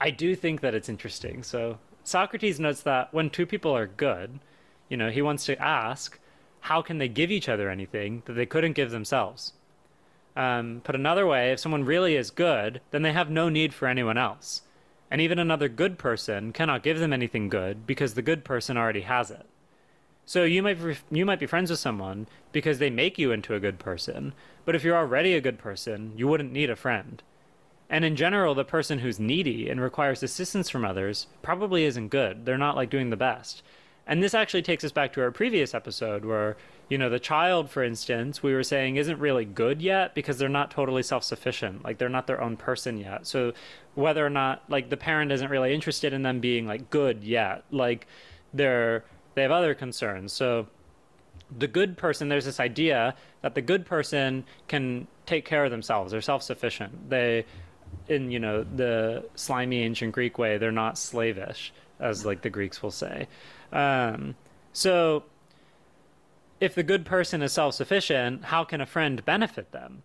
I 0.00 0.10
do 0.10 0.36
think 0.36 0.60
that 0.60 0.74
it's 0.74 0.88
interesting. 0.88 1.42
So 1.42 1.78
Socrates 2.04 2.60
notes 2.60 2.82
that 2.82 3.12
when 3.12 3.30
two 3.30 3.46
people 3.46 3.76
are 3.76 3.86
good, 3.86 4.38
you 4.88 4.96
know, 4.96 5.10
he 5.10 5.22
wants 5.22 5.44
to 5.46 5.60
ask, 5.60 6.18
how 6.60 6.82
can 6.82 6.98
they 6.98 7.08
give 7.08 7.30
each 7.30 7.48
other 7.48 7.70
anything 7.70 8.22
that 8.26 8.34
they 8.34 8.46
couldn't 8.46 8.72
give 8.72 8.90
themselves? 8.90 9.54
Um, 10.36 10.82
put 10.84 10.94
another 10.94 11.26
way, 11.26 11.50
if 11.50 11.58
someone 11.58 11.84
really 11.84 12.14
is 12.14 12.30
good, 12.30 12.80
then 12.92 13.02
they 13.02 13.12
have 13.12 13.30
no 13.30 13.48
need 13.48 13.74
for 13.74 13.88
anyone 13.88 14.16
else. 14.16 14.62
And 15.10 15.20
even 15.20 15.38
another 15.38 15.68
good 15.68 15.98
person 15.98 16.52
cannot 16.52 16.82
give 16.82 16.98
them 16.98 17.12
anything 17.12 17.48
good 17.48 17.86
because 17.86 18.14
the 18.14 18.22
good 18.22 18.44
person 18.44 18.76
already 18.76 19.02
has 19.02 19.30
it. 19.30 19.46
So 20.26 20.44
you 20.44 20.62
might 20.62 20.78
you 21.10 21.24
might 21.24 21.38
be 21.38 21.46
friends 21.46 21.70
with 21.70 21.78
someone 21.78 22.26
because 22.52 22.78
they 22.78 22.90
make 22.90 23.18
you 23.18 23.32
into 23.32 23.54
a 23.54 23.60
good 23.60 23.78
person, 23.78 24.34
but 24.66 24.74
if 24.74 24.84
you're 24.84 24.94
already 24.94 25.32
a 25.32 25.40
good 25.40 25.58
person, 25.58 26.12
you 26.16 26.28
wouldn't 26.28 26.52
need 26.52 26.68
a 26.68 26.76
friend. 26.76 27.22
And 27.88 28.04
in 28.04 28.16
general, 28.16 28.54
the 28.54 28.64
person 28.64 28.98
who's 28.98 29.18
needy 29.18 29.70
and 29.70 29.80
requires 29.80 30.22
assistance 30.22 30.68
from 30.68 30.84
others 30.84 31.28
probably 31.40 31.84
isn't 31.84 32.08
good. 32.08 32.44
They're 32.44 32.58
not 32.58 32.76
like 32.76 32.90
doing 32.90 33.08
the 33.08 33.16
best. 33.16 33.62
And 34.08 34.22
this 34.22 34.32
actually 34.32 34.62
takes 34.62 34.82
us 34.84 34.90
back 34.90 35.12
to 35.12 35.20
our 35.20 35.30
previous 35.30 35.74
episode 35.74 36.24
where, 36.24 36.56
you 36.88 36.96
know, 36.96 37.10
the 37.10 37.20
child, 37.20 37.70
for 37.70 37.84
instance, 37.84 38.42
we 38.42 38.54
were 38.54 38.62
saying 38.62 38.96
isn't 38.96 39.18
really 39.18 39.44
good 39.44 39.82
yet 39.82 40.14
because 40.14 40.38
they're 40.38 40.48
not 40.48 40.70
totally 40.70 41.02
self 41.02 41.24
sufficient. 41.24 41.84
Like 41.84 41.98
they're 41.98 42.08
not 42.08 42.26
their 42.26 42.40
own 42.40 42.56
person 42.56 42.96
yet. 42.96 43.26
So 43.26 43.52
whether 43.94 44.24
or 44.24 44.30
not, 44.30 44.62
like, 44.68 44.88
the 44.88 44.96
parent 44.96 45.30
isn't 45.32 45.50
really 45.50 45.74
interested 45.74 46.12
in 46.12 46.22
them 46.22 46.40
being, 46.40 46.66
like, 46.66 46.88
good 46.88 47.22
yet, 47.22 47.64
like, 47.70 48.06
they're, 48.54 49.04
they 49.34 49.42
have 49.42 49.50
other 49.50 49.74
concerns. 49.74 50.32
So 50.32 50.68
the 51.58 51.66
good 51.66 51.98
person, 51.98 52.28
there's 52.28 52.44
this 52.44 52.60
idea 52.60 53.14
that 53.42 53.54
the 53.54 53.60
good 53.60 53.84
person 53.84 54.44
can 54.68 55.06
take 55.26 55.44
care 55.44 55.64
of 55.64 55.70
themselves. 55.70 56.12
They're 56.12 56.20
self 56.22 56.42
sufficient. 56.42 57.10
They, 57.10 57.44
in, 58.08 58.30
you 58.30 58.38
know, 58.38 58.64
the 58.64 59.24
slimy 59.34 59.82
ancient 59.82 60.12
Greek 60.12 60.38
way, 60.38 60.56
they're 60.56 60.72
not 60.72 60.96
slavish, 60.96 61.72
as, 62.00 62.24
like, 62.24 62.40
the 62.40 62.50
Greeks 62.50 62.82
will 62.82 62.90
say. 62.90 63.26
Um, 63.72 64.34
so, 64.72 65.24
if 66.60 66.74
the 66.74 66.82
good 66.82 67.04
person 67.04 67.42
is 67.42 67.52
self 67.52 67.74
sufficient, 67.74 68.46
how 68.46 68.64
can 68.64 68.80
a 68.80 68.86
friend 68.86 69.24
benefit 69.24 69.72
them? 69.72 70.02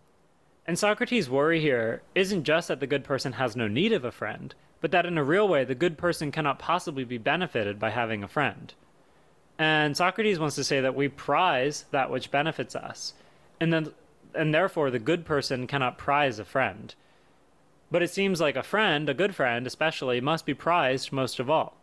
And 0.66 0.78
Socrates' 0.78 1.28
worry 1.28 1.60
here 1.60 2.02
isn't 2.14 2.44
just 2.44 2.68
that 2.68 2.80
the 2.80 2.86
good 2.86 3.04
person 3.04 3.32
has 3.34 3.54
no 3.54 3.68
need 3.68 3.92
of 3.92 4.04
a 4.04 4.12
friend, 4.12 4.54
but 4.80 4.90
that 4.92 5.06
in 5.06 5.18
a 5.18 5.24
real 5.24 5.46
way, 5.46 5.64
the 5.64 5.74
good 5.74 5.98
person 5.98 6.32
cannot 6.32 6.58
possibly 6.58 7.04
be 7.04 7.18
benefited 7.18 7.78
by 7.78 7.90
having 7.90 8.22
a 8.22 8.28
friend. 8.28 8.72
And 9.58 9.96
Socrates 9.96 10.38
wants 10.38 10.56
to 10.56 10.64
say 10.64 10.80
that 10.80 10.94
we 10.94 11.08
prize 11.08 11.84
that 11.90 12.10
which 12.10 12.30
benefits 12.30 12.74
us, 12.74 13.14
and 13.60 13.72
then 13.72 13.92
and 14.34 14.52
therefore 14.52 14.90
the 14.90 14.98
good 14.98 15.24
person 15.24 15.66
cannot 15.66 15.98
prize 15.98 16.38
a 16.38 16.44
friend. 16.44 16.94
But 17.90 18.02
it 18.02 18.10
seems 18.10 18.40
like 18.40 18.56
a 18.56 18.62
friend, 18.62 19.08
a 19.08 19.14
good 19.14 19.34
friend 19.34 19.66
especially, 19.66 20.20
must 20.20 20.46
be 20.46 20.54
prized 20.54 21.12
most 21.12 21.38
of 21.38 21.48
all. 21.48 21.76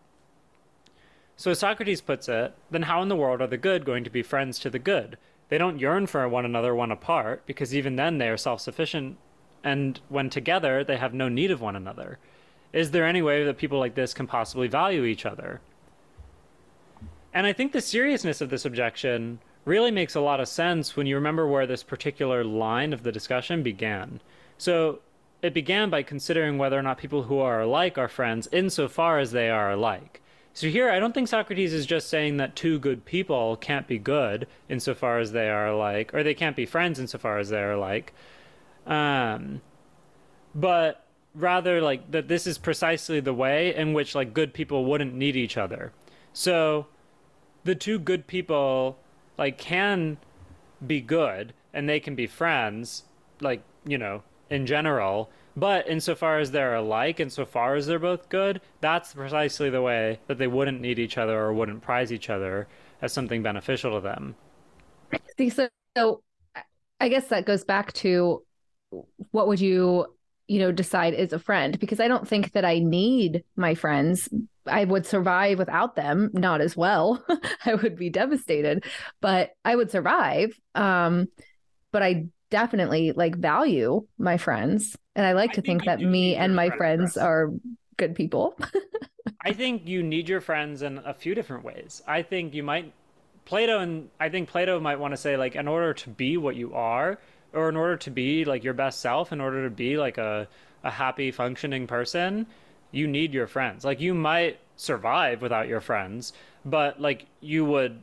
So 1.41 1.49
as 1.49 1.57
Socrates 1.57 2.01
puts 2.01 2.29
it, 2.29 2.53
then 2.69 2.83
how 2.83 3.01
in 3.01 3.09
the 3.09 3.15
world 3.15 3.41
are 3.41 3.47
the 3.47 3.57
good 3.57 3.83
going 3.83 4.03
to 4.03 4.11
be 4.11 4.21
friends 4.21 4.59
to 4.59 4.69
the 4.69 4.77
good? 4.77 5.17
They 5.49 5.57
don't 5.57 5.79
yearn 5.79 6.05
for 6.05 6.29
one 6.29 6.45
another 6.45 6.75
when 6.75 6.91
apart, 6.91 7.47
because 7.47 7.73
even 7.73 7.95
then 7.95 8.19
they 8.19 8.29
are 8.29 8.37
self 8.37 8.61
sufficient, 8.61 9.17
and 9.63 9.99
when 10.07 10.29
together 10.29 10.83
they 10.83 10.97
have 10.97 11.15
no 11.15 11.29
need 11.29 11.49
of 11.49 11.59
one 11.59 11.75
another. 11.75 12.19
Is 12.73 12.91
there 12.91 13.07
any 13.07 13.23
way 13.23 13.43
that 13.43 13.57
people 13.57 13.79
like 13.79 13.95
this 13.95 14.13
can 14.13 14.27
possibly 14.27 14.67
value 14.67 15.03
each 15.03 15.25
other? 15.25 15.61
And 17.33 17.47
I 17.47 17.53
think 17.53 17.71
the 17.71 17.81
seriousness 17.81 18.39
of 18.39 18.51
this 18.51 18.63
objection 18.63 19.39
really 19.65 19.89
makes 19.89 20.13
a 20.13 20.21
lot 20.21 20.41
of 20.41 20.47
sense 20.47 20.95
when 20.95 21.07
you 21.07 21.15
remember 21.15 21.47
where 21.47 21.65
this 21.65 21.81
particular 21.81 22.43
line 22.43 22.93
of 22.93 23.01
the 23.01 23.11
discussion 23.11 23.63
began. 23.63 24.21
So 24.59 24.99
it 25.41 25.55
began 25.55 25.89
by 25.89 26.03
considering 26.03 26.59
whether 26.59 26.77
or 26.77 26.83
not 26.83 26.99
people 26.99 27.23
who 27.23 27.39
are 27.39 27.61
alike 27.61 27.97
are 27.97 28.07
friends 28.07 28.47
insofar 28.51 29.17
as 29.17 29.31
they 29.31 29.49
are 29.49 29.71
alike. 29.71 30.21
So 30.53 30.67
here, 30.67 30.89
I 30.89 30.99
don't 30.99 31.13
think 31.13 31.27
Socrates 31.27 31.73
is 31.73 31.85
just 31.85 32.09
saying 32.09 32.37
that 32.37 32.55
two 32.55 32.77
good 32.77 33.05
people 33.05 33.55
can't 33.55 33.87
be 33.87 33.97
good 33.97 34.47
insofar 34.67 35.19
as 35.19 35.31
they 35.31 35.49
are 35.49 35.67
alike, 35.67 36.13
or 36.13 36.23
they 36.23 36.33
can't 36.33 36.55
be 36.55 36.65
friends 36.65 36.99
insofar 36.99 37.37
as 37.37 37.49
they 37.49 37.61
are 37.61 37.73
alike. 37.73 38.13
Um, 38.85 39.61
but 40.53 41.05
rather 41.33 41.81
like 41.81 42.11
that 42.11 42.27
this 42.27 42.45
is 42.45 42.57
precisely 42.57 43.21
the 43.21 43.33
way 43.33 43.73
in 43.73 43.93
which 43.93 44.13
like 44.15 44.33
good 44.33 44.53
people 44.53 44.83
wouldn't 44.83 45.13
need 45.13 45.35
each 45.37 45.55
other. 45.57 45.93
So 46.33 46.87
the 47.63 47.75
two 47.75 47.99
good 47.99 48.27
people 48.27 48.97
like 49.37 49.57
can 49.57 50.17
be 50.85 50.99
good 50.99 51.53
and 51.73 51.87
they 51.87 51.99
can 51.99 52.15
be 52.15 52.27
friends, 52.27 53.03
like, 53.39 53.63
you 53.85 53.97
know, 53.97 54.23
in 54.49 54.65
general, 54.65 55.29
but 55.55 55.87
insofar 55.87 56.39
as 56.39 56.51
they're 56.51 56.75
alike, 56.75 57.19
insofar 57.19 57.75
as 57.75 57.87
they're 57.87 57.99
both 57.99 58.29
good, 58.29 58.61
that's 58.79 59.13
precisely 59.13 59.69
the 59.69 59.81
way 59.81 60.19
that 60.27 60.37
they 60.37 60.47
wouldn't 60.47 60.81
need 60.81 60.99
each 60.99 61.17
other 61.17 61.39
or 61.39 61.53
wouldn't 61.53 61.81
prize 61.81 62.11
each 62.11 62.29
other 62.29 62.67
as 63.01 63.13
something 63.13 63.43
beneficial 63.43 63.95
to 63.95 64.01
them. 64.01 64.35
See, 65.37 65.49
so, 65.49 65.67
so 65.97 66.23
I 66.99 67.09
guess 67.09 67.27
that 67.27 67.45
goes 67.45 67.63
back 67.63 67.91
to 67.93 68.43
what 69.31 69.47
would 69.47 69.59
you, 69.59 70.05
you 70.47 70.59
know, 70.59 70.71
decide 70.71 71.13
is 71.13 71.33
a 71.33 71.39
friend? 71.39 71.79
Because 71.79 71.99
I 71.99 72.07
don't 72.07 72.27
think 72.27 72.51
that 72.53 72.65
I 72.65 72.79
need 72.79 73.43
my 73.55 73.75
friends. 73.75 74.29
I 74.65 74.85
would 74.85 75.05
survive 75.05 75.57
without 75.57 75.95
them, 75.95 76.29
not 76.33 76.61
as 76.61 76.77
well. 76.77 77.25
I 77.65 77.75
would 77.75 77.95
be 77.95 78.09
devastated, 78.09 78.85
but 79.19 79.51
I 79.65 79.75
would 79.75 79.91
survive. 79.91 80.57
Um, 80.75 81.27
but 81.91 82.03
I 82.03 82.27
definitely 82.51 83.13
like 83.13 83.35
value 83.35 84.05
my 84.19 84.37
friends. 84.37 84.95
And 85.15 85.25
i 85.25 85.31
like 85.33 85.51
I 85.51 85.53
to 85.55 85.61
think, 85.61 85.83
think 85.83 85.85
that 85.85 85.99
me 86.01 86.35
and 86.35 86.55
my 86.55 86.69
friends, 86.69 87.13
friends 87.13 87.17
are 87.17 87.49
good 87.97 88.13
people. 88.13 88.55
I 89.43 89.53
think 89.53 89.87
you 89.87 90.03
need 90.03 90.29
your 90.29 90.41
friends 90.41 90.83
in 90.83 90.99
a 90.99 91.13
few 91.15 91.33
different 91.33 91.63
ways. 91.63 92.03
I 92.07 92.21
think 92.21 92.53
you 92.53 92.61
might 92.61 92.93
plato 93.45 93.79
and 93.79 94.09
i 94.19 94.29
think 94.29 94.47
plato 94.47 94.79
might 94.79 94.99
want 94.99 95.13
to 95.13 95.17
say 95.17 95.35
like 95.35 95.55
in 95.55 95.67
order 95.67 95.93
to 95.93 96.09
be 96.09 96.37
what 96.37 96.55
you 96.55 96.73
are 96.73 97.17
or 97.53 97.69
in 97.69 97.75
order 97.75 97.97
to 97.97 98.11
be 98.11 98.45
like 98.45 98.63
your 98.63 98.73
best 98.73 98.99
self 99.01 99.31
in 99.31 99.41
order 99.41 99.63
to 99.63 99.69
be 99.69 99.97
like 99.97 100.17
a, 100.19 100.47
a 100.83 100.91
happy 100.91 101.31
functioning 101.31 101.87
person 101.87 102.45
you 102.93 103.07
need 103.07 103.33
your 103.33 103.47
friends. 103.47 103.85
Like 103.85 104.01
you 104.01 104.13
might 104.13 104.59
survive 104.75 105.41
without 105.41 105.67
your 105.67 105.81
friends 105.81 106.33
but 106.65 107.01
like 107.01 107.25
you 107.39 107.65
would 107.65 108.01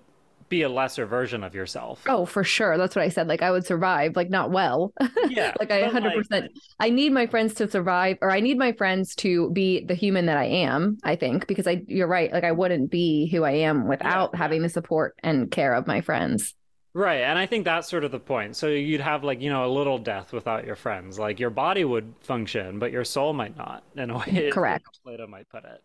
be 0.48 0.62
a 0.62 0.68
lesser 0.68 1.06
version 1.06 1.44
of 1.44 1.54
yourself. 1.54 2.02
Oh, 2.06 2.26
for 2.26 2.44
sure. 2.44 2.76
That's 2.78 2.96
what 2.96 3.04
I 3.04 3.08
said. 3.08 3.28
Like 3.28 3.42
I 3.42 3.50
would 3.50 3.66
survive, 3.66 4.16
like 4.16 4.30
not 4.30 4.50
well. 4.50 4.92
Yeah. 5.28 5.52
like 5.58 5.70
I 5.70 5.82
100% 5.82 6.30
like... 6.30 6.50
I 6.80 6.90
need 6.90 7.12
my 7.12 7.26
friends 7.26 7.52
to 7.54 7.70
survive 7.70 8.16
or 8.22 8.30
I 8.30 8.40
need 8.40 8.56
my 8.56 8.72
friends 8.72 9.14
to 9.16 9.50
be 9.50 9.84
the 9.84 9.94
human 9.94 10.26
that 10.26 10.38
I 10.38 10.44
am, 10.44 10.98
I 11.04 11.16
think, 11.16 11.46
because 11.46 11.66
I 11.66 11.82
you're 11.86 12.06
right, 12.06 12.32
like 12.32 12.44
I 12.44 12.52
wouldn't 12.52 12.90
be 12.90 13.28
who 13.30 13.44
I 13.44 13.52
am 13.52 13.88
without 13.88 14.30
yeah. 14.32 14.38
having 14.38 14.62
the 14.62 14.68
support 14.68 15.16
and 15.22 15.50
care 15.50 15.74
of 15.74 15.86
my 15.86 16.00
friends. 16.00 16.54
Right. 16.94 17.20
And 17.20 17.38
I 17.38 17.46
think 17.46 17.64
that's 17.64 17.88
sort 17.88 18.04
of 18.04 18.10
the 18.10 18.18
point. 18.18 18.56
So 18.56 18.68
you'd 18.68 19.00
have 19.00 19.22
like, 19.22 19.40
you 19.40 19.50
know, 19.50 19.66
a 19.66 19.70
little 19.70 19.98
death 19.98 20.32
without 20.32 20.64
your 20.64 20.76
friends. 20.76 21.18
Like 21.18 21.38
your 21.38 21.50
body 21.50 21.84
would 21.84 22.14
function, 22.20 22.78
but 22.78 22.90
your 22.90 23.04
soul 23.04 23.32
might 23.32 23.56
not 23.56 23.84
in 23.96 24.10
a 24.10 24.18
way. 24.18 24.50
Correct. 24.52 24.86
Plato 25.04 25.26
might 25.26 25.48
put 25.48 25.64
it. 25.64 25.82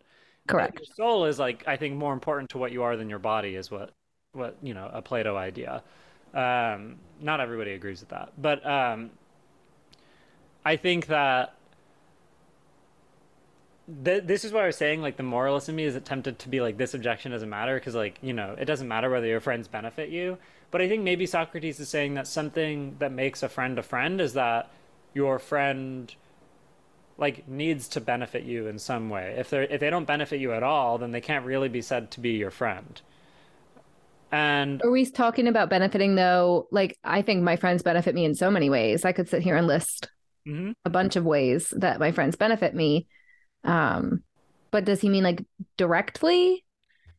Correct. 0.48 0.76
But 0.76 0.88
your 0.88 0.96
soul 0.96 1.26
is 1.26 1.40
like 1.40 1.64
I 1.68 1.78
think 1.78 1.96
more 1.96 2.14
important 2.14 2.50
to 2.52 2.58
what 2.58 2.72
you 2.72 2.84
are 2.84 2.98
than 2.98 3.10
your 3.10 3.20
body 3.20 3.56
is 3.56 3.70
what 3.70 3.92
what 4.34 4.58
you 4.62 4.74
know 4.74 4.90
a 4.92 5.02
Plato 5.02 5.38
idea. 5.38 5.84
Um, 6.34 6.98
not 7.22 7.40
everybody 7.40 7.74
agrees 7.74 8.00
with 8.02 8.10
that, 8.10 8.34
but 8.38 8.66
um, 8.66 9.12
I 10.66 10.76
think 10.76 11.08
that 11.08 11.54
th- 14.04 14.24
this 14.24 14.44
is 14.44 14.52
why 14.52 14.64
I 14.64 14.68
was 14.68 14.76
saying 14.76 15.02
like 15.02 15.18
the 15.18 15.24
moralist 15.24 15.70
in 15.70 15.76
me 15.76 15.86
is 15.86 16.00
tempted 16.04 16.40
to 16.40 16.50
be 16.50 16.62
like 16.62 16.78
this 16.78 16.94
objection 16.94 17.32
doesn't 17.32 17.50
matter 17.50 17.76
because 17.76 17.96
like 17.96 18.18
you 18.22 18.34
know 18.34 18.56
it 18.60 18.66
doesn't 18.66 18.88
matter 18.88 19.10
whether 19.10 19.28
your 19.28 19.40
friends 19.40 19.68
benefit 19.68 20.10
you. 20.10 20.38
But 20.72 20.82
I 20.82 20.88
think 20.88 21.04
maybe 21.04 21.28
Socrates 21.28 21.80
is 21.80 21.90
saying 21.90 22.16
that 22.16 22.28
something 22.28 22.96
that 22.98 23.12
makes 23.12 23.44
a 23.44 23.50
friend 23.50 23.78
a 23.78 23.84
friend 23.84 24.20
is 24.20 24.34
that 24.34 24.72
your 25.14 25.38
friend 25.38 26.14
like 27.20 27.48
needs 27.48 27.88
to 27.90 28.02
benefit 28.02 28.44
you 28.44 28.66
in 28.66 28.80
some 28.80 29.10
way. 29.10 29.36
If 29.38 29.52
they 29.52 29.68
if 29.70 29.80
they 29.80 29.92
don't 29.92 30.06
benefit 30.06 30.40
you 30.40 30.54
at 30.54 30.64
all, 30.64 30.98
then 30.98 31.12
they 31.12 31.22
can't 31.22 31.46
really 31.46 31.70
be 31.70 31.82
said 31.84 32.10
to 32.12 32.20
be 32.20 32.32
your 32.32 32.50
friend. 32.50 33.00
And 34.34 34.82
are 34.82 34.90
we 34.90 35.06
talking 35.06 35.48
about 35.48 35.70
benefiting 35.70 36.16
though? 36.16 36.68
Like, 36.72 36.98
I 37.04 37.22
think 37.22 37.44
my 37.44 37.56
friends 37.56 37.84
benefit 37.84 38.16
me 38.16 38.26
in 38.26 38.34
so 38.34 38.50
many 38.50 38.68
ways. 38.68 39.06
I 39.06 39.12
could 39.12 39.30
sit 39.30 39.44
here 39.44 39.56
and 39.56 39.68
list 39.68 40.10
mm-hmm. 40.48 40.72
a 40.84 40.90
bunch 40.90 41.16
of 41.16 41.24
ways 41.24 41.72
that 41.78 42.00
my 42.00 42.12
friends 42.12 42.36
benefit 42.36 42.74
me. 42.74 43.06
Um, 43.64 44.24
but 44.72 44.86
does 44.86 45.02
he 45.02 45.10
mean 45.10 45.24
like 45.24 45.46
directly? 45.78 46.66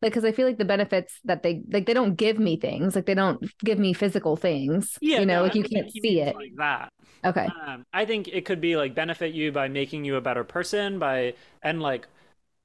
Like, 0.01 0.11
because 0.11 0.25
I 0.25 0.33
feel 0.33 0.45
like 0.45 0.57
the 0.57 0.65
benefits 0.65 1.17
that 1.23 1.41
they 1.41 1.63
like, 1.71 1.85
they 1.85 1.93
don't 1.93 2.15
give 2.15 2.37
me 2.37 2.57
things. 2.57 2.97
Like, 2.97 3.05
they 3.05 3.13
don't 3.13 3.41
give 3.63 3.79
me 3.79 3.93
physical 3.93 4.35
things. 4.35 4.97
Yeah, 4.99 5.21
you 5.21 5.25
know, 5.25 5.37
no, 5.37 5.43
like 5.43 5.55
you 5.55 5.63
can't 5.63 5.89
see 5.89 6.19
it 6.19 6.35
like 6.35 6.51
that. 6.57 6.91
Okay. 7.23 7.47
Um, 7.65 7.85
I 7.93 8.03
think 8.03 8.27
it 8.27 8.43
could 8.43 8.59
be 8.59 8.75
like 8.75 8.93
benefit 8.93 9.33
you 9.33 9.53
by 9.53 9.69
making 9.69 10.03
you 10.03 10.17
a 10.17 10.21
better 10.21 10.43
person 10.43 10.99
by 10.99 11.35
and 11.63 11.81
like 11.81 12.09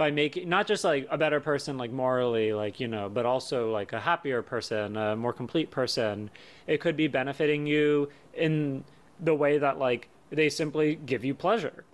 by 0.00 0.10
making 0.10 0.48
not 0.48 0.66
just 0.66 0.82
like 0.82 1.06
a 1.10 1.18
better 1.18 1.40
person 1.40 1.76
like 1.76 1.92
morally 1.92 2.54
like 2.54 2.80
you 2.80 2.88
know 2.88 3.10
but 3.10 3.26
also 3.26 3.70
like 3.70 3.92
a 3.92 4.00
happier 4.00 4.40
person 4.40 4.96
a 4.96 5.14
more 5.14 5.34
complete 5.34 5.70
person 5.70 6.30
it 6.66 6.80
could 6.80 6.96
be 6.96 7.06
benefiting 7.06 7.66
you 7.66 8.08
in 8.32 8.82
the 9.20 9.34
way 9.34 9.58
that 9.58 9.78
like 9.78 10.08
they 10.30 10.48
simply 10.48 10.94
give 10.94 11.22
you 11.22 11.34
pleasure. 11.34 11.84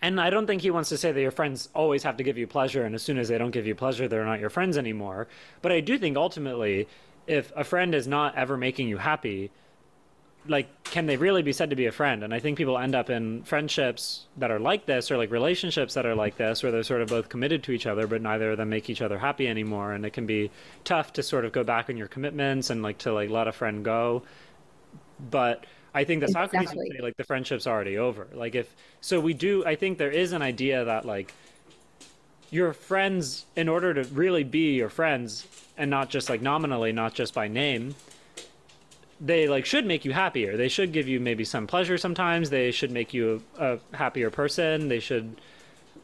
And 0.00 0.20
i 0.20 0.30
don't 0.30 0.46
think 0.46 0.62
he 0.62 0.70
wants 0.70 0.88
to 0.90 0.96
say 0.96 1.10
that 1.10 1.20
your 1.20 1.32
friends 1.32 1.68
always 1.74 2.04
have 2.04 2.16
to 2.18 2.22
give 2.22 2.38
you 2.38 2.46
pleasure 2.46 2.84
and 2.84 2.94
as 2.94 3.02
soon 3.02 3.18
as 3.18 3.26
they 3.26 3.38
don't 3.38 3.50
give 3.50 3.66
you 3.66 3.74
pleasure 3.74 4.06
they're 4.06 4.24
not 4.24 4.38
your 4.38 4.50
friends 4.50 4.78
anymore. 4.78 5.26
But 5.62 5.72
i 5.72 5.80
do 5.80 5.98
think 5.98 6.16
ultimately 6.16 6.86
if 7.26 7.52
a 7.56 7.64
friend 7.64 7.92
is 7.92 8.06
not 8.06 8.36
ever 8.36 8.56
making 8.56 8.86
you 8.86 8.98
happy 8.98 9.50
like 10.48 10.68
can 10.84 11.06
they 11.06 11.16
really 11.16 11.42
be 11.42 11.52
said 11.52 11.70
to 11.70 11.76
be 11.76 11.86
a 11.86 11.92
friend? 11.92 12.22
And 12.22 12.32
i 12.32 12.38
think 12.40 12.58
people 12.58 12.78
end 12.78 12.94
up 12.94 13.10
in 13.10 13.42
friendships 13.42 14.26
that 14.36 14.50
are 14.50 14.58
like 14.58 14.86
this 14.86 15.10
or 15.10 15.16
like 15.16 15.30
relationships 15.30 15.94
that 15.94 16.06
are 16.06 16.14
like 16.14 16.36
this 16.36 16.62
where 16.62 16.72
they're 16.72 16.82
sort 16.82 17.02
of 17.02 17.08
both 17.08 17.28
committed 17.28 17.62
to 17.64 17.72
each 17.72 17.86
other 17.86 18.06
but 18.06 18.22
neither 18.22 18.52
of 18.52 18.56
them 18.58 18.68
make 18.68 18.88
each 18.90 19.02
other 19.02 19.18
happy 19.18 19.48
anymore. 19.48 19.92
And 19.92 20.04
it 20.06 20.12
can 20.12 20.26
be 20.26 20.50
tough 20.84 21.12
to 21.14 21.22
sort 21.22 21.44
of 21.44 21.52
go 21.52 21.64
back 21.64 21.90
on 21.90 21.96
your 21.96 22.08
commitments 22.08 22.70
and 22.70 22.82
like 22.82 22.98
to 22.98 23.12
like 23.12 23.30
let 23.30 23.48
a 23.48 23.52
friend 23.52 23.84
go. 23.84 24.22
But 25.30 25.64
i 25.94 26.04
think 26.04 26.20
that 26.20 26.30
exactly. 26.30 26.58
socrates 26.58 26.76
would 26.76 26.96
say 26.96 27.02
like 27.02 27.16
the 27.16 27.24
friendship's 27.24 27.66
already 27.66 27.98
over. 27.98 28.28
Like 28.32 28.54
if 28.54 28.74
so 29.00 29.20
we 29.20 29.34
do 29.34 29.64
i 29.64 29.74
think 29.74 29.98
there 29.98 30.10
is 30.10 30.32
an 30.32 30.42
idea 30.42 30.84
that 30.84 31.04
like 31.04 31.32
your 32.50 32.72
friends 32.72 33.44
in 33.56 33.68
order 33.68 33.92
to 33.94 34.04
really 34.14 34.44
be 34.44 34.74
your 34.74 34.88
friends 34.88 35.46
and 35.76 35.90
not 35.90 36.10
just 36.10 36.30
like 36.30 36.40
nominally 36.40 36.92
not 36.92 37.12
just 37.12 37.34
by 37.34 37.48
name 37.48 37.94
they 39.20 39.48
like 39.48 39.64
should 39.64 39.86
make 39.86 40.04
you 40.04 40.12
happier. 40.12 40.56
They 40.56 40.68
should 40.68 40.92
give 40.92 41.08
you 41.08 41.20
maybe 41.20 41.44
some 41.44 41.66
pleasure 41.66 41.98
sometimes. 41.98 42.50
They 42.50 42.70
should 42.70 42.90
make 42.90 43.14
you 43.14 43.42
a, 43.58 43.74
a 43.74 43.96
happier 43.96 44.30
person. 44.30 44.88
They 44.88 45.00
should 45.00 45.40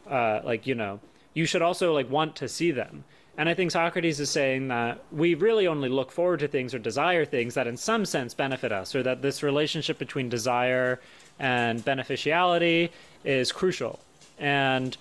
uh, 0.08 0.40
like 0.44 0.66
you 0.66 0.74
know 0.74 1.00
you 1.34 1.46
should 1.46 1.62
also 1.62 1.92
like 1.92 2.10
want 2.10 2.36
to 2.36 2.48
see 2.48 2.70
them. 2.70 3.04
And 3.38 3.48
I 3.48 3.54
think 3.54 3.70
Socrates 3.70 4.20
is 4.20 4.30
saying 4.30 4.68
that 4.68 5.02
we 5.10 5.34
really 5.34 5.66
only 5.66 5.88
look 5.88 6.12
forward 6.12 6.40
to 6.40 6.48
things 6.48 6.74
or 6.74 6.78
desire 6.78 7.24
things 7.24 7.54
that 7.54 7.66
in 7.66 7.78
some 7.78 8.04
sense 8.04 8.34
benefit 8.34 8.72
us, 8.72 8.94
or 8.94 9.02
that 9.02 9.22
this 9.22 9.42
relationship 9.42 9.98
between 9.98 10.28
desire 10.28 11.00
and 11.38 11.82
beneficiality 11.84 12.90
is 13.24 13.50
crucial. 13.50 14.00
And 14.38 14.96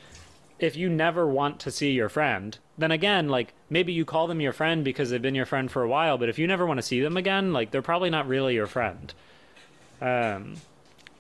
if 0.61 0.75
you 0.75 0.89
never 0.89 1.27
want 1.27 1.59
to 1.61 1.71
see 1.71 1.91
your 1.91 2.07
friend, 2.07 2.57
then 2.77 2.91
again, 2.91 3.27
like 3.27 3.53
maybe 3.69 3.91
you 3.91 4.05
call 4.05 4.27
them 4.27 4.39
your 4.39 4.53
friend 4.53 4.83
because 4.83 5.09
they've 5.09 5.21
been 5.21 5.35
your 5.35 5.45
friend 5.45 5.71
for 5.71 5.81
a 5.81 5.87
while, 5.87 6.17
but 6.17 6.29
if 6.29 6.37
you 6.37 6.47
never 6.47 6.65
want 6.65 6.77
to 6.77 6.83
see 6.83 7.01
them 7.01 7.17
again, 7.17 7.51
like 7.51 7.71
they're 7.71 7.81
probably 7.81 8.11
not 8.11 8.27
really 8.27 8.53
your 8.53 8.67
friend. 8.67 9.13
Um, 9.99 10.55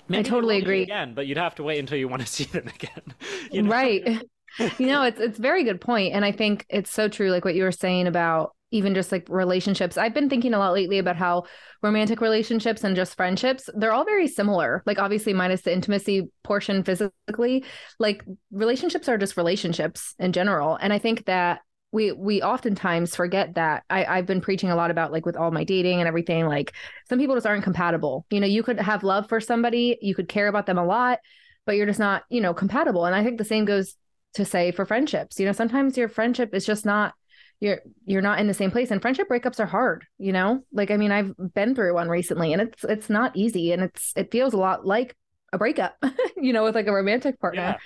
I 0.09 0.21
totally 0.21 0.57
agree. 0.57 0.83
Again, 0.83 1.13
but 1.13 1.25
you'd 1.25 1.37
have 1.37 1.55
to 1.55 1.63
wait 1.63 1.79
until 1.79 1.97
you 1.97 2.07
want 2.07 2.21
to 2.21 2.27
see 2.31 2.43
them 2.45 2.67
again. 2.67 3.15
You 3.51 3.63
know? 3.63 3.71
Right. 3.71 4.03
you 4.77 4.87
know, 4.87 5.03
it's 5.03 5.19
it's 5.19 5.39
very 5.39 5.63
good 5.63 5.81
point, 5.81 6.13
and 6.13 6.23
I 6.23 6.31
think 6.31 6.65
it's 6.69 6.91
so 6.91 7.07
true. 7.07 7.31
Like 7.31 7.43
what 7.43 7.55
you 7.55 7.63
were 7.63 7.71
saying 7.71 8.07
about 8.07 8.53
even 8.71 8.95
just 8.95 9.11
like 9.11 9.27
relationships. 9.29 9.97
I've 9.97 10.13
been 10.13 10.29
thinking 10.29 10.53
a 10.53 10.59
lot 10.59 10.73
lately 10.73 10.97
about 10.97 11.17
how 11.17 11.43
romantic 11.83 12.21
relationships 12.21 12.83
and 12.83 12.95
just 12.95 13.15
friendships, 13.15 13.69
they're 13.75 13.91
all 13.91 14.05
very 14.05 14.27
similar. 14.27 14.81
Like 14.85 14.99
obviously 14.99 15.33
minus 15.33 15.61
the 15.61 15.73
intimacy 15.73 16.29
portion 16.43 16.83
physically, 16.83 17.65
like 17.99 18.23
relationships 18.51 19.09
are 19.09 19.17
just 19.17 19.37
relationships 19.37 20.15
in 20.19 20.31
general. 20.31 20.77
And 20.81 20.93
I 20.93 20.99
think 20.99 21.25
that 21.25 21.61
we 21.91 22.13
we 22.13 22.41
oftentimes 22.41 23.15
forget 23.15 23.55
that 23.55 23.83
I, 23.89 24.05
I've 24.05 24.25
been 24.25 24.39
preaching 24.39 24.71
a 24.71 24.75
lot 24.77 24.91
about 24.91 25.11
like 25.11 25.25
with 25.25 25.35
all 25.35 25.51
my 25.51 25.65
dating 25.65 25.99
and 25.99 26.07
everything, 26.07 26.47
like 26.47 26.73
some 27.09 27.19
people 27.19 27.35
just 27.35 27.45
aren't 27.45 27.65
compatible. 27.65 28.25
You 28.29 28.39
know, 28.39 28.47
you 28.47 28.63
could 28.63 28.79
have 28.79 29.03
love 29.03 29.27
for 29.27 29.41
somebody, 29.41 29.97
you 30.01 30.15
could 30.15 30.29
care 30.29 30.47
about 30.47 30.65
them 30.65 30.77
a 30.77 30.85
lot, 30.85 31.19
but 31.65 31.75
you're 31.75 31.85
just 31.85 31.99
not, 31.99 32.23
you 32.29 32.39
know, 32.39 32.53
compatible. 32.53 33.05
And 33.05 33.13
I 33.13 33.23
think 33.23 33.37
the 33.37 33.43
same 33.43 33.65
goes 33.65 33.95
to 34.35 34.45
say 34.45 34.71
for 34.71 34.85
friendships. 34.85 35.37
You 35.39 35.45
know, 35.45 35.51
sometimes 35.51 35.97
your 35.97 36.07
friendship 36.07 36.53
is 36.53 36.65
just 36.65 36.85
not 36.85 37.13
you're 37.61 37.79
you're 38.05 38.21
not 38.21 38.39
in 38.39 38.47
the 38.47 38.53
same 38.53 38.71
place 38.71 38.91
and 38.91 39.01
friendship 39.01 39.29
breakups 39.29 39.59
are 39.59 39.65
hard 39.65 40.03
you 40.17 40.33
know 40.33 40.61
like 40.73 40.91
i 40.91 40.97
mean 40.97 41.11
i've 41.11 41.33
been 41.53 41.73
through 41.73 41.93
one 41.93 42.09
recently 42.09 42.51
and 42.51 42.61
it's 42.61 42.83
it's 42.83 43.09
not 43.09 43.35
easy 43.37 43.71
and 43.71 43.81
it's 43.81 44.11
it 44.17 44.31
feels 44.31 44.53
a 44.53 44.57
lot 44.57 44.85
like 44.85 45.15
a 45.53 45.57
breakup 45.57 45.95
you 46.37 46.51
know 46.51 46.63
with 46.63 46.75
like 46.75 46.87
a 46.87 46.91
romantic 46.91 47.39
partner 47.39 47.77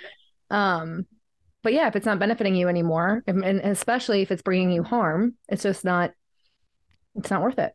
yeah. 0.50 0.78
um 0.78 1.06
but 1.62 1.72
yeah 1.72 1.86
if 1.86 1.94
it's 1.94 2.06
not 2.06 2.18
benefiting 2.18 2.56
you 2.56 2.68
anymore 2.68 3.22
and 3.28 3.44
especially 3.60 4.22
if 4.22 4.32
it's 4.32 4.42
bringing 4.42 4.72
you 4.72 4.82
harm 4.82 5.34
it's 5.48 5.62
just 5.62 5.84
not 5.84 6.10
it's 7.14 7.30
not 7.30 7.42
worth 7.42 7.58
it 7.58 7.72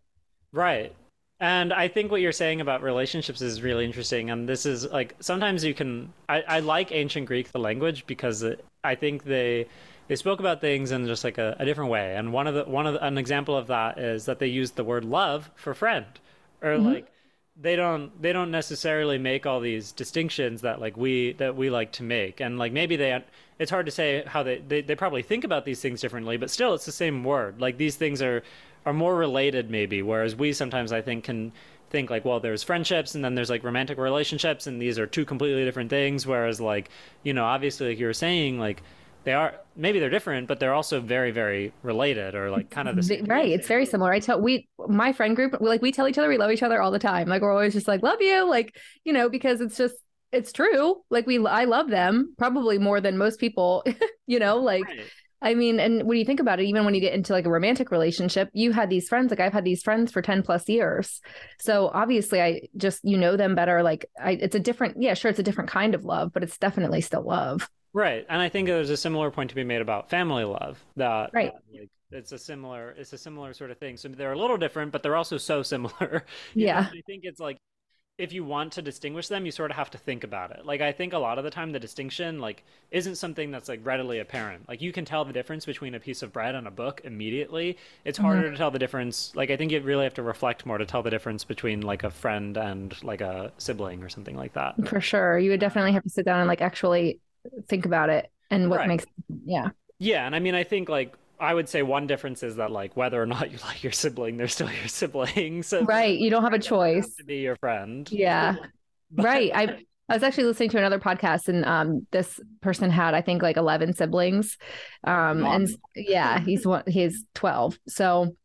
right 0.52 0.94
and 1.40 1.74
I 1.74 1.88
think 1.88 2.12
what 2.12 2.22
you're 2.22 2.32
saying 2.32 2.62
about 2.62 2.84
relationships 2.84 3.42
is 3.42 3.64
really 3.64 3.84
interesting. 3.84 4.30
And 4.30 4.48
this 4.48 4.68
is 4.68 4.86
like 4.86 5.16
sometimes 5.22 5.64
you 5.64 5.74
can. 5.74 6.14
I, 6.30 6.44
I 6.48 6.60
like 6.60 6.92
ancient 6.92 7.26
Greek, 7.26 7.52
the 7.52 7.58
language, 7.58 8.06
because 8.06 8.44
it, 8.44 8.64
I 8.84 8.94
think 8.94 9.24
they 9.24 9.66
they 10.12 10.18
spoke 10.18 10.42
about 10.42 10.60
things 10.60 10.92
in 10.92 11.08
just 11.08 11.24
like 11.24 11.38
a, 11.38 11.56
a 11.58 11.64
different 11.64 11.90
way. 11.90 12.18
And 12.18 12.34
one 12.34 12.46
of 12.46 12.54
the 12.54 12.66
one 12.66 12.86
of 12.86 12.96
the, 12.96 13.06
an 13.06 13.18
example 13.18 13.56
of 13.56 13.68
that 13.68 13.98
is 13.98 14.26
that 14.26 14.40
they 14.40 14.48
used 14.48 14.76
the 14.76 14.84
word 14.84 15.06
love 15.06 15.50
for 15.56 15.74
friend, 15.74 16.06
or 16.62 16.72
mm-hmm. 16.72 16.86
like 16.86 17.08
they 17.56 17.78
don't 17.78 18.22
they 18.22 18.34
don't 18.34 18.52
necessarily 18.52 19.18
make 19.18 19.46
all 19.46 19.62
these 19.62 19.94
distinctions 19.94 20.64
that 20.64 20.82
like 20.82 20.98
we 20.98 21.32
that 21.38 21.56
we 21.56 21.70
like 21.70 21.94
to 21.94 22.04
make. 22.04 22.42
And 22.42 22.60
like 22.60 22.74
maybe 22.74 22.98
they 22.98 23.24
it's 23.58 23.72
hard 23.72 23.86
to 23.86 23.92
say 23.94 24.22
how 24.28 24.44
they, 24.44 24.58
they 24.58 24.82
they 24.82 24.96
probably 24.96 25.22
think 25.22 25.46
about 25.46 25.64
these 25.64 25.80
things 25.80 26.02
differently 26.02 26.36
but 26.36 26.50
still 26.50 26.74
it's 26.74 26.86
the 26.86 26.92
same 26.92 27.24
word. 27.24 27.62
Like 27.62 27.78
these 27.78 27.96
things 27.96 28.22
are 28.22 28.44
are 28.86 28.92
more 28.92 29.16
related 29.16 29.72
maybe. 29.72 30.02
Whereas 30.02 30.36
we 30.36 30.52
sometimes 30.52 30.92
i 30.92 31.00
think 31.02 31.24
can 31.24 31.54
think 31.90 32.10
like 32.10 32.26
well 32.26 32.42
there's 32.42 32.64
friendships 32.64 33.16
and 33.16 33.24
then 33.24 33.34
there's 33.36 33.50
like 33.50 33.64
romantic 33.64 33.98
relationships 33.98 34.68
and 34.68 34.82
these 34.82 35.00
are 35.00 35.08
two 35.08 35.24
completely 35.24 35.64
different 35.64 35.90
things. 35.90 36.28
Whereas 36.28 36.60
like 36.60 36.90
you 37.24 37.32
know 37.32 37.46
obviously 37.46 37.88
like 37.88 37.98
you 38.00 38.08
were 38.08 38.14
saying 38.14 38.60
like 38.60 38.84
they 39.24 39.34
are 39.34 39.56
maybe 39.76 40.00
they're 40.00 40.10
different 40.10 40.48
but 40.48 40.60
they're 40.60 40.74
also 40.74 41.00
very 41.00 41.32
very 41.32 41.74
related 41.84 42.36
or 42.36 42.50
like 42.50 42.70
kind 42.70 42.88
of 42.88 42.96
the 42.96 43.04
same 43.04 43.26
right 43.26 43.50
it's 43.50 43.68
very 43.68 43.86
similar 43.86 44.12
i 44.12 44.20
tell 44.20 44.42
we 44.42 44.68
my 44.88 45.14
friend 45.14 45.36
group 45.36 45.56
we 45.62 45.68
like 45.68 45.82
we 45.82 45.92
tell 45.92 46.08
each 46.08 46.18
other 46.18 46.28
we 46.30 46.38
love 46.38 46.52
each 46.52 46.64
other 46.64 46.82
all 46.82 46.92
the 46.92 47.00
time 47.00 47.28
like 47.28 47.42
we're 47.42 47.52
always 47.52 47.74
just 47.74 47.88
like 47.88 48.02
love 48.02 48.22
you 48.22 48.50
like 48.50 48.76
you 49.04 49.14
know 49.14 49.30
because 49.30 49.62
it's 49.62 49.78
just 49.78 49.96
it's 50.32 50.52
true 50.52 51.02
like 51.10 51.28
we 51.28 51.46
i 51.46 51.66
love 51.66 51.90
them 51.90 52.34
probably 52.38 52.78
more 52.78 53.02
than 53.02 53.18
most 53.18 53.40
people 53.40 53.84
you 54.28 54.40
know 54.40 54.58
like 54.58 54.86
right. 54.86 55.02
I 55.44 55.56
mean, 55.56 55.80
and 55.80 56.04
when 56.04 56.20
you 56.20 56.26
think 56.26 56.40
about 56.40 56.60
it, 56.60 56.66
even 56.66 56.86
when 56.86 56.94
you 56.94 57.02
get 57.02 57.16
into 57.16 57.34
like 57.34 57.48
a 57.48 57.50
romantic 57.50 57.90
relationship, 57.90 58.50
you 58.54 58.72
had 58.72 58.92
these 58.92 59.10
friends, 59.10 59.32
like 59.32 59.40
I've 59.40 59.54
had 59.54 59.66
these 59.66 59.82
friends 59.82 60.12
for 60.12 60.22
10 60.22 60.44
plus 60.44 60.70
years. 60.70 61.20
So 61.60 61.90
obviously 61.92 62.40
I 62.40 62.62
just, 62.78 63.04
you 63.04 63.18
know, 63.18 63.36
them 63.36 63.56
better. 63.56 63.82
Like 63.82 64.06
I, 64.22 64.34
it's 64.34 64.56
a 64.56 64.60
different, 64.60 65.02
yeah, 65.02 65.16
sure. 65.16 65.32
It's 65.32 65.40
a 65.40 65.44
different 65.44 65.72
kind 65.72 65.96
of 65.96 66.06
love, 66.06 66.32
but 66.32 66.44
it's 66.44 66.60
definitely 66.60 67.02
still 67.02 67.24
love. 67.24 67.68
Right, 67.94 68.26
and 68.30 68.42
I 68.42 68.50
think 68.50 68.68
there's 68.68 68.90
a 68.90 68.98
similar 68.98 69.32
point 69.32 69.50
to 69.50 69.56
be 69.56 69.64
made 69.64 69.82
about 69.82 70.10
family 70.10 70.46
love. 70.46 70.84
That 70.96 71.32
right. 71.34 71.52
like, 71.74 71.90
it's 72.12 72.32
a 72.32 72.38
similar 72.38 72.92
it's 72.98 73.14
a 73.14 73.18
similar 73.18 73.54
sort 73.54 73.72
of 73.72 73.78
thing. 73.78 73.98
So 73.98 74.08
they're 74.10 74.34
a 74.34 74.38
little 74.38 74.58
different, 74.58 74.92
but 74.92 75.04
they're 75.04 75.16
also 75.16 75.38
so 75.38 75.64
similar. 75.64 76.26
yeah. 76.54 76.82
Know? 76.82 76.88
I 76.88 77.02
think 77.06 77.24
it's 77.24 77.40
like 77.40 77.58
if 78.18 78.32
you 78.32 78.44
want 78.44 78.74
to 78.74 78.82
distinguish 78.82 79.30
them, 79.30 79.46
you 79.46 79.52
sort 79.52 79.72
of 79.72 79.78
have 79.78 79.90
to 79.90 79.98
think 79.98 80.24
about 80.24 80.52
it. 80.52 80.66
Like 80.66 80.80
I 80.82 80.92
think 80.92 81.14
a 81.14 81.18
lot 81.18 81.38
of 81.38 81.44
the 81.44 81.50
time 81.50 81.72
the 81.72 81.80
distinction 81.80 82.40
like 82.40 82.64
isn't 82.92 83.16
something 83.16 83.50
that's 83.50 83.68
like 83.68 83.80
readily 83.84 84.20
apparent. 84.20 84.68
Like 84.70 84.82
you 84.82 84.92
can 84.92 85.06
tell 85.06 85.26
the 85.26 85.34
difference 85.34 85.66
between 85.66 85.96
a 85.96 86.00
piece 86.00 86.22
of 86.22 86.32
bread 86.32 86.54
and 86.54 86.68
a 86.68 86.72
book 86.72 87.02
immediately. 87.04 87.78
It's 88.06 88.18
mm-hmm. 88.18 88.26
harder 88.26 88.52
to 88.52 88.58
tell 88.58 88.72
the 88.72 88.80
difference. 88.80 89.34
Like 89.36 89.50
I 89.50 89.58
think 89.58 89.72
you 89.72 89.82
really 89.82 90.04
have 90.04 90.14
to 90.16 90.24
reflect 90.24 90.66
more 90.66 90.78
to 90.78 90.86
tell 90.86 91.02
the 91.02 91.10
difference 91.10 91.44
between 91.44 91.82
like 91.82 92.04
a 92.04 92.12
friend 92.12 92.58
and 92.58 93.02
like 93.04 93.22
a 93.22 93.52
sibling 93.58 94.04
or 94.04 94.10
something 94.10 94.38
like 94.38 94.54
that. 94.54 94.76
For 94.88 95.02
sure. 95.02 95.40
You 95.40 95.52
would 95.52 95.60
definitely 95.60 95.94
have 95.94 96.04
to 96.04 96.10
sit 96.10 96.26
down 96.26 96.40
and 96.40 96.48
like 96.48 96.62
actually 96.62 97.20
think 97.68 97.86
about 97.86 98.10
it 98.10 98.30
and 98.50 98.70
what 98.70 98.80
right. 98.80 98.88
makes 98.88 99.06
yeah. 99.46 99.70
Yeah 100.00 100.26
and 100.26 100.36
i 100.36 100.40
mean 100.40 100.56
i 100.56 100.64
think 100.64 100.90
like 100.90 101.16
i 101.40 101.54
would 101.54 101.70
say 101.70 101.84
one 101.84 102.08
difference 102.08 102.44
is 102.44 102.56
that 102.58 102.72
like 102.72 102.96
whether 102.98 103.22
or 103.22 103.26
not 103.26 103.52
you 103.52 103.58
like 103.66 103.84
your 103.84 103.92
sibling 103.92 104.38
they're 104.38 104.48
still 104.48 104.72
your 104.72 104.88
sibling 104.88 105.64
so 105.64 105.84
right 105.84 106.18
you 106.18 106.30
don't 106.30 106.44
have 106.44 106.54
a 106.54 106.60
choice. 106.60 107.16
to 107.16 107.24
be 107.24 107.38
your 107.38 107.56
friend. 107.58 108.10
Yeah. 108.12 108.56
But... 109.14 109.26
right 109.26 109.52
i 109.54 109.78
I 110.12 110.16
was 110.16 110.24
actually 110.24 110.44
listening 110.44 110.70
to 110.72 110.78
another 110.78 111.00
podcast 111.00 111.48
and 111.48 111.64
um, 111.64 112.06
this 112.12 112.38
person 112.60 112.90
had 112.90 113.14
I 113.14 113.22
think 113.22 113.42
like 113.42 113.56
11 113.56 113.94
siblings. 113.94 114.58
Um, 115.06 115.46
and 115.46 115.70
yeah, 115.96 116.40
he's 116.40 116.68
one 116.68 116.84
he's 116.86 117.24
12. 117.36 117.80
So 117.88 118.36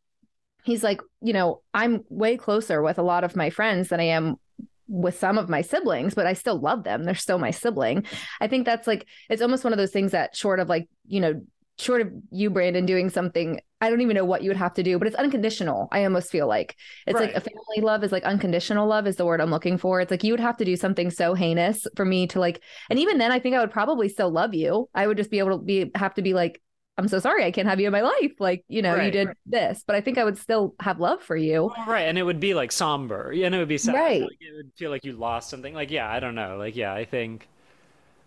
he's 0.62 0.84
like, 0.84 1.00
you 1.22 1.32
know, 1.32 1.62
I'm 1.74 2.04
way 2.08 2.36
closer 2.36 2.82
with 2.82 2.98
a 2.98 3.02
lot 3.02 3.24
of 3.24 3.34
my 3.34 3.50
friends 3.50 3.88
than 3.88 3.98
I 3.98 4.04
am 4.04 4.36
with 4.88 5.18
some 5.18 5.38
of 5.38 5.48
my 5.48 5.62
siblings, 5.62 6.14
but 6.14 6.26
I 6.26 6.32
still 6.32 6.60
love 6.60 6.84
them. 6.84 7.04
They're 7.04 7.14
still 7.14 7.38
my 7.38 7.50
sibling. 7.50 8.04
I 8.40 8.48
think 8.48 8.66
that's 8.66 8.86
like 8.86 9.06
it's 9.28 9.42
almost 9.42 9.64
one 9.64 9.72
of 9.72 9.78
those 9.78 9.90
things 9.90 10.12
that 10.12 10.36
short 10.36 10.60
of 10.60 10.68
like, 10.68 10.88
you 11.06 11.20
know, 11.20 11.42
short 11.78 12.00
of 12.00 12.12
you, 12.30 12.50
Brandon, 12.50 12.86
doing 12.86 13.10
something, 13.10 13.60
I 13.80 13.90
don't 13.90 14.00
even 14.00 14.16
know 14.16 14.24
what 14.24 14.42
you 14.42 14.48
would 14.48 14.56
have 14.56 14.72
to 14.74 14.82
do, 14.82 14.98
but 14.98 15.06
it's 15.06 15.16
unconditional. 15.16 15.88
I 15.92 16.04
almost 16.04 16.30
feel 16.30 16.46
like 16.46 16.74
it's 17.06 17.20
right. 17.20 17.34
like 17.34 17.36
a 17.36 17.40
family 17.40 17.82
love 17.82 18.02
is 18.02 18.12
like 18.12 18.24
unconditional 18.24 18.86
love 18.86 19.06
is 19.06 19.16
the 19.16 19.26
word 19.26 19.40
I'm 19.40 19.50
looking 19.50 19.76
for. 19.76 20.00
It's 20.00 20.10
like 20.10 20.24
you 20.24 20.32
would 20.32 20.40
have 20.40 20.56
to 20.58 20.64
do 20.64 20.76
something 20.76 21.10
so 21.10 21.34
heinous 21.34 21.86
for 21.94 22.04
me 22.04 22.26
to 22.28 22.40
like, 22.40 22.62
and 22.88 22.98
even 22.98 23.18
then 23.18 23.30
I 23.30 23.38
think 23.38 23.54
I 23.54 23.60
would 23.60 23.70
probably 23.70 24.08
still 24.08 24.30
love 24.30 24.54
you. 24.54 24.88
I 24.94 25.06
would 25.06 25.18
just 25.18 25.30
be 25.30 25.38
able 25.38 25.58
to 25.58 25.64
be 25.64 25.90
have 25.94 26.14
to 26.14 26.22
be 26.22 26.32
like, 26.32 26.62
I'm 26.98 27.08
so 27.08 27.18
sorry 27.18 27.44
I 27.44 27.50
can't 27.50 27.68
have 27.68 27.78
you 27.78 27.86
in 27.86 27.92
my 27.92 28.00
life. 28.00 28.32
Like, 28.38 28.64
you 28.68 28.80
know, 28.80 28.94
right, 28.94 29.06
you 29.06 29.10
did 29.10 29.28
right. 29.28 29.36
this, 29.44 29.84
but 29.86 29.96
I 29.96 30.00
think 30.00 30.16
I 30.16 30.24
would 30.24 30.38
still 30.38 30.74
have 30.80 30.98
love 30.98 31.22
for 31.22 31.36
you. 31.36 31.72
Right. 31.86 32.02
And 32.02 32.16
it 32.16 32.22
would 32.22 32.40
be 32.40 32.54
like 32.54 32.72
somber. 32.72 33.30
And 33.30 33.54
it 33.54 33.58
would 33.58 33.68
be 33.68 33.78
sad. 33.78 33.94
Right. 33.94 34.22
Like, 34.22 34.38
it 34.40 34.56
would 34.56 34.72
feel 34.76 34.90
like 34.90 35.04
you 35.04 35.12
lost 35.12 35.50
something. 35.50 35.74
Like, 35.74 35.90
yeah, 35.90 36.10
I 36.10 36.20
don't 36.20 36.34
know. 36.34 36.56
Like, 36.56 36.74
yeah, 36.74 36.94
I 36.94 37.04
think. 37.04 37.48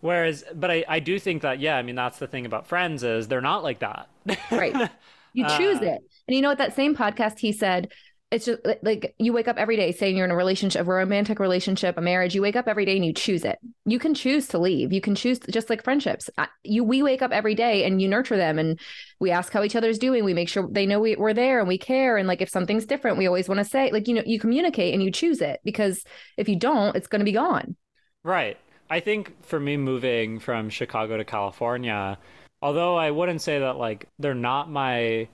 Whereas, 0.01 0.43
but 0.53 0.69
I, 0.71 0.85
I 0.87 0.99
do 0.99 1.19
think 1.19 1.41
that, 1.41 1.59
yeah, 1.59 1.77
I 1.77 1.81
mean, 1.81 1.95
that's 1.95 2.19
the 2.19 2.27
thing 2.27 2.45
about 2.45 2.67
friends 2.67 3.03
is 3.03 3.27
they're 3.27 3.41
not 3.41 3.63
like 3.63 3.79
that. 3.79 4.07
right. 4.51 4.89
You 5.31 5.47
choose 5.47 5.77
uh, 5.77 5.83
it. 5.83 6.01
And 6.27 6.35
you 6.35 6.41
know 6.41 6.49
what? 6.49 6.57
That 6.57 6.75
same 6.75 6.95
podcast, 6.95 7.37
he 7.37 7.51
said, 7.51 7.91
it's 8.31 8.45
just 8.45 8.59
like 8.83 9.15
you 9.17 9.33
wake 9.33 9.47
up 9.47 9.57
every 9.57 9.75
day 9.75 9.91
saying 9.91 10.15
you're 10.15 10.25
in 10.25 10.31
a 10.31 10.35
relationship, 10.35 10.81
a 10.81 10.83
romantic 10.83 11.39
relationship, 11.39 11.97
a 11.97 12.01
marriage. 12.01 12.35
You 12.35 12.43
wake 12.43 12.55
up 12.55 12.67
every 12.67 12.85
day 12.85 12.95
and 12.95 13.03
you 13.03 13.11
choose 13.11 13.43
it. 13.43 13.57
You 13.85 13.97
can 13.97 14.13
choose 14.13 14.47
to 14.49 14.59
leave. 14.59 14.93
You 14.93 15.01
can 15.01 15.15
choose 15.15 15.39
to, 15.39 15.51
just 15.51 15.67
like 15.67 15.83
friendships. 15.83 16.29
You 16.63 16.83
we 16.83 17.01
wake 17.01 17.23
up 17.23 17.31
every 17.31 17.55
day 17.55 17.85
and 17.85 17.99
you 17.99 18.07
nurture 18.07 18.37
them 18.37 18.59
and 18.59 18.79
we 19.19 19.31
ask 19.31 19.51
how 19.51 19.63
each 19.63 19.75
other's 19.75 19.97
doing. 19.97 20.23
We 20.23 20.35
make 20.35 20.47
sure 20.47 20.67
they 20.69 20.85
know 20.85 20.99
we, 20.99 21.15
we're 21.15 21.33
there 21.33 21.57
and 21.57 21.67
we 21.67 21.79
care. 21.79 22.17
And 22.17 22.27
like 22.27 22.41
if 22.41 22.49
something's 22.49 22.85
different, 22.85 23.17
we 23.17 23.25
always 23.25 23.49
want 23.49 23.59
to 23.59 23.65
say 23.65 23.91
like 23.91 24.07
you 24.07 24.13
know 24.13 24.23
you 24.23 24.39
communicate 24.39 24.93
and 24.93 25.01
you 25.01 25.11
choose 25.11 25.41
it 25.41 25.59
because 25.63 26.03
if 26.37 26.47
you 26.47 26.55
don't, 26.55 26.95
it's 26.95 27.07
going 27.07 27.21
to 27.21 27.25
be 27.25 27.31
gone. 27.31 27.75
Right. 28.23 28.57
I 28.91 28.99
think 28.99 29.43
for 29.43 29.59
me 29.59 29.75
moving 29.75 30.39
from 30.39 30.69
Chicago 30.69 31.17
to 31.17 31.25
California, 31.25 32.19
although 32.61 32.95
I 32.95 33.09
wouldn't 33.09 33.41
say 33.41 33.59
that 33.59 33.77
like 33.77 34.07
they're 34.19 34.35
not 34.35 34.69
my 34.69 35.27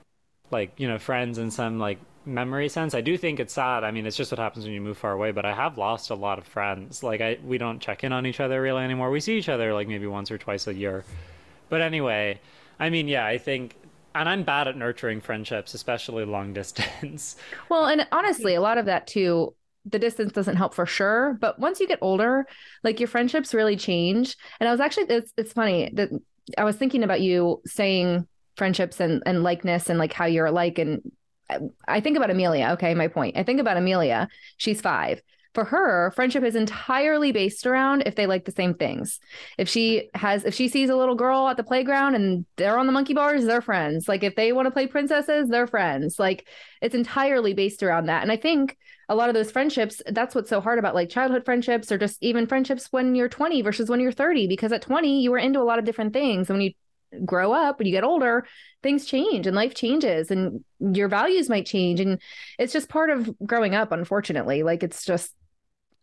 like 0.50 0.72
you 0.78 0.88
know 0.88 0.98
friends 0.98 1.36
in 1.36 1.50
some 1.50 1.78
like 1.78 1.98
memory 2.26 2.68
sense. 2.68 2.94
I 2.94 3.00
do 3.00 3.16
think 3.16 3.40
it's 3.40 3.54
sad. 3.54 3.84
I 3.84 3.90
mean, 3.90 4.06
it's 4.06 4.16
just 4.16 4.32
what 4.32 4.38
happens 4.38 4.64
when 4.64 4.74
you 4.74 4.80
move 4.80 4.98
far 4.98 5.12
away. 5.12 5.30
But 5.30 5.44
I 5.44 5.54
have 5.54 5.78
lost 5.78 6.10
a 6.10 6.14
lot 6.14 6.38
of 6.38 6.46
friends. 6.46 7.02
Like 7.02 7.20
I, 7.20 7.38
we 7.44 7.58
don't 7.58 7.80
check 7.80 8.04
in 8.04 8.12
on 8.12 8.26
each 8.26 8.40
other 8.40 8.60
really 8.60 8.82
anymore. 8.82 9.10
We 9.10 9.20
see 9.20 9.38
each 9.38 9.48
other 9.48 9.72
like 9.72 9.88
maybe 9.88 10.06
once 10.06 10.30
or 10.30 10.38
twice 10.38 10.66
a 10.66 10.74
year. 10.74 11.04
But 11.68 11.80
anyway, 11.80 12.40
I 12.78 12.90
mean, 12.90 13.08
yeah, 13.08 13.24
I 13.26 13.38
think, 13.38 13.76
and 14.14 14.28
I'm 14.28 14.42
bad 14.42 14.68
at 14.68 14.76
nurturing 14.76 15.20
friendships, 15.20 15.74
especially 15.74 16.24
long 16.24 16.52
distance. 16.52 17.36
Well, 17.68 17.86
and 17.86 18.06
honestly, 18.12 18.54
a 18.54 18.60
lot 18.60 18.78
of 18.78 18.86
that 18.86 19.06
too. 19.06 19.54
The 19.88 20.00
distance 20.00 20.32
doesn't 20.32 20.56
help 20.56 20.74
for 20.74 20.84
sure, 20.84 21.38
but 21.40 21.60
once 21.60 21.78
you 21.78 21.86
get 21.86 22.00
older, 22.02 22.44
like 22.82 22.98
your 22.98 23.06
friendships 23.06 23.54
really 23.54 23.76
change. 23.76 24.36
And 24.58 24.68
I 24.68 24.72
was 24.72 24.80
actually, 24.80 25.06
it's 25.10 25.32
it's 25.36 25.52
funny 25.52 25.92
that 25.94 26.08
I 26.58 26.64
was 26.64 26.74
thinking 26.74 27.04
about 27.04 27.20
you 27.20 27.62
saying 27.66 28.26
friendships 28.56 28.98
and 28.98 29.22
and 29.26 29.44
likeness 29.44 29.88
and 29.88 29.96
like 30.00 30.12
how 30.12 30.24
you're 30.24 30.46
alike 30.46 30.78
and 30.78 31.02
I 31.86 32.00
think 32.00 32.16
about 32.16 32.30
Amelia. 32.30 32.70
Okay, 32.72 32.94
my 32.94 33.08
point. 33.08 33.36
I 33.36 33.42
think 33.42 33.60
about 33.60 33.76
Amelia. 33.76 34.28
She's 34.56 34.80
five. 34.80 35.22
For 35.54 35.64
her, 35.64 36.10
friendship 36.10 36.44
is 36.44 36.54
entirely 36.54 37.32
based 37.32 37.66
around 37.66 38.02
if 38.04 38.14
they 38.14 38.26
like 38.26 38.44
the 38.44 38.52
same 38.52 38.74
things. 38.74 39.20
If 39.56 39.70
she 39.70 40.10
has, 40.12 40.44
if 40.44 40.54
she 40.54 40.68
sees 40.68 40.90
a 40.90 40.96
little 40.96 41.14
girl 41.14 41.48
at 41.48 41.56
the 41.56 41.64
playground 41.64 42.14
and 42.14 42.44
they're 42.56 42.78
on 42.78 42.86
the 42.86 42.92
monkey 42.92 43.14
bars, 43.14 43.46
they're 43.46 43.62
friends. 43.62 44.06
Like 44.06 44.22
if 44.22 44.34
they 44.34 44.52
want 44.52 44.66
to 44.66 44.70
play 44.70 44.86
princesses, 44.86 45.48
they're 45.48 45.66
friends. 45.66 46.18
Like 46.18 46.46
it's 46.82 46.94
entirely 46.94 47.54
based 47.54 47.82
around 47.82 48.06
that. 48.06 48.22
And 48.22 48.30
I 48.30 48.36
think 48.36 48.76
a 49.08 49.14
lot 49.14 49.30
of 49.30 49.34
those 49.34 49.50
friendships, 49.50 50.02
that's 50.06 50.34
what's 50.34 50.50
so 50.50 50.60
hard 50.60 50.78
about 50.78 50.94
like 50.94 51.08
childhood 51.08 51.46
friendships 51.46 51.90
or 51.90 51.96
just 51.96 52.18
even 52.22 52.46
friendships 52.46 52.88
when 52.90 53.14
you're 53.14 53.30
20 53.30 53.62
versus 53.62 53.88
when 53.88 54.00
you're 54.00 54.12
30. 54.12 54.48
Because 54.48 54.72
at 54.72 54.82
20, 54.82 55.22
you 55.22 55.30
were 55.30 55.38
into 55.38 55.60
a 55.60 55.64
lot 55.64 55.78
of 55.78 55.86
different 55.86 56.12
things. 56.12 56.50
And 56.50 56.58
when 56.58 56.66
you 56.66 56.72
grow 57.24 57.52
up 57.52 57.78
when 57.78 57.86
you 57.86 57.92
get 57.92 58.04
older 58.04 58.46
things 58.82 59.06
change 59.06 59.46
and 59.46 59.56
life 59.56 59.74
changes 59.74 60.30
and 60.30 60.64
your 60.80 61.08
values 61.08 61.48
might 61.48 61.66
change. 61.66 62.00
And 62.00 62.20
it's 62.58 62.72
just 62.72 62.88
part 62.88 63.10
of 63.10 63.30
growing 63.44 63.74
up 63.74 63.92
unfortunately. 63.92 64.62
Like 64.62 64.82
it's 64.82 65.04
just 65.04 65.32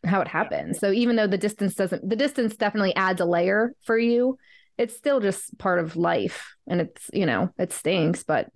how 0.06 0.22
it 0.22 0.28
happens. 0.28 0.80
So 0.80 0.91
even 0.91 1.16
though 1.16 1.28
the 1.28 1.38
distance 1.38 1.76
doesn't 1.76 2.08
the 2.08 2.16
distance 2.16 2.56
definitely 2.56 2.95
adds 2.95 3.22
a 3.22 3.26
layer 3.26 3.74
for 3.84 3.97
you 3.97 4.38
it's 4.78 4.95
still 4.95 5.20
just 5.20 5.58
part 5.58 5.80
of 5.80 5.95
life 5.95 6.56
and 6.68 6.82
it's 6.82 7.10
you 7.14 7.26
know 7.26 7.49
it 7.58 7.72
stinks 7.72 8.24
but 8.24 8.49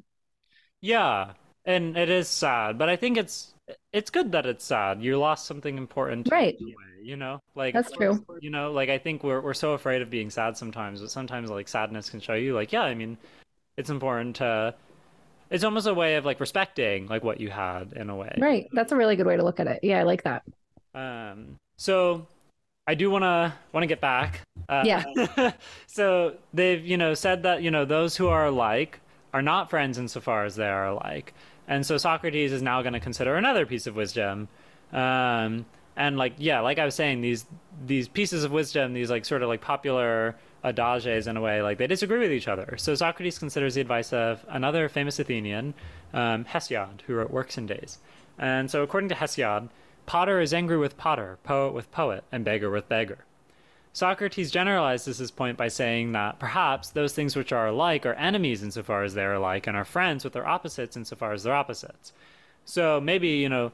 yeah 0.82 1.34
and 1.68 1.96
it 1.96 2.10
is 2.10 2.28
sad 2.28 2.80
but 2.80 2.90
i 2.90 2.96
think 2.96 3.18
it's 3.18 3.54
it's 3.92 4.10
good 4.10 4.32
that 4.32 4.46
it's 4.46 4.64
sad. 4.64 5.02
You 5.02 5.18
lost 5.18 5.46
something 5.46 5.78
important 5.78 6.30
right. 6.32 6.58
you 7.02 7.16
know? 7.16 7.40
Like 7.56 7.74
that's 7.74 7.92
true. 7.92 8.24
you 8.40 8.50
know 8.50 8.72
like 8.72 8.90
i 8.90 8.98
think 8.98 9.24
we're, 9.24 9.42
we're 9.42 9.54
so 9.54 9.74
afraid 9.74 10.02
of 10.02 10.10
being 10.10 10.30
sad 10.30 10.58
sometimes 10.58 11.02
but 11.02 11.12
sometimes 11.12 11.50
like 11.50 11.68
sadness 11.68 12.10
can 12.10 12.20
show 12.20 12.34
you 12.34 12.54
like 12.54 12.72
yeah 12.72 12.82
i 12.82 12.94
mean 12.94 13.18
it's 13.78 13.90
important 13.90 14.38
to 14.38 14.74
it's 15.50 15.64
almost 15.64 15.88
a 15.88 15.94
way 15.94 16.16
of 16.16 16.26
like 16.26 16.40
respecting 16.40 17.08
like 17.08 17.24
what 17.24 17.40
you 17.40 17.50
had 17.50 17.94
in 17.94 18.10
a 18.10 18.16
way. 18.16 18.36
Right. 18.38 18.68
That's 18.74 18.92
a 18.92 18.98
really 18.98 19.16
good 19.16 19.26
way 19.26 19.38
to 19.38 19.44
look 19.44 19.60
at 19.60 19.68
it. 19.68 19.80
Yeah 19.84 20.00
i 20.00 20.04
like 20.04 20.24
that. 20.24 20.44
Um 20.94 21.58
so 21.78 22.28
i 22.86 22.96
do 22.96 23.10
want 23.10 23.24
to 23.24 23.54
want 23.72 23.84
to 23.84 23.88
get 23.88 24.02
back. 24.02 24.42
Uh, 24.70 24.84
yeah. 24.86 25.52
so 25.88 26.36
they've 26.54 26.86
you 26.86 26.98
know 26.98 27.14
said 27.14 27.44
that 27.44 27.64
you 27.64 27.72
know 27.72 27.86
those 27.86 28.18
who 28.18 28.28
are 28.28 28.46
alike 28.46 29.00
are 29.34 29.42
not 29.42 29.70
friends 29.70 29.98
insofar 29.98 30.46
as 30.46 30.56
they 30.56 30.68
are 30.68 30.88
alike 30.88 31.34
and 31.68 31.86
so 31.86 31.98
socrates 31.98 32.52
is 32.52 32.62
now 32.62 32.82
going 32.82 32.94
to 32.94 33.00
consider 33.00 33.36
another 33.36 33.66
piece 33.66 33.88
of 33.88 33.96
wisdom. 33.96 34.48
Um 34.92 35.66
and 35.98 36.16
like 36.16 36.34
yeah 36.38 36.60
like 36.62 36.78
i 36.78 36.86
was 36.86 36.96
saying 36.96 37.22
these 37.22 37.46
these 37.86 38.08
pieces 38.08 38.44
of 38.44 38.52
wisdom 38.52 38.94
these 38.94 39.10
like 39.10 39.26
sort 39.26 39.42
of 39.42 39.50
like 39.50 39.60
popular 39.60 40.36
adages 40.64 41.28
in 41.28 41.36
a 41.36 41.42
way 41.42 41.62
like 41.62 41.78
they 41.78 41.88
disagree 41.88 42.20
with 42.20 42.32
each 42.32 42.48
other. 42.48 42.76
So 42.78 42.96
socrates 42.96 43.40
considers 43.40 43.76
the 43.76 43.82
advice 43.82 44.14
of 44.14 44.46
another 44.48 44.90
famous 44.90 45.20
athenian 45.20 45.74
um, 46.14 46.46
hesiod 46.46 47.02
who 47.02 47.16
wrote 47.16 47.32
works 47.32 47.58
and 47.58 47.68
days. 47.68 48.00
And 48.38 48.70
so 48.70 48.84
according 48.84 49.10
to 49.10 49.16
hesiod 49.16 49.70
potter 50.06 50.40
is 50.40 50.54
angry 50.54 50.78
with 50.78 50.98
potter 50.98 51.38
poet 51.44 51.74
with 51.74 51.92
poet 51.92 52.24
and 52.32 52.46
beggar 52.46 52.70
with 52.70 52.88
beggar 52.88 53.26
Socrates 53.98 54.52
generalizes 54.52 55.18
his 55.18 55.32
point 55.32 55.58
by 55.58 55.70
saying 55.70 56.12
that 56.12 56.38
perhaps 56.38 56.92
those 56.92 57.14
things 57.14 57.36
which 57.36 57.52
are 57.52 57.66
alike 57.66 58.06
are 58.06 58.14
enemies 58.14 58.62
insofar 58.62 59.02
as 59.02 59.16
they 59.16 59.24
are 59.24 59.34
alike 59.34 59.66
and 59.66 59.76
are 59.76 59.84
friends 59.84 60.24
with 60.24 60.34
their 60.34 60.48
opposites 60.48 60.96
insofar 60.96 61.34
as 61.34 61.42
they're 61.42 61.56
opposites. 61.56 62.14
So 62.64 63.02
maybe, 63.02 63.30
you 63.30 63.50
know, 63.50 63.72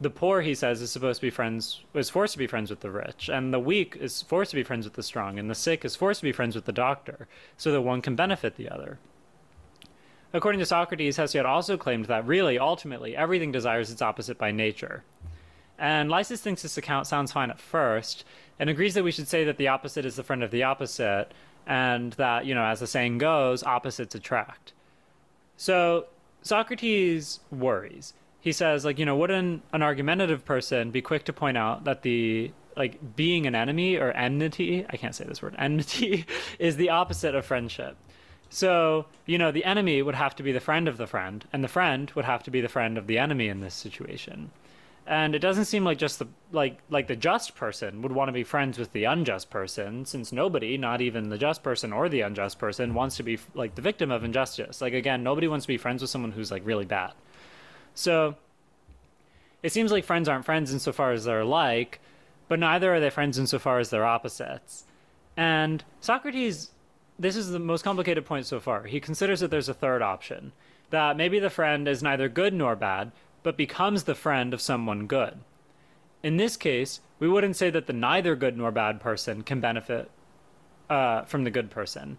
the 0.00 0.08
poor, 0.08 0.40
he 0.40 0.54
says, 0.54 0.80
is 0.80 0.92
supposed 0.92 1.18
to 1.20 1.26
be 1.26 1.30
friends, 1.30 1.80
is 1.94 2.08
forced 2.08 2.34
to 2.34 2.38
be 2.38 2.46
friends 2.46 2.70
with 2.70 2.78
the 2.78 2.92
rich, 2.92 3.28
and 3.28 3.52
the 3.52 3.58
weak 3.58 3.96
is 4.00 4.22
forced 4.22 4.52
to 4.52 4.56
be 4.56 4.62
friends 4.62 4.84
with 4.84 4.94
the 4.94 5.02
strong, 5.02 5.36
and 5.36 5.50
the 5.50 5.54
sick 5.56 5.84
is 5.84 5.96
forced 5.96 6.20
to 6.20 6.26
be 6.26 6.30
friends 6.30 6.54
with 6.54 6.66
the 6.66 6.70
doctor, 6.70 7.26
so 7.56 7.72
that 7.72 7.82
one 7.82 8.00
can 8.00 8.14
benefit 8.14 8.54
the 8.54 8.70
other. 8.70 9.00
According 10.32 10.60
to 10.60 10.66
Socrates, 10.66 11.16
Hesiod 11.16 11.44
also 11.44 11.76
claimed 11.76 12.04
that 12.04 12.24
really, 12.24 12.56
ultimately, 12.56 13.16
everything 13.16 13.50
desires 13.50 13.90
its 13.90 14.00
opposite 14.00 14.38
by 14.38 14.52
nature. 14.52 15.02
And 15.78 16.10
Lysis 16.10 16.40
thinks 16.40 16.62
this 16.62 16.78
account 16.78 17.06
sounds 17.06 17.32
fine 17.32 17.50
at 17.50 17.60
first, 17.60 18.24
and 18.58 18.70
agrees 18.70 18.94
that 18.94 19.04
we 19.04 19.12
should 19.12 19.28
say 19.28 19.44
that 19.44 19.58
the 19.58 19.68
opposite 19.68 20.04
is 20.04 20.16
the 20.16 20.22
friend 20.22 20.42
of 20.42 20.50
the 20.50 20.62
opposite, 20.62 21.28
and 21.66 22.12
that, 22.14 22.46
you 22.46 22.54
know, 22.54 22.64
as 22.64 22.80
the 22.80 22.86
saying 22.86 23.18
goes, 23.18 23.62
opposites 23.62 24.14
attract. 24.14 24.72
So 25.56 26.06
Socrates 26.42 27.40
worries. 27.50 28.14
He 28.40 28.52
says 28.52 28.84
like 28.84 28.98
you 28.98 29.04
know 29.04 29.16
wouldn't 29.16 29.62
an 29.72 29.82
argumentative 29.82 30.44
person 30.44 30.92
be 30.92 31.02
quick 31.02 31.24
to 31.24 31.32
point 31.32 31.56
out 31.56 31.84
that 31.84 32.02
the 32.02 32.52
like 32.76 33.16
being 33.16 33.46
an 33.46 33.54
enemy 33.54 33.96
or 33.96 34.12
enmity 34.12 34.86
i 34.90 34.96
can't 34.96 35.14
say 35.14 35.24
this 35.24 35.42
word 35.42 35.56
enmity 35.58 36.26
is 36.58 36.76
the 36.76 36.90
opposite 36.90 37.34
of 37.34 37.44
friendship? 37.44 37.96
So 38.48 39.06
you 39.26 39.38
know 39.38 39.50
the 39.50 39.64
enemy 39.64 40.00
would 40.02 40.14
have 40.14 40.36
to 40.36 40.44
be 40.44 40.52
the 40.52 40.60
friend 40.60 40.86
of 40.86 40.96
the 40.96 41.08
friend 41.08 41.44
and 41.52 41.64
the 41.64 41.68
friend 41.68 42.12
would 42.14 42.24
have 42.24 42.44
to 42.44 42.52
be 42.52 42.60
the 42.60 42.68
friend 42.68 42.96
of 42.96 43.08
the 43.08 43.18
enemy 43.18 43.48
in 43.48 43.60
this 43.60 43.74
situation 43.74 44.52
and 45.06 45.34
it 45.34 45.38
doesn't 45.38 45.66
seem 45.66 45.84
like 45.84 45.98
just 45.98 46.18
the 46.18 46.26
like 46.52 46.78
like 46.90 47.06
the 47.06 47.16
just 47.16 47.54
person 47.54 48.02
would 48.02 48.12
want 48.12 48.28
to 48.28 48.32
be 48.32 48.42
friends 48.42 48.78
with 48.78 48.92
the 48.92 49.04
unjust 49.04 49.50
person 49.50 50.04
since 50.04 50.32
nobody 50.32 50.76
not 50.76 51.00
even 51.00 51.28
the 51.28 51.38
just 51.38 51.62
person 51.62 51.92
or 51.92 52.08
the 52.08 52.20
unjust 52.20 52.58
person 52.58 52.94
wants 52.94 53.16
to 53.16 53.22
be 53.22 53.38
like 53.54 53.74
the 53.74 53.82
victim 53.82 54.10
of 54.10 54.24
injustice 54.24 54.80
like 54.80 54.92
again 54.92 55.22
nobody 55.22 55.48
wants 55.48 55.64
to 55.64 55.68
be 55.68 55.76
friends 55.76 56.02
with 56.02 56.10
someone 56.10 56.32
who's 56.32 56.50
like 56.50 56.64
really 56.64 56.84
bad 56.84 57.12
so 57.94 58.36
it 59.62 59.72
seems 59.72 59.90
like 59.90 60.04
friends 60.04 60.28
aren't 60.28 60.44
friends 60.44 60.72
insofar 60.72 61.10
as 61.10 61.24
they're 61.24 61.40
alike, 61.40 61.98
but 62.46 62.60
neither 62.60 62.94
are 62.94 63.00
they 63.00 63.10
friends 63.10 63.36
insofar 63.36 63.80
as 63.80 63.90
they're 63.90 64.04
opposites. 64.04 64.84
And 65.36 65.82
Socrates, 66.00 66.70
this 67.18 67.34
is 67.34 67.50
the 67.50 67.58
most 67.58 67.82
complicated 67.82 68.24
point 68.24 68.46
so 68.46 68.60
far. 68.60 68.84
He 68.84 69.00
considers 69.00 69.40
that 69.40 69.50
there's 69.50 69.68
a 69.68 69.74
third 69.74 70.02
option 70.02 70.52
that 70.90 71.16
maybe 71.16 71.40
the 71.40 71.50
friend 71.50 71.88
is 71.88 72.00
neither 72.00 72.28
good 72.28 72.54
nor 72.54 72.76
bad, 72.76 73.10
but 73.46 73.56
becomes 73.56 74.02
the 74.02 74.14
friend 74.16 74.52
of 74.52 74.60
someone 74.60 75.06
good. 75.06 75.38
In 76.24 76.36
this 76.36 76.56
case, 76.56 76.98
we 77.20 77.28
wouldn't 77.28 77.54
say 77.54 77.70
that 77.70 77.86
the 77.86 77.92
neither 77.92 78.34
good 78.34 78.56
nor 78.56 78.72
bad 78.72 79.00
person 79.00 79.44
can 79.44 79.60
benefit 79.60 80.10
uh, 80.90 81.22
from 81.26 81.44
the 81.44 81.50
good 81.52 81.70
person. 81.70 82.18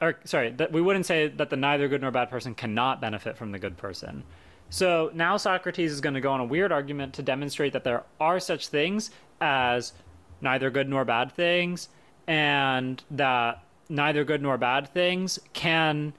Or, 0.00 0.18
sorry, 0.24 0.50
that 0.50 0.72
we 0.72 0.80
wouldn't 0.80 1.06
say 1.06 1.28
that 1.28 1.50
the 1.50 1.56
neither 1.56 1.86
good 1.86 2.00
nor 2.00 2.10
bad 2.10 2.28
person 2.28 2.56
cannot 2.56 3.00
benefit 3.00 3.36
from 3.36 3.52
the 3.52 3.60
good 3.60 3.76
person. 3.76 4.24
So 4.68 5.12
now 5.14 5.36
Socrates 5.36 5.92
is 5.92 6.00
going 6.00 6.14
to 6.14 6.20
go 6.20 6.32
on 6.32 6.40
a 6.40 6.44
weird 6.44 6.72
argument 6.72 7.14
to 7.14 7.22
demonstrate 7.22 7.72
that 7.74 7.84
there 7.84 8.02
are 8.18 8.40
such 8.40 8.66
things 8.66 9.12
as 9.40 9.92
neither 10.40 10.70
good 10.70 10.88
nor 10.88 11.04
bad 11.04 11.30
things, 11.30 11.88
and 12.26 13.00
that 13.12 13.62
neither 13.88 14.24
good 14.24 14.42
nor 14.42 14.58
bad 14.58 14.88
things 14.88 15.38
can 15.52 16.14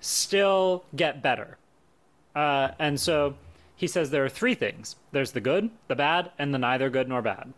still 0.00 0.82
get 0.96 1.20
better. 1.20 1.58
Uh, 2.34 2.70
and 2.78 2.98
so 2.98 3.34
he 3.80 3.86
says 3.86 4.10
there 4.10 4.26
are 4.26 4.28
three 4.28 4.54
things 4.54 4.96
there's 5.10 5.32
the 5.32 5.40
good, 5.40 5.70
the 5.88 5.96
bad, 5.96 6.30
and 6.38 6.52
the 6.52 6.58
neither 6.58 6.90
good 6.90 7.08
nor 7.08 7.22
bad. 7.22 7.54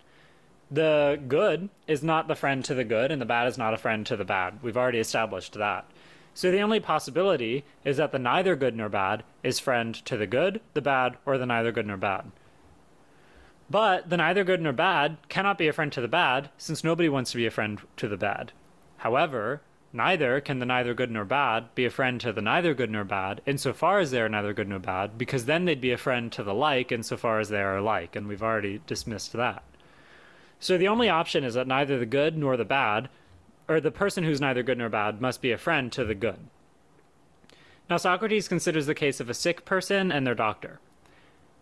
The 0.70 1.20
good 1.26 1.68
is 1.88 2.04
not 2.04 2.28
the 2.28 2.36
friend 2.36 2.64
to 2.64 2.76
the 2.76 2.84
good, 2.84 3.10
and 3.10 3.20
the 3.20 3.26
bad 3.26 3.48
is 3.48 3.58
not 3.58 3.74
a 3.74 3.76
friend 3.76 4.06
to 4.06 4.16
the 4.16 4.24
bad. 4.24 4.62
We've 4.62 4.76
already 4.76 5.00
established 5.00 5.54
that. 5.54 5.84
So 6.32 6.52
the 6.52 6.60
only 6.60 6.78
possibility 6.78 7.64
is 7.84 7.96
that 7.96 8.12
the 8.12 8.20
neither 8.20 8.54
good 8.54 8.76
nor 8.76 8.88
bad 8.88 9.24
is 9.42 9.58
friend 9.58 9.96
to 10.06 10.16
the 10.16 10.28
good, 10.28 10.60
the 10.74 10.80
bad, 10.80 11.16
or 11.26 11.38
the 11.38 11.44
neither 11.44 11.72
good 11.72 11.88
nor 11.88 11.96
bad. 11.96 12.30
But 13.68 14.08
the 14.08 14.16
neither 14.16 14.44
good 14.44 14.60
nor 14.60 14.72
bad 14.72 15.16
cannot 15.28 15.58
be 15.58 15.66
a 15.66 15.72
friend 15.72 15.90
to 15.90 16.00
the 16.00 16.06
bad, 16.06 16.50
since 16.56 16.84
nobody 16.84 17.08
wants 17.08 17.32
to 17.32 17.36
be 17.36 17.46
a 17.46 17.50
friend 17.50 17.80
to 17.96 18.06
the 18.06 18.16
bad. 18.16 18.52
However, 18.98 19.60
neither 19.92 20.40
can 20.40 20.58
the 20.58 20.66
neither 20.66 20.94
good 20.94 21.10
nor 21.10 21.24
bad 21.24 21.74
be 21.74 21.84
a 21.84 21.90
friend 21.90 22.20
to 22.20 22.32
the 22.32 22.40
neither 22.40 22.74
good 22.74 22.90
nor 22.90 23.04
bad 23.04 23.40
insofar 23.46 23.98
as 23.98 24.10
they 24.10 24.20
are 24.20 24.28
neither 24.28 24.54
good 24.54 24.68
nor 24.68 24.78
bad, 24.78 25.18
because 25.18 25.44
then 25.44 25.64
they'd 25.64 25.80
be 25.80 25.92
a 25.92 25.98
friend 25.98 26.32
to 26.32 26.42
the 26.42 26.54
like 26.54 26.90
insofar 26.90 27.40
as 27.40 27.48
they 27.48 27.60
are 27.60 27.76
alike, 27.76 28.16
and 28.16 28.26
we've 28.26 28.42
already 28.42 28.80
dismissed 28.86 29.32
that. 29.32 29.62
So 30.58 30.78
the 30.78 30.88
only 30.88 31.08
option 31.08 31.44
is 31.44 31.54
that 31.54 31.66
neither 31.66 31.98
the 31.98 32.06
good 32.06 32.36
nor 32.36 32.56
the 32.56 32.64
bad, 32.64 33.08
or 33.68 33.80
the 33.80 33.90
person 33.90 34.24
who's 34.24 34.40
neither 34.40 34.62
good 34.62 34.78
nor 34.78 34.88
bad, 34.88 35.20
must 35.20 35.42
be 35.42 35.52
a 35.52 35.58
friend 35.58 35.90
to 35.92 36.04
the 36.04 36.14
good. 36.14 36.38
Now, 37.90 37.96
Socrates 37.96 38.48
considers 38.48 38.86
the 38.86 38.94
case 38.94 39.20
of 39.20 39.28
a 39.28 39.34
sick 39.34 39.64
person 39.64 40.10
and 40.10 40.26
their 40.26 40.34
doctor. 40.34 40.78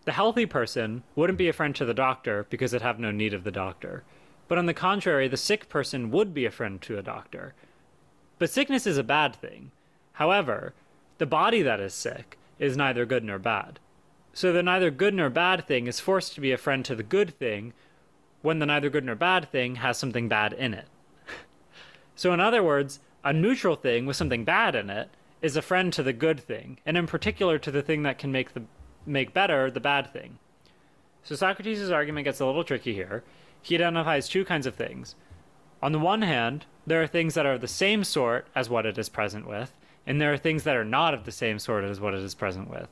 The 0.05 0.13
healthy 0.13 0.45
person 0.45 1.03
wouldn't 1.15 1.37
be 1.37 1.49
a 1.49 1.53
friend 1.53 1.75
to 1.75 1.85
the 1.85 1.93
doctor 1.93 2.45
because 2.49 2.73
it'd 2.73 2.81
have 2.83 2.99
no 2.99 3.11
need 3.11 3.33
of 3.33 3.43
the 3.43 3.51
doctor. 3.51 4.03
But 4.47 4.57
on 4.57 4.65
the 4.65 4.73
contrary, 4.73 5.27
the 5.27 5.37
sick 5.37 5.69
person 5.69 6.11
would 6.11 6.33
be 6.33 6.45
a 6.45 6.51
friend 6.51 6.81
to 6.83 6.97
a 6.97 7.03
doctor 7.03 7.53
but 8.41 8.49
sickness 8.49 8.87
is 8.87 8.97
a 8.97 9.03
bad 9.03 9.35
thing. 9.35 9.69
However, 10.13 10.73
the 11.19 11.27
body 11.27 11.61
that 11.61 11.79
is 11.79 11.93
sick 11.93 12.39
is 12.57 12.75
neither 12.75 13.05
good 13.05 13.23
nor 13.23 13.37
bad. 13.37 13.79
So 14.33 14.51
the 14.51 14.63
neither 14.63 14.89
good 14.89 15.13
nor 15.13 15.29
bad 15.29 15.67
thing 15.67 15.85
is 15.85 15.99
forced 15.99 16.33
to 16.33 16.41
be 16.41 16.51
a 16.51 16.57
friend 16.57 16.83
to 16.85 16.95
the 16.95 17.03
good 17.03 17.37
thing 17.37 17.73
when 18.41 18.57
the 18.57 18.65
neither 18.65 18.89
good 18.89 19.05
nor 19.05 19.13
bad 19.13 19.51
thing 19.51 19.75
has 19.75 19.99
something 19.99 20.27
bad 20.27 20.53
in 20.53 20.73
it. 20.73 20.87
so, 22.15 22.33
in 22.33 22.39
other 22.39 22.63
words, 22.63 22.99
a 23.23 23.31
neutral 23.31 23.75
thing 23.75 24.07
with 24.07 24.15
something 24.15 24.43
bad 24.43 24.73
in 24.73 24.89
it 24.89 25.11
is 25.43 25.55
a 25.55 25.61
friend 25.61 25.93
to 25.93 26.01
the 26.01 26.11
good 26.11 26.39
thing, 26.39 26.79
and 26.83 26.97
in 26.97 27.05
particular 27.05 27.59
to 27.59 27.69
the 27.69 27.83
thing 27.83 28.01
that 28.01 28.17
can 28.17 28.31
make 28.31 28.55
the 28.55 28.63
make 29.05 29.35
better 29.35 29.69
the 29.69 29.79
bad 29.79 30.11
thing. 30.11 30.39
So 31.21 31.35
Socrates' 31.35 31.91
argument 31.91 32.25
gets 32.25 32.39
a 32.39 32.47
little 32.47 32.63
tricky 32.63 32.95
here. 32.95 33.23
He 33.61 33.75
identifies 33.75 34.27
two 34.27 34.45
kinds 34.45 34.65
of 34.65 34.73
things. 34.73 35.13
On 35.81 35.91
the 35.91 35.99
one 35.99 36.21
hand, 36.21 36.65
there 36.85 37.01
are 37.01 37.07
things 37.07 37.33
that 37.33 37.45
are 37.45 37.53
of 37.53 37.61
the 37.61 37.67
same 37.67 38.03
sort 38.03 38.47
as 38.55 38.69
what 38.69 38.85
it 38.85 38.97
is 38.97 39.09
present 39.09 39.47
with, 39.47 39.73
and 40.05 40.19
there 40.19 40.33
are 40.33 40.37
things 40.37 40.63
that 40.63 40.75
are 40.75 40.85
not 40.85 41.13
of 41.13 41.25
the 41.25 41.31
same 41.31 41.59
sort 41.59 41.83
as 41.83 41.99
what 41.99 42.13
it 42.13 42.21
is 42.21 42.35
present 42.35 42.69
with. 42.69 42.87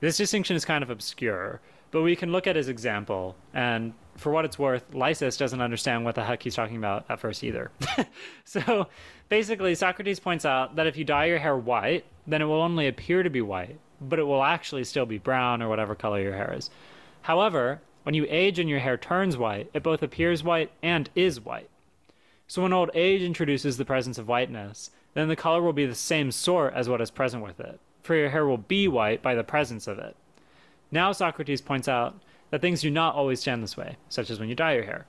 This 0.00 0.16
distinction 0.16 0.56
is 0.56 0.64
kind 0.64 0.82
of 0.82 0.90
obscure, 0.90 1.60
but 1.90 2.02
we 2.02 2.16
can 2.16 2.32
look 2.32 2.46
at 2.46 2.56
his 2.56 2.68
example, 2.68 3.36
and 3.52 3.92
for 4.16 4.30
what 4.30 4.44
it's 4.44 4.58
worth, 4.58 4.84
Lysis 4.94 5.36
doesn't 5.36 5.60
understand 5.60 6.04
what 6.04 6.14
the 6.14 6.24
heck 6.24 6.42
he's 6.42 6.54
talking 6.54 6.76
about 6.76 7.04
at 7.08 7.20
first 7.20 7.42
either. 7.42 7.70
so 8.44 8.88
basically, 9.28 9.74
Socrates 9.74 10.20
points 10.20 10.44
out 10.44 10.76
that 10.76 10.86
if 10.86 10.96
you 10.96 11.04
dye 11.04 11.26
your 11.26 11.38
hair 11.38 11.56
white, 11.56 12.04
then 12.26 12.42
it 12.42 12.46
will 12.46 12.62
only 12.62 12.86
appear 12.86 13.22
to 13.22 13.30
be 13.30 13.40
white, 13.40 13.78
but 14.00 14.18
it 14.18 14.24
will 14.24 14.42
actually 14.42 14.84
still 14.84 15.06
be 15.06 15.18
brown 15.18 15.62
or 15.62 15.68
whatever 15.68 15.94
color 15.94 16.20
your 16.20 16.36
hair 16.36 16.54
is. 16.56 16.70
However, 17.22 17.80
when 18.02 18.14
you 18.14 18.26
age 18.28 18.58
and 18.58 18.68
your 18.68 18.80
hair 18.80 18.96
turns 18.96 19.36
white, 19.36 19.70
it 19.72 19.82
both 19.82 20.02
appears 20.02 20.42
white 20.42 20.72
and 20.82 21.08
is 21.14 21.40
white. 21.40 21.68
So 22.52 22.60
when 22.60 22.74
old 22.74 22.90
age 22.92 23.22
introduces 23.22 23.78
the 23.78 23.84
presence 23.86 24.18
of 24.18 24.28
whiteness, 24.28 24.90
then 25.14 25.28
the 25.28 25.36
color 25.36 25.62
will 25.62 25.72
be 25.72 25.86
the 25.86 25.94
same 25.94 26.30
sort 26.30 26.74
as 26.74 26.86
what 26.86 27.00
is 27.00 27.10
present 27.10 27.42
with 27.42 27.58
it, 27.58 27.80
for 28.02 28.14
your 28.14 28.28
hair 28.28 28.44
will 28.44 28.58
be 28.58 28.86
white 28.86 29.22
by 29.22 29.34
the 29.34 29.42
presence 29.42 29.86
of 29.86 29.98
it. 29.98 30.14
Now 30.90 31.12
Socrates 31.12 31.62
points 31.62 31.88
out 31.88 32.20
that 32.50 32.60
things 32.60 32.82
do 32.82 32.90
not 32.90 33.14
always 33.14 33.40
stand 33.40 33.62
this 33.62 33.78
way, 33.78 33.96
such 34.10 34.28
as 34.28 34.38
when 34.38 34.50
you 34.50 34.54
dye 34.54 34.74
your 34.74 34.84
hair. 34.84 35.06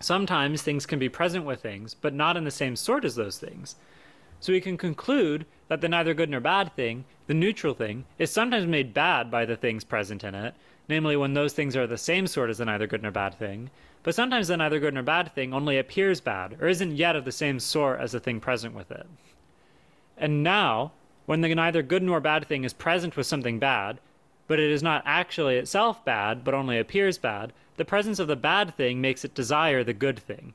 Sometimes 0.00 0.62
things 0.62 0.84
can 0.84 0.98
be 0.98 1.08
present 1.08 1.44
with 1.44 1.62
things, 1.62 1.94
but 1.94 2.12
not 2.12 2.36
in 2.36 2.42
the 2.42 2.50
same 2.50 2.74
sort 2.74 3.04
as 3.04 3.14
those 3.14 3.38
things. 3.38 3.76
So 4.40 4.52
we 4.52 4.60
can 4.60 4.76
conclude 4.76 5.46
that 5.68 5.80
the 5.80 5.88
neither 5.88 6.12
good 6.12 6.28
nor 6.28 6.40
bad 6.40 6.74
thing, 6.74 7.04
the 7.28 7.34
neutral 7.34 7.74
thing, 7.74 8.04
is 8.18 8.32
sometimes 8.32 8.66
made 8.66 8.92
bad 8.92 9.30
by 9.30 9.44
the 9.44 9.56
things 9.56 9.84
present 9.84 10.24
in 10.24 10.34
it, 10.34 10.54
namely 10.88 11.16
when 11.16 11.34
those 11.34 11.52
things 11.52 11.76
are 11.76 11.86
the 11.86 11.98
same 11.98 12.26
sort 12.26 12.50
as 12.50 12.58
the 12.58 12.64
neither 12.64 12.86
good 12.86 13.02
nor 13.02 13.10
bad 13.10 13.34
thing, 13.34 13.70
but 14.02 14.14
sometimes 14.14 14.48
the 14.48 14.56
neither 14.56 14.78
good 14.78 14.94
nor 14.94 15.02
bad 15.02 15.34
thing 15.34 15.54
only 15.54 15.78
appears 15.78 16.20
bad, 16.20 16.56
or 16.60 16.68
isn't 16.68 16.96
yet 16.96 17.16
of 17.16 17.24
the 17.24 17.32
same 17.32 17.58
sort 17.58 18.00
as 18.00 18.12
the 18.12 18.20
thing 18.20 18.38
present 18.38 18.74
with 18.74 18.90
it. 18.90 19.06
And 20.18 20.42
now, 20.42 20.92
when 21.26 21.40
the 21.40 21.54
neither 21.54 21.82
good 21.82 22.02
nor 22.02 22.20
bad 22.20 22.46
thing 22.46 22.64
is 22.64 22.72
present 22.72 23.16
with 23.16 23.26
something 23.26 23.58
bad, 23.58 23.98
but 24.46 24.60
it 24.60 24.70
is 24.70 24.82
not 24.82 25.02
actually 25.06 25.56
itself 25.56 26.04
bad, 26.04 26.44
but 26.44 26.52
only 26.52 26.78
appears 26.78 27.16
bad, 27.16 27.52
the 27.76 27.84
presence 27.84 28.18
of 28.18 28.28
the 28.28 28.36
bad 28.36 28.76
thing 28.76 29.00
makes 29.00 29.24
it 29.24 29.34
desire 29.34 29.82
the 29.82 29.94
good 29.94 30.18
thing. 30.18 30.52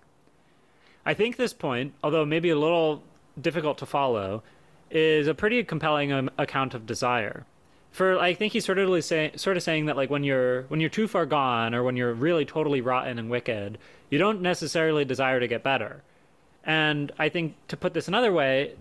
I 1.06 1.16
think 1.16 1.36
this 1.36 1.54
point, 1.54 1.94
although 2.04 2.26
maybe 2.26 2.52
a 2.52 2.60
little 2.60 3.02
difficult 3.42 3.80
to 3.80 3.86
follow, 3.86 4.44
is 4.92 5.28
a 5.28 5.34
pretty 5.34 5.64
compelling 5.64 6.12
um, 6.12 6.30
account 6.38 6.76
of 6.76 6.86
desire 6.86 7.46
for 7.92 8.20
I 8.20 8.34
think 8.34 8.54
he's 8.54 8.66
sort 8.66 8.78
of 8.78 9.04
say, 9.04 9.32
sort 9.36 9.58
of 9.58 9.64
saying 9.64 9.88
that 9.88 9.98
like 9.98 10.10
when 10.10 10.24
you're 10.24 10.64
when 10.64 10.80
you're 10.80 10.90
too 10.90 11.08
far 11.08 11.26
gone 11.26 11.74
or 11.74 11.84
when 11.84 11.96
you're 11.96 12.14
really 12.14 12.46
totally 12.46 12.82
rotten 12.82 13.20
and 13.20 13.30
wicked, 13.30 13.78
you 14.10 14.18
don't 14.18 14.42
necessarily 14.42 15.06
desire 15.06 15.40
to 15.40 15.48
get 15.48 15.64
better. 15.64 16.04
And 16.64 17.12
I 17.18 17.30
think 17.30 17.56
to 17.70 17.78
put 17.78 17.94
this 17.94 18.08
another 18.08 18.32
way, 18.32 18.76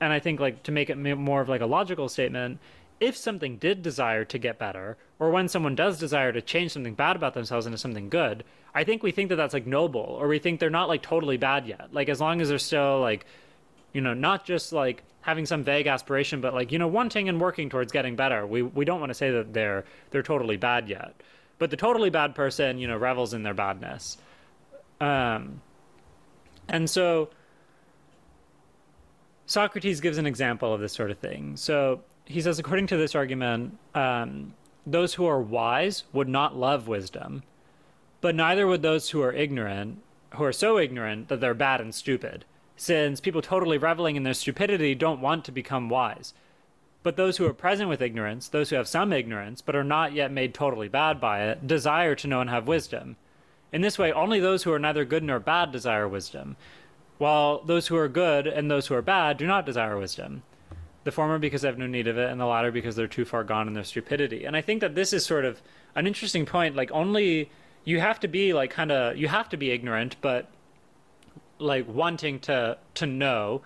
and 0.00 0.12
I 0.12 0.20
think 0.20 0.40
like 0.40 0.62
to 0.64 0.72
make 0.72 0.90
it 0.90 0.96
more 0.96 1.40
of 1.40 1.48
like 1.48 1.60
a 1.60 1.66
logical 1.66 2.08
statement, 2.08 2.58
if 3.00 3.16
something 3.16 3.58
did 3.58 3.82
desire 3.82 4.24
to 4.24 4.38
get 4.38 4.58
better, 4.58 4.96
or 5.18 5.30
when 5.30 5.48
someone 5.48 5.74
does 5.74 5.98
desire 5.98 6.32
to 6.32 6.40
change 6.40 6.72
something 6.72 6.94
bad 6.94 7.16
about 7.16 7.34
themselves 7.34 7.66
into 7.66 7.78
something 7.78 8.08
good, 8.08 8.44
I 8.74 8.84
think 8.84 9.02
we 9.02 9.10
think 9.10 9.28
that 9.30 9.36
that's 9.36 9.54
like 9.54 9.66
noble, 9.66 10.00
or 10.00 10.28
we 10.28 10.38
think 10.38 10.60
they're 10.60 10.70
not 10.70 10.88
like 10.88 11.02
totally 11.02 11.36
bad 11.36 11.66
yet. 11.66 11.92
Like 11.92 12.08
as 12.08 12.20
long 12.20 12.40
as 12.40 12.48
they're 12.48 12.58
still 12.58 13.00
like, 13.00 13.26
you 13.96 14.02
know, 14.02 14.12
not 14.12 14.44
just 14.44 14.74
like 14.74 15.02
having 15.22 15.46
some 15.46 15.64
vague 15.64 15.86
aspiration, 15.86 16.42
but 16.42 16.52
like 16.52 16.70
you 16.70 16.78
know, 16.78 16.86
wanting 16.86 17.30
and 17.30 17.40
working 17.40 17.70
towards 17.70 17.90
getting 17.90 18.14
better. 18.14 18.46
We 18.46 18.60
we 18.60 18.84
don't 18.84 19.00
want 19.00 19.08
to 19.08 19.14
say 19.14 19.30
that 19.30 19.54
they're 19.54 19.86
they're 20.10 20.22
totally 20.22 20.58
bad 20.58 20.86
yet, 20.90 21.14
but 21.58 21.70
the 21.70 21.78
totally 21.78 22.10
bad 22.10 22.34
person, 22.34 22.76
you 22.76 22.88
know, 22.88 22.98
revels 22.98 23.32
in 23.32 23.42
their 23.42 23.54
badness. 23.54 24.18
Um, 25.00 25.62
and 26.68 26.90
so 26.90 27.30
Socrates 29.46 30.02
gives 30.02 30.18
an 30.18 30.26
example 30.26 30.74
of 30.74 30.80
this 30.82 30.92
sort 30.92 31.10
of 31.10 31.18
thing. 31.18 31.56
So 31.56 32.02
he 32.26 32.42
says, 32.42 32.58
according 32.58 32.88
to 32.88 32.98
this 32.98 33.14
argument, 33.14 33.78
um, 33.94 34.52
those 34.86 35.14
who 35.14 35.24
are 35.24 35.40
wise 35.40 36.04
would 36.12 36.28
not 36.28 36.54
love 36.54 36.86
wisdom, 36.86 37.44
but 38.20 38.34
neither 38.34 38.66
would 38.66 38.82
those 38.82 39.08
who 39.08 39.22
are 39.22 39.32
ignorant, 39.32 40.02
who 40.34 40.44
are 40.44 40.52
so 40.52 40.78
ignorant 40.78 41.28
that 41.28 41.40
they're 41.40 41.54
bad 41.54 41.80
and 41.80 41.94
stupid 41.94 42.44
since 42.76 43.20
people 43.20 43.42
totally 43.42 43.78
reveling 43.78 44.16
in 44.16 44.22
their 44.22 44.34
stupidity 44.34 44.94
don't 44.94 45.20
want 45.20 45.44
to 45.44 45.52
become 45.52 45.88
wise. 45.88 46.34
But 47.02 47.16
those 47.16 47.36
who 47.36 47.46
are 47.46 47.54
present 47.54 47.88
with 47.88 48.02
ignorance, 48.02 48.48
those 48.48 48.70
who 48.70 48.76
have 48.76 48.88
some 48.88 49.12
ignorance, 49.12 49.62
but 49.62 49.76
are 49.76 49.84
not 49.84 50.12
yet 50.12 50.32
made 50.32 50.52
totally 50.52 50.88
bad 50.88 51.20
by 51.20 51.44
it, 51.44 51.66
desire 51.66 52.14
to 52.16 52.26
know 52.26 52.40
and 52.40 52.50
have 52.50 52.66
wisdom. 52.66 53.16
In 53.72 53.80
this 53.80 53.98
way, 53.98 54.12
only 54.12 54.40
those 54.40 54.64
who 54.64 54.72
are 54.72 54.78
neither 54.78 55.04
good 55.04 55.22
nor 55.22 55.38
bad 55.38 55.72
desire 55.72 56.08
wisdom, 56.08 56.56
while 57.18 57.62
those 57.62 57.86
who 57.86 57.96
are 57.96 58.08
good 58.08 58.46
and 58.46 58.70
those 58.70 58.88
who 58.88 58.94
are 58.94 59.02
bad 59.02 59.36
do 59.36 59.46
not 59.46 59.66
desire 59.66 59.96
wisdom. 59.98 60.42
The 61.04 61.12
former 61.12 61.38
because 61.38 61.62
they 61.62 61.68
have 61.68 61.78
no 61.78 61.86
need 61.86 62.08
of 62.08 62.18
it, 62.18 62.30
and 62.30 62.40
the 62.40 62.46
latter 62.46 62.72
because 62.72 62.96
they're 62.96 63.06
too 63.06 63.24
far 63.24 63.44
gone 63.44 63.68
in 63.68 63.74
their 63.74 63.84
stupidity. 63.84 64.44
And 64.44 64.56
I 64.56 64.60
think 64.60 64.80
that 64.80 64.96
this 64.96 65.12
is 65.12 65.24
sort 65.24 65.44
of 65.44 65.62
an 65.94 66.06
interesting 66.06 66.44
point. 66.44 66.74
Like, 66.74 66.90
only 66.90 67.50
you 67.84 68.00
have 68.00 68.18
to 68.20 68.28
be 68.28 68.52
like 68.52 68.70
kind 68.70 68.90
of, 68.90 69.16
you 69.16 69.28
have 69.28 69.48
to 69.50 69.56
be 69.56 69.70
ignorant, 69.70 70.16
but 70.20 70.50
like 71.58 71.86
wanting 71.88 72.38
to 72.40 72.78
to 72.94 73.06
know 73.06 73.62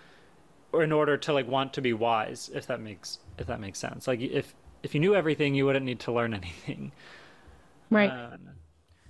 or 0.72 0.82
in 0.82 0.93
order 0.93 1.16
to 1.16 1.32
like 1.32 1.49
want 1.49 1.72
to 1.74 1.82
be 1.82 1.93
wise 1.93 2.51
if 2.55 2.66
that 2.66 2.80
makes 2.80 3.18
if 3.38 3.47
that 3.47 3.61
makes 3.61 3.78
sense. 3.78 4.07
Like 4.07 4.20
if 4.20 4.55
if 4.82 4.95
you 4.95 5.01
knew 5.01 5.14
everything 5.14 5.55
you 5.55 5.66
wouldn't 5.66 5.84
need 5.84 6.01
to 6.01 6.12
learn 6.12 6.34
anything. 6.43 6.93
Right. 7.91 8.11
Um, 8.11 8.51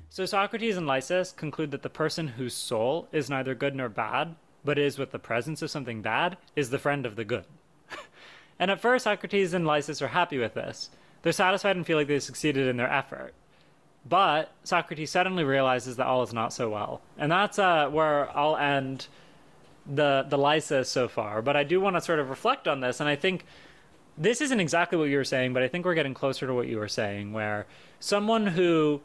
so 0.09 0.27
socrates 0.27 0.77
and 0.77 0.87
lysis 0.87 1.33
conclude 1.33 1.71
that 1.71 1.83
the 1.83 1.91
person 1.91 2.29
whose 2.29 2.55
soul 2.55 3.09
is 3.13 3.31
neither 3.31 3.55
good 3.55 3.75
nor 3.75 3.89
bad 3.89 4.35
but 4.65 4.79
is 4.79 4.99
with 4.99 5.13
the 5.13 5.19
presence 5.19 5.63
of 5.63 5.71
something 5.71 6.03
bad 6.03 6.37
is 6.57 6.71
the 6.71 6.79
friend 6.79 7.07
of 7.07 7.17
the 7.17 7.25
good. 7.25 7.45
And 8.59 8.71
at 8.71 8.79
first 8.79 9.05
socrates 9.05 9.55
and 9.55 9.67
lysis 9.67 10.03
are 10.03 10.09
happy 10.09 10.37
with 10.37 10.53
this. 10.53 10.91
They're 11.23 11.33
satisfied 11.33 11.77
and 11.77 11.87
feel 11.87 11.97
like 11.97 12.09
they 12.09 12.21
succeeded 12.21 12.69
in 12.69 12.77
their 12.77 12.93
effort 12.93 13.33
but 14.09 14.51
Socrates 14.65 15.11
suddenly 15.11 15.45
realizes 15.45 15.97
that 15.97 16.07
all 16.07 16.23
is 16.23 16.33
not 16.33 16.53
so 16.53 16.71
well, 16.71 17.01
and 17.19 17.31
that's 17.31 17.59
uh, 17.59 17.89
where 17.89 18.37
I'll 18.37 18.57
end 18.57 19.07
the 19.87 20.25
the 20.29 20.39
Lysis 20.39 20.89
so 20.89 21.09
far. 21.09 21.43
But 21.43 21.57
I 21.57 21.65
do 21.65 21.81
want 21.81 21.97
to 21.97 22.01
sort 22.01 22.19
of 22.19 22.31
reflect 22.31 22.67
on 22.67 22.81
this, 22.81 23.01
and 23.01 23.09
I 23.09 23.17
think 23.17 23.45
this 24.17 24.41
isn't 24.41 24.61
exactly 24.61 24.99
what 24.99 25.05
you 25.05 25.17
were 25.17 25.25
saying, 25.25 25.53
but 25.53 25.63
I 25.63 25.69
think 25.69 25.85
we're 25.85 25.95
getting 25.95 26.15
closer 26.15 26.47
to 26.47 26.55
what 26.55 26.67
you 26.67 26.79
were 26.79 26.89
saying, 26.89 27.33
where 27.33 27.67
someone 27.99 28.49
who 28.49 29.01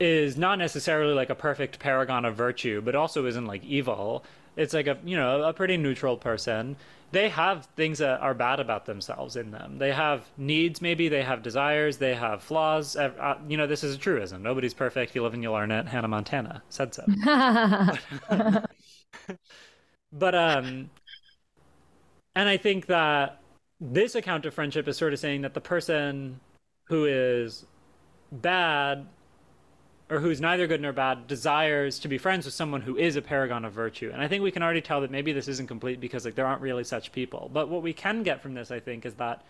is 0.00 0.36
not 0.36 0.58
necessarily 0.58 1.12
like 1.12 1.30
a 1.30 1.34
perfect 1.34 1.78
paragon 1.78 2.24
of 2.24 2.34
virtue, 2.34 2.80
but 2.80 2.94
also 2.94 3.26
isn't 3.26 3.46
like 3.46 3.62
evil. 3.64 4.24
It's 4.60 4.74
like 4.74 4.86
a 4.86 4.98
you 5.04 5.16
know 5.16 5.42
a 5.42 5.52
pretty 5.52 5.76
neutral 5.76 6.16
person 6.16 6.76
they 7.12 7.28
have 7.28 7.66
things 7.76 7.98
that 7.98 8.20
are 8.20 8.34
bad 8.34 8.60
about 8.60 8.86
themselves 8.86 9.34
in 9.36 9.50
them. 9.50 9.78
They 9.78 9.92
have 9.92 10.24
needs, 10.36 10.80
maybe 10.80 11.08
they 11.08 11.22
have 11.22 11.42
desires, 11.42 11.96
they 11.96 12.14
have 12.14 12.42
flaws. 12.42 12.96
Uh, 12.96 13.36
you 13.48 13.56
know, 13.56 13.66
this 13.66 13.82
is 13.82 13.96
a 13.96 13.98
truism. 13.98 14.42
Nobody's 14.42 14.74
perfect. 14.74 15.14
You 15.14 15.22
live 15.22 15.34
and 15.34 15.42
you 15.42 15.50
learn 15.50 15.72
it. 15.72 15.88
Hannah 15.88 16.08
Montana 16.08 16.62
said 16.68 16.94
so. 16.94 17.04
but 20.12 20.34
um, 20.34 20.90
and 22.36 22.48
I 22.48 22.56
think 22.56 22.86
that 22.86 23.40
this 23.80 24.14
account 24.14 24.46
of 24.46 24.54
friendship 24.54 24.86
is 24.86 24.96
sort 24.96 25.12
of 25.12 25.18
saying 25.18 25.42
that 25.42 25.54
the 25.54 25.60
person 25.60 26.38
who 26.84 27.06
is 27.06 27.66
bad 28.30 29.06
or 30.10 30.18
who's 30.18 30.40
neither 30.40 30.66
good 30.66 30.80
nor 30.80 30.92
bad 30.92 31.28
desires 31.28 32.00
to 32.00 32.08
be 32.08 32.18
friends 32.18 32.44
with 32.44 32.52
someone 32.52 32.80
who 32.80 32.96
is 32.96 33.14
a 33.14 33.22
paragon 33.22 33.64
of 33.64 33.72
virtue. 33.72 34.10
And 34.12 34.20
I 34.20 34.26
think 34.26 34.42
we 34.42 34.50
can 34.50 34.62
already 34.62 34.80
tell 34.80 35.00
that 35.02 35.10
maybe 35.10 35.32
this 35.32 35.46
isn't 35.46 35.68
complete 35.68 36.00
because 36.00 36.24
like 36.24 36.34
there 36.34 36.46
aren't 36.46 36.60
really 36.60 36.82
such 36.82 37.12
people. 37.12 37.48
But 37.52 37.68
what 37.68 37.82
we 37.82 37.92
can 37.92 38.24
get 38.24 38.42
from 38.42 38.54
this, 38.54 38.72
I 38.72 38.80
think, 38.80 39.06
is 39.06 39.14
that 39.14 39.44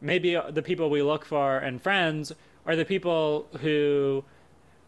maybe 0.00 0.36
uh, 0.36 0.50
the 0.50 0.62
people 0.62 0.90
we 0.90 1.02
look 1.02 1.24
for 1.24 1.58
and 1.58 1.80
friends 1.80 2.32
are 2.66 2.74
the 2.74 2.84
people 2.84 3.46
who 3.60 4.24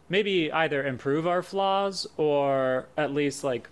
maybe 0.09 0.51
either 0.51 0.85
improve 0.85 1.25
our 1.25 1.41
flaws 1.41 2.05
or 2.17 2.87
at 2.97 3.13
least 3.13 3.45
like 3.45 3.69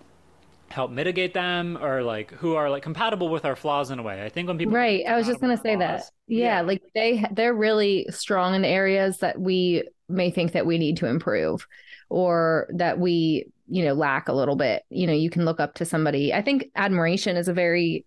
help 0.70 0.90
mitigate 0.90 1.34
them 1.34 1.78
or 1.80 2.02
like 2.02 2.30
who 2.32 2.54
are 2.54 2.70
like 2.70 2.82
compatible 2.82 3.28
with 3.28 3.44
our 3.44 3.56
flaws 3.56 3.90
in 3.90 3.98
a 3.98 4.02
way. 4.02 4.24
I 4.24 4.28
think 4.28 4.48
when 4.48 4.58
people 4.58 4.74
Right. 4.74 5.04
I 5.06 5.16
was 5.16 5.26
just 5.26 5.40
going 5.40 5.56
to 5.56 5.62
say 5.62 5.76
flaws, 5.76 5.78
that. 5.78 6.10
Yeah, 6.26 6.44
yeah, 6.44 6.60
like 6.62 6.82
they 6.94 7.24
they're 7.32 7.54
really 7.54 8.06
strong 8.10 8.54
in 8.54 8.64
areas 8.64 9.18
that 9.18 9.40
we 9.40 9.84
may 10.08 10.30
think 10.30 10.52
that 10.52 10.66
we 10.66 10.78
need 10.78 10.98
to 10.98 11.06
improve 11.06 11.66
or 12.08 12.68
that 12.74 12.98
we, 12.98 13.46
you 13.68 13.84
know, 13.84 13.94
lack 13.94 14.28
a 14.28 14.32
little 14.32 14.56
bit. 14.56 14.82
You 14.90 15.06
know, 15.06 15.12
you 15.12 15.30
can 15.30 15.44
look 15.44 15.60
up 15.60 15.74
to 15.74 15.84
somebody. 15.84 16.32
I 16.32 16.42
think 16.42 16.70
admiration 16.74 17.36
is 17.36 17.48
a 17.48 17.52
very 17.54 18.06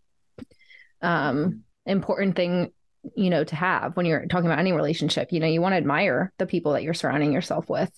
um 1.02 1.64
important 1.86 2.36
thing 2.36 2.72
you 3.16 3.30
know 3.30 3.44
to 3.44 3.56
have 3.56 3.98
when 3.98 4.06
you're 4.06 4.26
talking 4.28 4.46
about 4.46 4.60
any 4.60 4.72
relationship 4.72 5.34
you 5.34 5.40
know 5.42 5.48
you 5.48 5.62
want 5.62 5.74
to 5.74 5.78
admire 5.78 6.32
the 6.38 6.46
people 6.46 6.72
that 6.72 6.84
you're 6.84 6.94
surrounding 6.94 7.34
yourself 7.34 7.70
with 7.70 7.92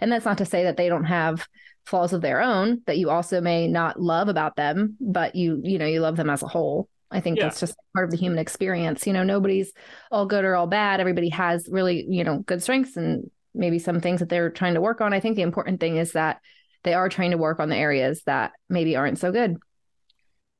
and 0.00 0.10
that's 0.10 0.24
not 0.24 0.38
to 0.38 0.46
say 0.46 0.64
that 0.64 0.78
they 0.78 0.88
don't 0.88 1.04
have 1.04 1.46
flaws 1.86 2.12
of 2.12 2.20
their 2.20 2.42
own 2.42 2.82
that 2.86 2.98
you 2.98 3.10
also 3.10 3.40
may 3.40 3.68
not 3.68 4.00
love 4.00 4.28
about 4.28 4.56
them 4.56 4.96
but 5.00 5.34
you 5.36 5.60
you 5.62 5.78
know 5.78 5.86
you 5.86 6.00
love 6.00 6.16
them 6.16 6.30
as 6.30 6.42
a 6.42 6.48
whole. 6.48 6.88
I 7.08 7.20
think 7.20 7.38
yeah. 7.38 7.44
that's 7.44 7.60
just 7.60 7.76
part 7.94 8.04
of 8.04 8.10
the 8.10 8.16
human 8.16 8.38
experience. 8.38 9.06
You 9.06 9.12
know 9.12 9.22
nobody's 9.22 9.72
all 10.10 10.26
good 10.26 10.44
or 10.44 10.56
all 10.56 10.66
bad. 10.66 11.00
Everybody 11.00 11.28
has 11.30 11.68
really 11.70 12.04
you 12.08 12.24
know 12.24 12.38
good 12.40 12.62
strengths 12.62 12.96
and 12.96 13.30
maybe 13.54 13.78
some 13.78 14.00
things 14.00 14.20
that 14.20 14.28
they're 14.28 14.50
trying 14.50 14.74
to 14.74 14.80
work 14.80 15.00
on. 15.00 15.12
I 15.12 15.20
think 15.20 15.36
the 15.36 15.42
important 15.42 15.80
thing 15.80 15.96
is 15.96 16.12
that 16.12 16.40
they 16.82 16.94
are 16.94 17.08
trying 17.08 17.30
to 17.30 17.38
work 17.38 17.58
on 17.58 17.68
the 17.68 17.76
areas 17.76 18.22
that 18.26 18.52
maybe 18.68 18.96
aren't 18.96 19.18
so 19.18 19.32
good. 19.32 19.56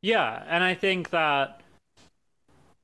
Yeah 0.02 0.44
and 0.46 0.62
i 0.62 0.74
think 0.74 1.10
that 1.10 1.62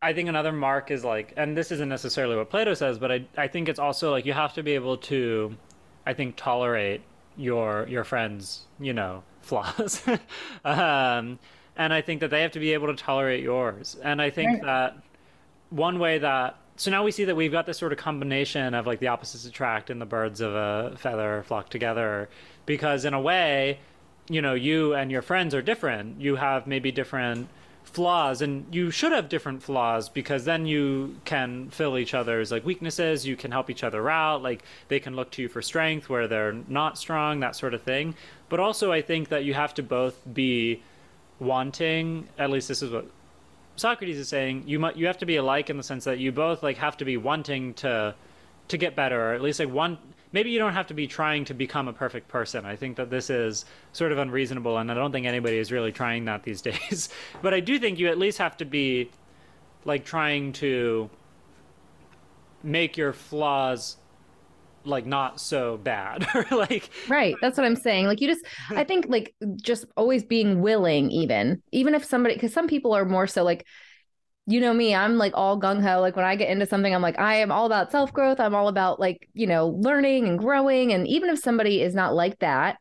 I 0.04 0.12
think 0.12 0.28
another 0.28 0.50
mark 0.50 0.90
is 0.90 1.04
like, 1.04 1.32
and 1.36 1.56
this 1.56 1.70
isn't 1.70 1.88
necessarily 1.88 2.34
what 2.34 2.50
Plato 2.50 2.74
says, 2.74 2.98
but 2.98 3.12
I 3.12 3.24
I 3.36 3.46
think 3.46 3.68
it's 3.68 3.78
also 3.78 4.10
like 4.10 4.26
you 4.26 4.32
have 4.32 4.52
to 4.54 4.62
be 4.64 4.72
able 4.72 4.96
to, 4.96 5.56
I 6.04 6.12
think, 6.12 6.34
tolerate 6.36 7.02
your 7.36 7.86
your 7.88 8.04
friends, 8.04 8.62
you 8.80 8.92
know, 8.92 9.22
flaws, 9.40 10.02
um, 10.64 11.38
and 11.76 11.92
I 11.92 12.00
think 12.00 12.20
that 12.20 12.30
they 12.30 12.42
have 12.42 12.52
to 12.52 12.60
be 12.60 12.72
able 12.72 12.88
to 12.88 12.94
tolerate 12.94 13.42
yours. 13.42 13.96
And 14.02 14.20
I 14.20 14.30
think 14.30 14.50
right. 14.50 14.62
that 14.62 14.96
one 15.70 15.98
way 15.98 16.18
that 16.18 16.58
so 16.76 16.90
now 16.90 17.04
we 17.04 17.10
see 17.10 17.24
that 17.24 17.36
we've 17.36 17.52
got 17.52 17.66
this 17.66 17.78
sort 17.78 17.92
of 17.92 17.98
combination 17.98 18.74
of 18.74 18.86
like 18.86 18.98
the 18.98 19.08
opposites 19.08 19.44
attract 19.44 19.90
and 19.90 20.00
the 20.00 20.06
birds 20.06 20.40
of 20.40 20.54
a 20.54 20.96
feather 20.96 21.44
flock 21.46 21.68
together, 21.68 22.28
because 22.66 23.04
in 23.04 23.14
a 23.14 23.20
way, 23.20 23.78
you 24.28 24.40
know, 24.40 24.54
you 24.54 24.94
and 24.94 25.10
your 25.10 25.22
friends 25.22 25.54
are 25.54 25.62
different. 25.62 26.20
You 26.20 26.36
have 26.36 26.66
maybe 26.66 26.90
different 26.92 27.48
flaws 27.92 28.40
and 28.40 28.74
you 28.74 28.90
should 28.90 29.12
have 29.12 29.28
different 29.28 29.62
flaws 29.62 30.08
because 30.08 30.44
then 30.46 30.64
you 30.64 31.14
can 31.26 31.68
fill 31.70 31.98
each 31.98 32.14
other's 32.14 32.50
like 32.50 32.64
weaknesses 32.64 33.26
you 33.26 33.36
can 33.36 33.50
help 33.50 33.68
each 33.68 33.84
other 33.84 34.08
out 34.08 34.42
like 34.42 34.62
they 34.88 34.98
can 34.98 35.14
look 35.14 35.30
to 35.30 35.42
you 35.42 35.48
for 35.48 35.60
strength 35.60 36.08
where 36.08 36.26
they're 36.26 36.54
not 36.68 36.96
strong 36.96 37.40
that 37.40 37.54
sort 37.54 37.74
of 37.74 37.82
thing. 37.82 38.14
But 38.48 38.60
also 38.60 38.92
i 38.92 39.02
think 39.02 39.28
that 39.28 39.44
you 39.44 39.54
have 39.54 39.74
to 39.74 39.82
both 39.82 40.16
be 40.32 40.82
wanting 41.38 42.28
at 42.38 42.50
least 42.50 42.68
this 42.68 42.82
is 42.82 42.90
what 42.90 43.06
socrates 43.76 44.18
is 44.18 44.28
saying 44.28 44.64
you 44.66 44.78
might 44.78 44.96
you 44.96 45.06
have 45.06 45.18
to 45.18 45.26
be 45.26 45.36
alike 45.36 45.70
in 45.70 45.76
the 45.76 45.82
sense 45.82 46.04
that 46.04 46.18
you 46.18 46.30
both 46.32 46.62
like 46.62 46.76
have 46.76 46.96
to 46.98 47.04
be 47.04 47.16
wanting 47.16 47.74
to 47.74 48.14
to 48.68 48.76
get 48.76 48.94
better 48.94 49.30
or 49.30 49.34
at 49.34 49.42
least 49.42 49.58
like 49.58 49.70
one 49.70 49.98
maybe 50.32 50.50
you 50.50 50.58
don't 50.58 50.72
have 50.72 50.86
to 50.88 50.94
be 50.94 51.06
trying 51.06 51.44
to 51.46 51.54
become 51.54 51.88
a 51.88 51.92
perfect 51.92 52.28
person. 52.28 52.64
I 52.64 52.76
think 52.76 52.96
that 52.96 53.10
this 53.10 53.30
is 53.30 53.64
sort 53.92 54.12
of 54.12 54.18
unreasonable, 54.18 54.78
and 54.78 54.90
I 54.90 54.94
don't 54.94 55.12
think 55.12 55.26
anybody 55.26 55.58
is 55.58 55.70
really 55.72 55.92
trying 55.92 56.24
that 56.26 56.42
these 56.42 56.62
days. 56.70 57.08
but 57.42 57.54
I 57.54 57.60
do 57.60 57.78
think 57.78 57.98
you 57.98 58.08
at 58.08 58.18
least 58.18 58.38
have 58.38 58.56
to 58.58 58.64
be 58.64 59.10
like 59.84 60.04
trying 60.04 60.52
to 60.54 61.10
make 62.62 62.96
your 62.96 63.12
flaws 63.12 63.96
like 64.84 65.06
not 65.06 65.40
so 65.40 65.76
bad 65.76 66.26
or 66.34 66.44
like 66.50 66.90
right 67.08 67.36
that's 67.40 67.56
what 67.56 67.64
i'm 67.64 67.76
saying 67.76 68.06
like 68.06 68.20
you 68.20 68.28
just 68.28 68.44
i 68.70 68.82
think 68.82 69.06
like 69.08 69.34
just 69.60 69.84
always 69.96 70.24
being 70.24 70.60
willing 70.60 71.10
even 71.10 71.62
even 71.70 71.94
if 71.94 72.04
somebody 72.04 72.34
because 72.34 72.52
some 72.52 72.66
people 72.66 72.92
are 72.92 73.04
more 73.04 73.26
so 73.26 73.44
like 73.44 73.64
you 74.46 74.60
know 74.60 74.74
me, 74.74 74.94
I'm 74.94 75.18
like 75.18 75.32
all 75.34 75.60
gung 75.60 75.82
ho. 75.82 76.00
Like 76.00 76.16
when 76.16 76.24
I 76.24 76.36
get 76.36 76.50
into 76.50 76.66
something, 76.66 76.92
I'm 76.94 77.02
like, 77.02 77.18
I 77.18 77.36
am 77.36 77.52
all 77.52 77.66
about 77.66 77.92
self 77.92 78.12
growth. 78.12 78.40
I'm 78.40 78.54
all 78.54 78.68
about 78.68 78.98
like, 78.98 79.28
you 79.34 79.46
know, 79.46 79.68
learning 79.68 80.26
and 80.26 80.38
growing. 80.38 80.92
And 80.92 81.06
even 81.06 81.30
if 81.30 81.38
somebody 81.38 81.80
is 81.80 81.94
not 81.94 82.14
like 82.14 82.38
that, 82.40 82.78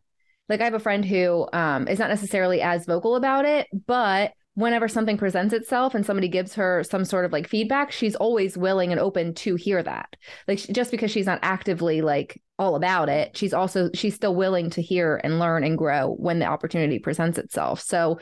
like 0.49 0.61
I 0.61 0.65
have 0.65 0.73
a 0.73 0.79
friend 0.79 1.05
who 1.05 1.47
um, 1.53 1.87
is 1.87 1.99
not 1.99 2.09
necessarily 2.09 2.61
as 2.61 2.85
vocal 2.85 3.15
about 3.15 3.45
it, 3.45 3.67
but 3.85 4.33
whenever 4.55 4.87
something 4.87 5.17
presents 5.17 5.53
itself 5.53 5.95
and 5.95 6.05
somebody 6.05 6.27
gives 6.27 6.55
her 6.55 6.83
some 6.83 7.05
sort 7.05 7.25
of 7.25 7.31
like 7.31 7.47
feedback, 7.47 7.91
she's 7.91 8.15
always 8.15 8.57
willing 8.57 8.91
and 8.91 8.99
open 8.99 9.33
to 9.33 9.55
hear 9.55 9.81
that. 9.81 10.15
Like 10.47 10.57
just 10.57 10.91
because 10.91 11.09
she's 11.09 11.25
not 11.25 11.39
actively 11.41 12.01
like 12.01 12.41
all 12.59 12.75
about 12.75 13.07
it, 13.07 13.37
she's 13.37 13.53
also 13.53 13.89
she's 13.93 14.15
still 14.15 14.35
willing 14.35 14.69
to 14.71 14.81
hear 14.81 15.21
and 15.23 15.39
learn 15.39 15.63
and 15.63 15.77
grow 15.77 16.15
when 16.15 16.39
the 16.39 16.45
opportunity 16.45 16.99
presents 16.99 17.37
itself. 17.37 17.81
So 17.81 18.19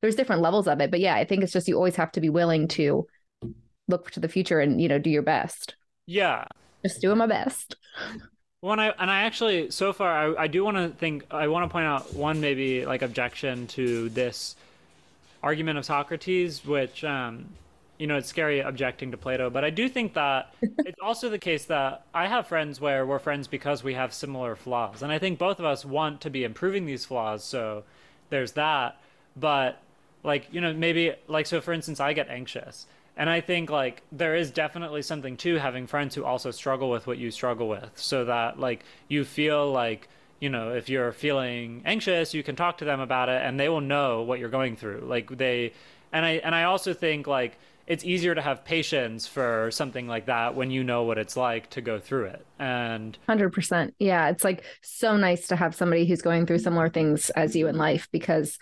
there's 0.00 0.16
different 0.16 0.42
levels 0.42 0.66
of 0.66 0.80
it 0.80 0.90
but 0.90 1.00
yeah 1.00 1.14
i 1.14 1.24
think 1.24 1.42
it's 1.42 1.52
just 1.52 1.68
you 1.68 1.76
always 1.76 1.96
have 1.96 2.12
to 2.12 2.20
be 2.20 2.28
willing 2.28 2.68
to 2.68 3.06
look 3.88 4.10
to 4.10 4.20
the 4.20 4.28
future 4.28 4.60
and 4.60 4.80
you 4.80 4.88
know 4.88 4.98
do 4.98 5.10
your 5.10 5.22
best 5.22 5.74
yeah 6.06 6.44
just 6.82 7.00
doing 7.00 7.18
my 7.18 7.26
best 7.26 7.76
when 8.60 8.78
I 8.78 8.88
and 8.98 9.10
I 9.10 9.22
actually 9.22 9.70
so 9.70 9.92
far 9.92 10.36
I, 10.36 10.44
I 10.44 10.46
do 10.46 10.62
want 10.64 10.76
to 10.76 10.90
think 10.90 11.24
I 11.30 11.48
want 11.48 11.64
to 11.64 11.72
point 11.72 11.86
out 11.86 12.14
one 12.14 12.40
maybe 12.40 12.84
like 12.84 13.02
objection 13.02 13.66
to 13.68 14.10
this 14.10 14.54
argument 15.42 15.78
of 15.78 15.84
Socrates, 15.84 16.64
which 16.64 17.02
um, 17.04 17.46
you 17.98 18.06
know 18.06 18.16
it's 18.16 18.28
scary 18.28 18.60
objecting 18.60 19.10
to 19.10 19.16
Plato, 19.16 19.50
but 19.50 19.64
I 19.64 19.70
do 19.70 19.88
think 19.88 20.14
that 20.14 20.54
it's 20.62 21.00
also 21.00 21.28
the 21.28 21.38
case 21.38 21.64
that 21.66 22.04
I 22.12 22.26
have 22.26 22.46
friends 22.46 22.80
where 22.80 23.06
we're 23.06 23.18
friends 23.18 23.48
because 23.48 23.82
we 23.82 23.94
have 23.94 24.12
similar 24.12 24.56
flaws, 24.56 25.02
and 25.02 25.12
I 25.12 25.18
think 25.18 25.38
both 25.38 25.58
of 25.58 25.64
us 25.64 25.84
want 25.84 26.20
to 26.22 26.30
be 26.30 26.44
improving 26.44 26.86
these 26.86 27.04
flaws. 27.04 27.44
So 27.44 27.84
there's 28.28 28.52
that, 28.52 29.00
but 29.36 29.80
like 30.22 30.48
you 30.52 30.60
know 30.60 30.72
maybe 30.72 31.12
like 31.28 31.46
so 31.46 31.60
for 31.60 31.72
instance 31.72 32.00
i 32.00 32.12
get 32.12 32.28
anxious. 32.28 32.86
And 33.16 33.28
i 33.28 33.40
think 33.40 33.70
like 33.70 34.02
there 34.12 34.34
is 34.34 34.50
definitely 34.50 35.02
something 35.02 35.36
to 35.38 35.56
having 35.56 35.86
friends 35.86 36.14
who 36.14 36.24
also 36.24 36.50
struggle 36.50 36.90
with 36.90 37.06
what 37.06 37.18
you 37.18 37.30
struggle 37.30 37.68
with 37.68 37.90
so 37.96 38.24
that 38.24 38.58
like 38.58 38.84
you 39.08 39.24
feel 39.24 39.70
like 39.70 40.08
you 40.40 40.48
know 40.48 40.72
if 40.74 40.88
you're 40.88 41.12
feeling 41.12 41.82
anxious 41.84 42.32
you 42.32 42.42
can 42.42 42.56
talk 42.56 42.78
to 42.78 42.84
them 42.84 43.00
about 43.00 43.28
it 43.28 43.42
and 43.42 43.60
they 43.60 43.68
will 43.68 43.80
know 43.80 44.22
what 44.22 44.38
you're 44.38 44.48
going 44.48 44.76
through. 44.76 45.04
Like 45.06 45.36
they 45.36 45.72
and 46.12 46.24
i 46.24 46.30
and 46.44 46.54
i 46.54 46.64
also 46.64 46.94
think 46.94 47.26
like 47.26 47.58
it's 47.86 48.04
easier 48.04 48.36
to 48.36 48.40
have 48.40 48.64
patience 48.64 49.26
for 49.26 49.68
something 49.72 50.06
like 50.06 50.26
that 50.26 50.54
when 50.54 50.70
you 50.70 50.84
know 50.84 51.02
what 51.02 51.18
it's 51.18 51.36
like 51.36 51.68
to 51.70 51.80
go 51.80 51.98
through 51.98 52.26
it. 52.26 52.46
And 52.58 53.18
100% 53.28 53.92
yeah 53.98 54.30
it's 54.30 54.44
like 54.44 54.62
so 54.80 55.16
nice 55.16 55.48
to 55.48 55.56
have 55.56 55.74
somebody 55.74 56.06
who's 56.06 56.22
going 56.22 56.46
through 56.46 56.58
similar 56.58 56.88
things 56.88 57.30
as 57.30 57.56
you 57.56 57.66
in 57.66 57.76
life 57.76 58.08
because 58.12 58.58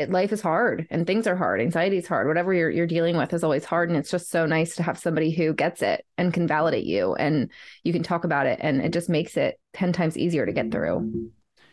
it, 0.00 0.10
life 0.10 0.32
is 0.32 0.40
hard 0.40 0.86
and 0.90 1.06
things 1.06 1.26
are 1.26 1.36
hard. 1.36 1.60
Anxiety 1.60 1.98
is 1.98 2.06
hard. 2.06 2.26
Whatever 2.26 2.52
you're 2.52 2.70
you're 2.70 2.86
dealing 2.86 3.16
with 3.16 3.32
is 3.32 3.44
always 3.44 3.64
hard. 3.64 3.88
And 3.88 3.98
it's 3.98 4.10
just 4.10 4.30
so 4.30 4.46
nice 4.46 4.76
to 4.76 4.82
have 4.82 4.98
somebody 4.98 5.30
who 5.30 5.54
gets 5.54 5.82
it 5.82 6.04
and 6.18 6.34
can 6.34 6.46
validate 6.46 6.84
you 6.84 7.14
and 7.14 7.50
you 7.84 7.92
can 7.92 8.02
talk 8.02 8.24
about 8.24 8.46
it. 8.46 8.58
And 8.62 8.80
it 8.80 8.92
just 8.92 9.08
makes 9.08 9.36
it 9.36 9.60
10 9.74 9.92
times 9.92 10.18
easier 10.18 10.46
to 10.46 10.52
get 10.52 10.70
through. 10.70 11.30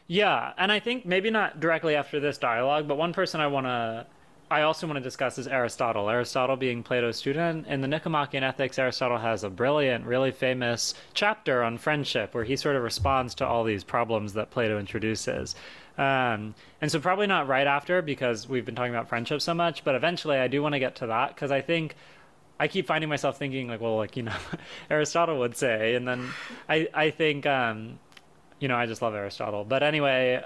Yeah. 0.08 0.54
And 0.58 0.72
I 0.72 0.80
think 0.80 1.06
maybe 1.06 1.30
not 1.30 1.60
directly 1.60 1.96
after 1.96 2.20
this 2.20 2.38
dialogue, 2.38 2.88
but 2.88 2.98
one 2.98 3.14
person 3.14 3.42
I 3.42 3.48
want 3.48 3.66
to 3.66 4.08
I 4.50 4.62
also 4.62 4.88
want 4.88 4.96
to 4.96 5.04
discuss 5.04 5.38
is 5.38 5.48
Aristotle. 5.48 6.10
Aristotle 6.10 6.56
being 6.56 6.82
Plato's 6.82 7.18
student. 7.18 7.68
In 7.68 7.82
the 7.82 7.88
Nicomachean 7.88 8.44
Ethics, 8.44 8.80
Aristotle 8.80 9.18
has 9.18 9.44
a 9.44 9.50
brilliant, 9.50 10.06
really 10.06 10.32
famous 10.32 10.94
chapter 11.14 11.64
on 11.64 11.78
friendship 11.78 12.34
where 12.34 12.46
he 12.46 12.56
sort 12.56 12.78
of 12.78 12.84
responds 12.84 13.36
to 13.36 13.46
all 13.46 13.66
these 13.66 13.84
problems 13.84 14.32
that 14.34 14.50
Plato 14.50 14.80
introduces. 14.80 15.56
Um, 15.98 16.54
and 16.80 16.92
so 16.92 17.00
probably 17.00 17.28
not 17.28 17.48
right 17.48 17.66
after 17.66 18.02
because 18.02 18.48
we've 18.48 18.66
been 18.66 18.76
talking 18.76 18.94
about 18.94 19.10
friendship 19.10 19.42
so 19.42 19.54
much, 19.54 19.84
but 19.84 19.96
eventually 19.96 20.38
I 20.38 20.48
do 20.48 20.62
want 20.62 20.74
to 20.74 20.80
get 20.80 20.96
to 20.98 21.08
that 21.08 21.34
because 21.34 21.52
I 21.52 21.62
think 21.62 21.96
I 22.60 22.68
keep 22.68 22.88
finding 22.88 23.10
myself 23.10 23.38
thinking 23.38 23.68
like, 23.68 23.82
well, 23.82 23.98
like 23.98 24.16
you 24.16 24.24
know, 24.24 24.36
Aristotle 24.90 25.40
would 25.40 25.56
say, 25.56 25.96
and 25.96 26.08
then 26.08 26.30
I 26.70 26.88
I 26.94 27.10
think 27.10 27.46
um, 27.46 28.00
you 28.60 28.68
know 28.68 28.76
I 28.76 28.86
just 28.86 29.02
love 29.02 29.16
Aristotle. 29.16 29.64
But 29.64 29.84
anyway, 29.84 30.44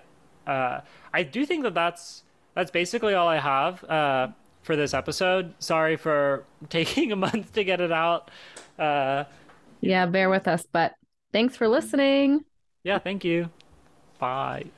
uh, 0.47 0.81
I 1.13 1.23
do 1.23 1.45
think 1.45 1.63
that 1.63 1.73
that's 1.73 2.23
that's 2.53 2.71
basically 2.71 3.13
all 3.13 3.27
I 3.27 3.37
have 3.39 3.83
uh, 3.85 4.27
for 4.63 4.75
this 4.75 4.93
episode. 4.93 5.53
Sorry 5.59 5.97
for 5.97 6.45
taking 6.69 7.11
a 7.11 7.15
month 7.15 7.53
to 7.53 7.63
get 7.63 7.81
it 7.81 7.91
out. 7.91 8.31
Uh, 8.79 9.25
yeah, 9.81 10.05
bear 10.05 10.29
with 10.29 10.47
us, 10.47 10.63
but 10.71 10.93
thanks 11.33 11.57
for 11.57 11.67
listening. 11.67 12.45
Yeah, 12.83 12.99
thank 12.99 13.23
you. 13.23 13.49
Bye. 14.19 14.71